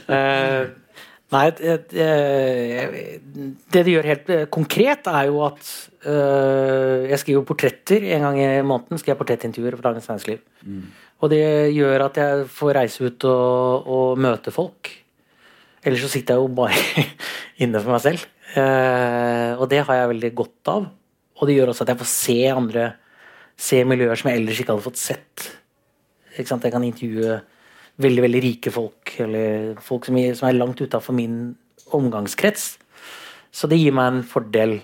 alle. 0.00 0.68
nei, 1.30 1.44
det, 1.58 1.76
det, 1.92 3.82
de 3.84 3.94
gjør 3.94 4.08
helt 4.10 4.32
konkret, 4.52 5.06
er 5.10 5.28
jo 5.28 5.42
at 5.46 5.68
øh, 6.04 7.06
jeg 7.10 7.20
skriver 7.22 7.46
portretter 7.46 8.06
en 8.16 8.26
gang 8.26 8.40
i 8.40 8.48
måneden. 8.66 8.98
skriver 8.98 9.14
jeg 9.14 9.20
portrettintervjuer 9.22 9.78
for 9.78 9.88
Dagens 9.88 10.08
Næringsliv. 10.10 10.40
Mm. 10.62 10.88
Og 11.20 11.30
det 11.32 11.44
gjør 11.76 12.06
at 12.08 12.18
jeg 12.20 12.48
får 12.56 12.76
reise 12.80 13.04
ut 13.04 13.28
og, 13.28 13.86
og 13.86 14.20
møte 14.20 14.54
folk. 14.54 14.90
Ellers 15.84 16.04
så 16.04 16.12
sitter 16.12 16.36
jeg 16.36 16.44
jo 16.44 16.54
bare 16.56 16.76
inne 17.62 17.80
for 17.80 17.94
meg 17.94 18.04
selv. 18.04 18.24
Uh, 18.50 19.54
og 19.60 19.68
det 19.70 19.84
har 19.86 20.00
jeg 20.00 20.10
veldig 20.14 20.32
godt 20.36 20.72
av. 20.72 20.88
Og 21.40 21.48
det 21.48 21.56
gjør 21.56 21.72
også 21.72 21.86
at 21.86 21.92
jeg 21.92 22.00
får 22.00 22.10
se 22.10 22.38
andre 22.50 22.88
se 23.60 23.80
miljøer 23.84 24.16
som 24.16 24.30
jeg 24.30 24.40
ellers 24.40 24.60
ikke 24.60 24.74
hadde 24.74 24.86
fått 24.86 25.00
sett. 25.00 25.46
Ikke 26.34 26.48
sant? 26.48 26.64
Jeg 26.64 26.72
kan 26.72 26.84
intervjue 26.86 27.40
veldig 28.02 28.24
veldig 28.26 28.42
rike 28.44 28.72
folk, 28.74 29.14
eller 29.22 29.74
folk 29.84 30.08
som, 30.08 30.18
som 30.36 30.48
er 30.48 30.58
langt 30.58 30.80
utafor 30.80 31.16
min 31.16 31.54
omgangskrets. 31.96 32.72
Så 33.50 33.70
det 33.70 33.80
gir 33.80 33.94
meg 33.96 34.10
en 34.10 34.26
fordel 34.26 34.76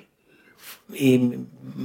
i, 0.95 1.13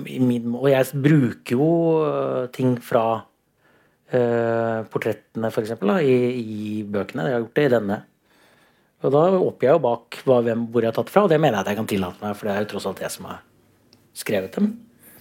i 0.09 0.19
min 0.21 0.53
Og 0.53 0.69
jeg 0.69 1.01
bruker 1.01 1.57
jo 1.57 1.69
øh, 2.05 2.47
ting 2.53 2.75
fra 2.83 3.03
uh, 3.21 4.79
portrettene, 4.91 5.49
f.eks., 5.49 5.73
i, 6.05 6.15
i 6.41 6.83
bøkene. 6.83 7.27
Jeg 7.27 7.37
har 7.37 7.45
gjort 7.45 7.57
det 7.57 7.67
i 7.67 7.73
denne. 7.75 7.99
Og 9.01 9.13
da 9.15 9.23
åpner 9.33 9.67
jeg 9.67 9.73
jo 9.77 9.83
bak 9.87 10.21
hva, 10.27 10.39
hvem, 10.45 10.67
hvor 10.69 10.85
jeg 10.85 10.91
har 10.91 10.97
tatt 10.99 11.09
fra, 11.13 11.25
og 11.25 11.31
det 11.31 11.39
mener 11.41 11.57
jeg 11.57 11.65
at 11.65 11.71
jeg 11.71 11.79
kan 11.79 11.89
tillate 11.89 12.21
meg, 12.21 12.37
for 12.37 12.47
det 12.47 12.53
er 12.53 12.65
jo 12.65 12.71
tross 12.75 12.87
alt 12.89 13.01
jeg 13.01 13.13
som 13.15 13.29
har 13.31 13.41
skrevet 14.17 14.57
dem. 14.59 14.71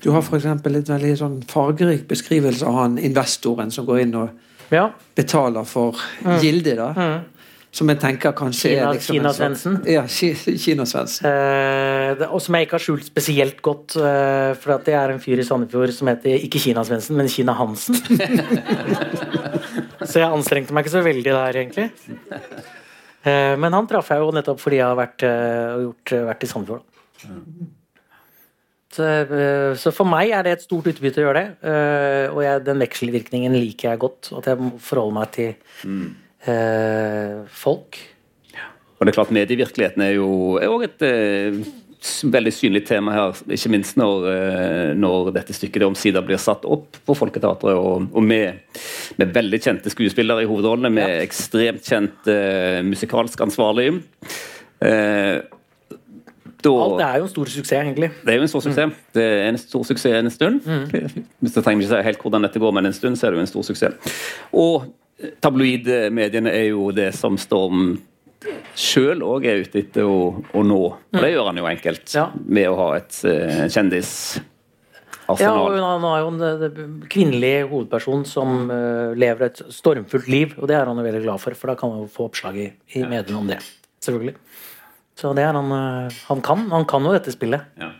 Du 0.04 0.10
har 0.12 0.24
f.eks. 0.24 0.46
et 0.48 0.68
veldig 0.68 1.16
sånn 1.20 1.40
fargerik 1.48 2.06
beskrivelse 2.08 2.66
av 2.68 2.76
han 2.76 3.00
investoren 3.00 3.72
som 3.72 3.88
går 3.88 4.04
inn 4.04 4.16
og 4.20 4.36
ja. 4.70 4.88
betaler 5.18 5.68
for 5.68 5.98
mm. 6.24 6.38
gilde. 6.42 6.74
da. 6.78 6.90
Mm. 6.96 7.40
Som 7.70 7.86
jeg 7.92 8.00
tenker 8.02 8.32
kanskje 8.34 8.72
Kina, 8.72 8.86
er 8.88 8.96
liksom 8.96 9.14
Kina-Svendsen. 9.14 9.76
Ja, 9.86 10.02
Kina-Svendsen. 10.10 11.26
Eh, 11.28 12.24
og 12.26 12.40
som 12.42 12.56
jeg 12.58 12.66
ikke 12.66 12.74
har 12.74 12.82
skjult 12.82 13.06
spesielt 13.06 13.60
godt, 13.62 13.94
eh, 13.94 14.50
for 14.58 14.82
det 14.86 14.96
er 14.98 15.14
en 15.14 15.22
fyr 15.22 15.38
i 15.38 15.46
Sandefjord 15.46 15.94
som 15.94 16.10
heter 16.10 16.34
ikke 16.48 16.58
Kina-Svendsen, 16.64 17.14
men 17.20 17.30
Kina-Hansen. 17.30 18.00
så 20.10 20.24
jeg 20.24 20.26
anstrengte 20.26 20.74
meg 20.74 20.82
ikke 20.82 20.96
så 20.96 21.04
veldig 21.06 21.30
der, 21.30 21.60
egentlig. 21.62 21.86
Eh, 23.22 23.54
men 23.54 23.78
han 23.78 23.86
traff 23.86 24.10
jeg 24.10 24.24
jo 24.24 24.34
nettopp 24.34 24.64
fordi 24.66 24.80
jeg 24.80 24.88
har 24.88 24.98
vært, 24.98 25.28
uh, 25.28 25.76
gjort, 25.86 26.16
vært 26.32 26.46
i 26.48 26.50
Sandefjord. 26.50 26.88
Så, 27.22 27.30
uh, 27.30 27.79
så, 28.90 29.92
for 29.94 30.08
meg 30.08 30.32
er 30.34 30.46
det 30.46 30.54
et 30.56 30.64
stort 30.64 30.88
utbytte 30.90 31.20
å 31.22 31.26
gjøre 31.28 31.42
det. 31.42 31.74
og 32.32 32.40
jeg, 32.42 32.62
den 32.66 32.80
vekselvirkningen 32.82 33.54
liker 33.54 33.92
jeg 33.92 34.00
godt. 34.02 34.32
At 34.40 34.48
jeg 34.50 34.72
forholder 34.82 35.14
meg 35.14 35.30
til 35.36 35.52
mm. 35.86 36.08
folk. 37.54 38.00
Ja. 38.50 38.66
Og 38.98 39.06
det 39.06 39.12
er 39.12 39.18
klart 39.20 39.36
Medievirkeligheten 39.36 40.02
er 40.08 40.16
jo 40.16 40.32
òg 40.58 40.88
et 40.88 41.06
veldig 42.32 42.52
synlig 42.54 42.84
tema 42.88 43.12
her, 43.12 43.40
ikke 43.52 43.70
minst 43.72 43.98
når, 44.00 44.26
eh, 44.30 44.90
når 44.96 45.32
dette 45.36 45.54
stykket 45.56 45.84
omsider 45.84 46.24
blir 46.24 46.40
satt 46.40 46.64
opp 46.64 46.96
på 47.04 47.16
Folketeatret, 47.16 47.76
og, 47.76 48.08
og 48.12 48.24
med, 48.24 48.62
med, 49.20 49.34
veldig 49.34 49.60
kjente 49.60 49.92
skuespillere 49.92 50.44
i 50.44 50.48
hovedrollene, 50.48 50.92
med 50.96 51.08
ja. 51.08 51.20
ekstremt 51.26 51.84
kjent 51.84 52.30
uh, 52.30 52.80
musikalsk 52.86 53.40
ansvarlig. 53.44 53.90
Uh, 54.80 55.44
da, 56.64 56.74
Alt 56.84 57.02
er 57.06 57.18
jo 57.20 57.26
en 57.26 57.32
stor 57.32 57.50
suksess, 57.54 57.76
egentlig. 57.80 58.10
Det 58.24 58.32
er 58.32 58.38
jo 58.40 58.46
en 58.46 58.52
stor 58.52 58.64
suksess. 58.66 58.90
Mm. 58.90 59.10
Det 59.16 59.26
er 59.26 59.48
en 59.48 59.60
stor 59.60 59.88
suksess 59.88 60.18
en 60.20 60.32
stund. 60.34 60.66
Mm. 60.66 60.84
Hvis 61.40 61.56
jeg 61.56 61.66
trenger 61.66 61.84
ikke 61.84 61.92
si 61.94 62.06
helt 62.10 62.24
hvordan 62.24 62.46
dette 62.48 62.62
går, 62.62 62.74
men 62.76 62.90
en 62.90 62.96
stund 62.96 63.18
så 63.18 63.28
er 63.28 63.34
det 63.34 63.40
jo 63.40 63.46
en 63.46 63.52
stor 63.54 63.66
suksess. 63.70 64.20
Og 64.56 64.90
tabloidmediene 65.44 66.52
er 66.52 66.70
jo 66.70 66.90
det 66.96 67.10
som 67.16 67.36
Storm 67.40 67.98
sjøl 68.78 69.24
òg 69.26 69.44
er 69.48 69.64
ute 69.64 69.82
etter 69.82 70.06
å, 70.08 70.30
å, 70.40 70.62
nå. 70.64 70.78
Og 70.80 71.18
det 71.18 71.26
mm. 71.26 71.32
gjør 71.34 71.50
han 71.50 71.60
jo 71.60 71.66
enkelt 71.68 72.14
ja. 72.16 72.28
med 72.46 72.70
å 72.70 72.78
ha 72.78 72.88
et 72.96 73.18
uh, 73.26 73.66
kjendisarsenal. 73.66 74.46
Ja, 75.40 75.50
og 75.60 75.76
han 75.76 76.06
har 76.08 76.22
jo 76.22 76.30
en 76.32 76.40
eh, 76.42 76.78
kvinnelig 77.12 77.52
hovedperson 77.70 78.24
som 78.26 78.70
uh, 78.72 79.12
lever 79.18 79.50
et 79.50 79.60
stormfullt 79.74 80.30
liv, 80.32 80.56
og 80.58 80.70
det 80.70 80.78
er 80.78 80.88
han 80.90 80.98
jo 80.98 81.04
veldig 81.06 81.22
glad 81.26 81.42
for, 81.42 81.58
for 81.58 81.70
da 81.70 81.76
kan 81.78 81.92
han 81.94 82.06
jo 82.06 82.10
få 82.10 82.30
oppslag 82.30 82.58
i, 82.58 82.70
i 82.96 83.04
mediene 83.04 83.42
om 83.42 83.52
det. 83.52 83.60
Selvfølgelig. 84.00 84.38
Så 85.18 85.34
det 85.36 85.42
er 85.44 85.56
han 85.56 85.72
uh, 85.74 86.20
Han 86.30 86.40
kan 86.44 86.68
han 86.70 86.86
kan 86.88 87.04
jo 87.04 87.12
dette 87.16 87.34
spillet. 87.34 87.66
Ja. 87.80 87.90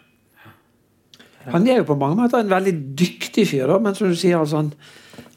Han 1.51 1.67
er 1.67 1.81
jo 1.81 1.89
på 1.89 1.97
mange 1.99 2.21
måter 2.21 2.43
en 2.43 2.53
veldig 2.53 2.75
dyktig 3.01 3.47
fyr, 3.49 3.67
da, 3.71 3.79
men 3.81 3.97
som 3.97 4.11
du 4.11 4.17
sier, 4.19 4.39
altså 4.39 4.61
han 4.61 4.75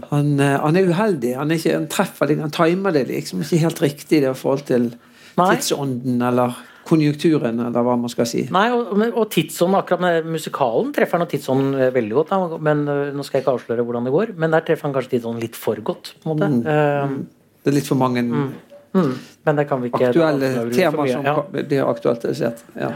han, 0.09 0.35
eh, 0.39 0.59
han, 0.59 0.77
er 0.77 0.89
uheldig. 0.89 1.33
Han, 1.37 1.51
er 1.51 1.61
ikke, 1.61 1.77
han 1.77 1.89
treffer 1.91 2.29
det, 2.29 2.37
han 2.41 2.53
timer 2.53 2.95
det 2.95 3.07
liksom 3.09 3.43
ikke 3.43 3.63
helt 3.63 3.81
riktig 3.83 4.21
i 4.23 4.35
forhold 4.35 4.65
til 4.67 4.91
Nei. 5.39 5.49
tidsånden 5.55 6.21
eller 6.23 6.57
konjunkturen, 6.83 7.61
eller 7.63 7.85
hva 7.85 7.95
man 7.99 8.11
skal 8.11 8.27
si. 8.27 8.43
Nei, 8.51 8.65
og, 8.75 8.91
og 9.07 9.29
tidsånden, 9.31 9.77
akkurat 9.79 10.03
med 10.03 10.27
musikalen 10.35 10.91
treffer 10.95 11.21
han 11.21 11.31
tidsånden 11.31 11.77
eh, 11.79 11.93
veldig 11.95 12.17
godt. 12.19 12.33
Da. 12.33 12.59
Men 12.69 12.83
eh, 12.91 13.13
Nå 13.15 13.25
skal 13.25 13.39
jeg 13.39 13.45
ikke 13.45 13.55
avsløre 13.57 13.87
hvordan 13.87 14.09
det 14.09 14.15
går, 14.17 14.35
men 14.43 14.55
der 14.55 14.67
treffer 14.67 14.89
han 14.89 14.97
kanskje 14.97 15.15
tidsånden 15.15 15.43
litt 15.45 15.59
for 15.59 15.79
godt. 15.79 16.13
på 16.19 16.29
en 16.29 16.35
måte. 16.35 16.51
Mm. 16.51 16.61
Uh, 16.67 17.49
det 17.63 17.71
er 17.71 17.77
litt 17.79 17.87
for 17.87 17.99
mange 17.99 18.25
mm. 18.27 18.47
Mm. 18.93 19.13
Men 19.43 19.57
det 19.57 19.65
kan 19.69 19.81
vi 19.81 19.89
ikke 19.89 20.09
Aktuelle 20.11 20.49
temaer 20.69 21.09
som 21.09 21.25
ja. 21.25 21.35
blir 21.49 21.87
aktualisert. 21.87 22.61
Ja. 22.77 22.91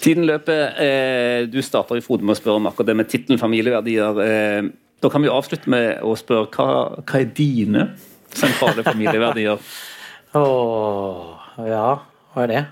Tiden 0.00 0.26
løper. 0.28 0.62
Eh, 0.80 1.48
du 1.50 1.58
starter 1.66 1.98
i 1.98 2.04
Frode 2.04 2.26
med 2.26 2.36
å 2.36 2.38
spørre 2.38 2.60
om 2.62 2.68
akkurat 2.70 2.92
det 2.92 2.96
med 3.00 3.10
tittelen 3.10 3.40
'familieverdier'. 3.42 4.22
Eh, 4.22 4.70
da 5.02 5.10
kan 5.10 5.22
vi 5.22 5.32
avslutte 5.32 5.70
med 5.70 5.98
å 6.06 6.14
spørre 6.14 6.46
hva, 6.54 6.68
hva 7.02 7.20
er 7.20 7.32
dine 7.34 7.88
sentrale 8.30 8.84
familieverdier? 8.86 9.58
Åh, 10.38 11.66
ja, 11.66 11.88
hva 12.32 12.46
er 12.46 12.52
det? 12.52 12.62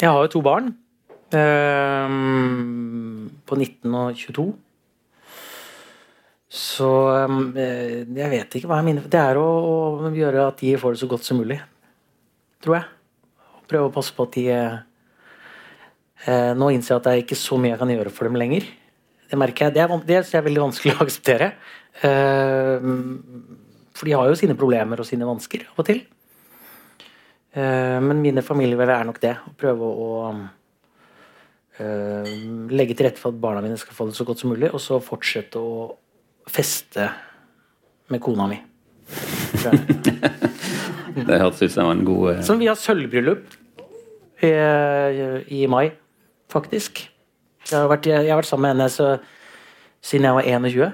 Jeg 0.00 0.10
har 0.10 0.22
jo 0.22 0.30
to 0.32 0.40
barn. 0.42 0.72
Um, 1.32 3.30
på 3.48 3.56
19 3.56 3.94
og 3.96 4.16
22. 4.16 4.46
Så 6.52 6.88
um, 7.28 7.52
jeg 7.56 8.30
vet 8.32 8.56
ikke 8.58 8.68
hva 8.68 8.80
jeg 8.80 8.88
mener. 8.90 9.06
Det 9.08 9.20
er 9.20 9.40
å, 9.40 9.46
å, 9.46 10.10
gjøre 10.12 10.48
at 10.50 10.60
de 10.60 10.74
får 10.80 10.94
det 10.94 11.02
så 11.02 11.08
godt 11.08 11.24
som 11.28 11.40
mulig. 11.40 11.60
Tror 12.62 12.78
jeg. 12.78 12.86
Prøve 13.70 13.88
å 13.88 13.94
passe 13.94 14.14
på 14.14 14.26
at 14.28 14.36
de 14.36 14.44
eh, 14.52 14.76
Nå 16.58 16.66
innser 16.70 16.94
jeg 16.94 17.00
at 17.00 17.06
det 17.08 17.12
er 17.12 17.24
ikke 17.24 17.38
så 17.38 17.58
mye 17.58 17.74
jeg 17.74 17.82
kan 17.82 17.94
gjøre 17.94 18.14
for 18.14 18.28
dem 18.28 18.38
lenger. 18.38 18.62
Det 19.30 19.38
merker 19.40 19.66
jeg. 19.66 19.74
Det 19.74 19.82
er, 19.82 19.88
det 20.06 20.16
er 20.22 20.46
veldig 20.46 20.66
vanskelig 20.68 20.94
å 20.96 21.04
akseptere. 21.06 21.48
Eh, 22.06 22.78
for 23.92 24.08
de 24.08 24.16
har 24.16 24.30
jo 24.30 24.38
sine 24.38 24.58
problemer 24.58 25.02
og 25.02 25.08
sine 25.08 25.28
vansker 25.28 25.66
av 25.70 25.82
og 25.82 25.88
til. 25.88 26.02
Eh, 27.52 27.98
men 28.00 28.22
mine 28.22 28.44
familievever 28.44 28.94
er 28.96 29.08
nok 29.08 29.20
det. 29.22 29.34
Å 29.36 29.54
prøve 29.58 29.88
å 29.88 30.10
uh, 31.80 32.30
legge 32.72 32.96
til 32.96 33.08
rette 33.08 33.20
for 33.20 33.32
at 33.32 33.42
barna 33.42 33.62
mine 33.64 33.78
skal 33.80 33.96
få 33.96 34.08
det 34.08 34.16
så 34.16 34.26
godt 34.28 34.42
som 34.42 34.52
mulig, 34.52 34.70
og 34.72 34.80
så 34.82 35.00
fortsette 35.02 35.60
å 35.60 35.86
feste 36.52 37.08
med 38.12 38.22
kona 38.24 38.48
mi. 38.50 38.58
det 41.16 41.40
hørtes 41.40 41.62
ut 41.62 41.74
som 41.74 41.90
en 41.90 42.04
god 42.06 42.42
Som 42.46 42.60
vi 42.62 42.68
har 42.70 42.78
sølvbryllup 42.78 43.58
i, 44.42 44.50
i 45.54 45.66
mai, 45.70 45.92
faktisk. 46.50 47.04
Jeg 47.70 47.78
har 47.78 47.90
vært, 47.92 48.08
jeg 48.10 48.26
har 48.26 48.40
vært 48.40 48.48
sammen 48.48 48.66
med 48.66 48.74
henne 48.74 48.88
så, 48.90 49.12
siden 50.02 50.26
jeg 50.26 50.34
var 50.34 50.48
21. 50.50 50.88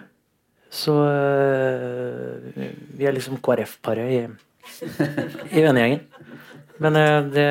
Så 0.69 0.95
øh, 1.01 2.69
vi 2.99 3.09
er 3.09 3.17
liksom 3.17 3.41
KrF-paret 3.41 4.13
i, 4.13 4.21
i 5.57 5.65
vennegjengen. 5.65 6.05
Men 6.79 6.97
øh, 7.01 7.31
det 7.33 7.49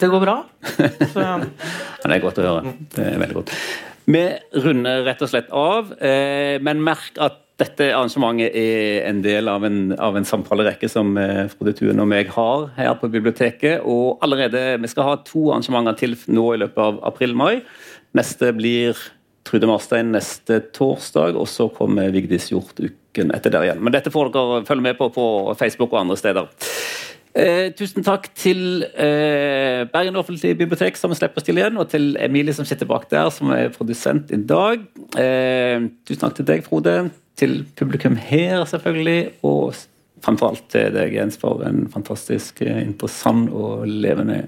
det 0.00 0.10
går 0.10 0.20
bra. 0.20 0.36
Så. 1.12 1.22
det 2.02 2.10
er 2.10 2.22
godt 2.22 2.40
å 2.42 2.44
høre. 2.44 2.74
Det 2.94 3.04
er 3.06 3.20
veldig 3.22 3.36
godt. 3.38 3.52
Vi 4.10 4.22
runder 4.64 5.04
rett 5.06 5.22
og 5.24 5.30
slett 5.30 5.52
av, 5.54 5.94
eh, 6.02 6.58
men 6.64 6.82
merk 6.84 7.16
at 7.22 7.43
dette 7.60 7.86
arrangementet 7.94 8.54
er 8.58 9.04
en 9.06 9.20
del 9.22 9.48
av 9.50 9.62
en, 9.66 9.92
av 10.02 10.16
en 10.18 10.26
samtalerekke 10.26 10.88
som 10.90 11.12
eh, 11.20 11.44
Frode 11.52 11.76
Tuen 11.78 12.02
og 12.02 12.08
meg 12.10 12.32
har 12.34 12.66
her 12.74 12.96
på 12.98 13.10
biblioteket. 13.12 13.84
Og 13.86 14.18
allerede, 14.26 14.80
Vi 14.82 14.90
skal 14.90 15.06
ha 15.06 15.16
to 15.22 15.50
arrangementer 15.52 15.94
til 16.00 16.16
nå 16.26 16.48
i 16.54 16.62
løpet 16.64 16.82
av 16.82 16.98
april-mai. 17.12 17.62
Neste 18.18 18.50
blir 18.56 18.98
Trude 19.44 19.68
Marstein 19.68 20.10
neste 20.10 20.62
torsdag, 20.74 21.36
og 21.36 21.46
så 21.46 21.68
kommer 21.68 22.10
Vigdis 22.10 22.48
Hjort 22.50 22.80
uken 22.80 23.30
etter 23.36 23.52
der 23.52 23.68
igjen. 23.68 23.82
Men 23.84 23.92
dette 23.94 24.10
får 24.10 24.32
dere 24.34 24.62
følge 24.66 24.88
med 24.88 24.98
på 24.98 25.12
på 25.14 25.54
Facebook 25.58 25.92
og 25.92 26.00
andre 26.00 26.16
steder. 26.16 26.48
Eh, 27.34 27.72
tusen 27.74 28.02
takk 28.06 28.28
til 28.38 28.84
eh, 28.94 29.82
Bergen 29.90 30.16
offentlige 30.16 30.54
bibliotek, 30.54 30.96
som 30.96 31.14
slipper 31.14 31.42
oss 31.42 31.46
til 31.46 31.58
igjen, 31.58 31.78
og 31.78 31.90
til 31.90 32.16
Emilie 32.22 32.54
som 32.54 32.66
sitter 32.66 32.86
bak 32.86 33.08
der, 33.10 33.30
som 33.34 33.50
er 33.50 33.74
produsent 33.74 34.30
i 34.30 34.38
dag. 34.42 34.82
Eh, 35.18 35.86
tusen 36.06 36.22
takk 36.22 36.38
til 36.38 36.46
deg, 36.50 36.66
Frode. 36.66 37.10
Til 37.38 37.64
publikum 37.78 38.16
her, 38.20 38.64
selvfølgelig. 38.70 39.32
Og 39.42 39.74
fremfor 40.24 40.54
alt 40.54 40.68
til 40.72 40.94
deg, 40.94 41.16
Jens, 41.16 41.38
for 41.40 41.64
en 41.66 41.88
fantastisk 41.92 42.62
eh, 42.64 42.80
interessant 42.84 43.50
og 43.50 43.84
levende 43.88 44.44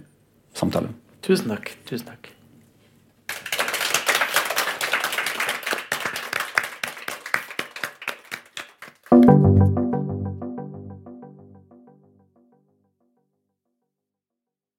samtale. 0.56 0.94
Tusen 1.26 1.52
takk. 1.52 1.74
Tusen 1.88 2.12
takk. 2.12 2.35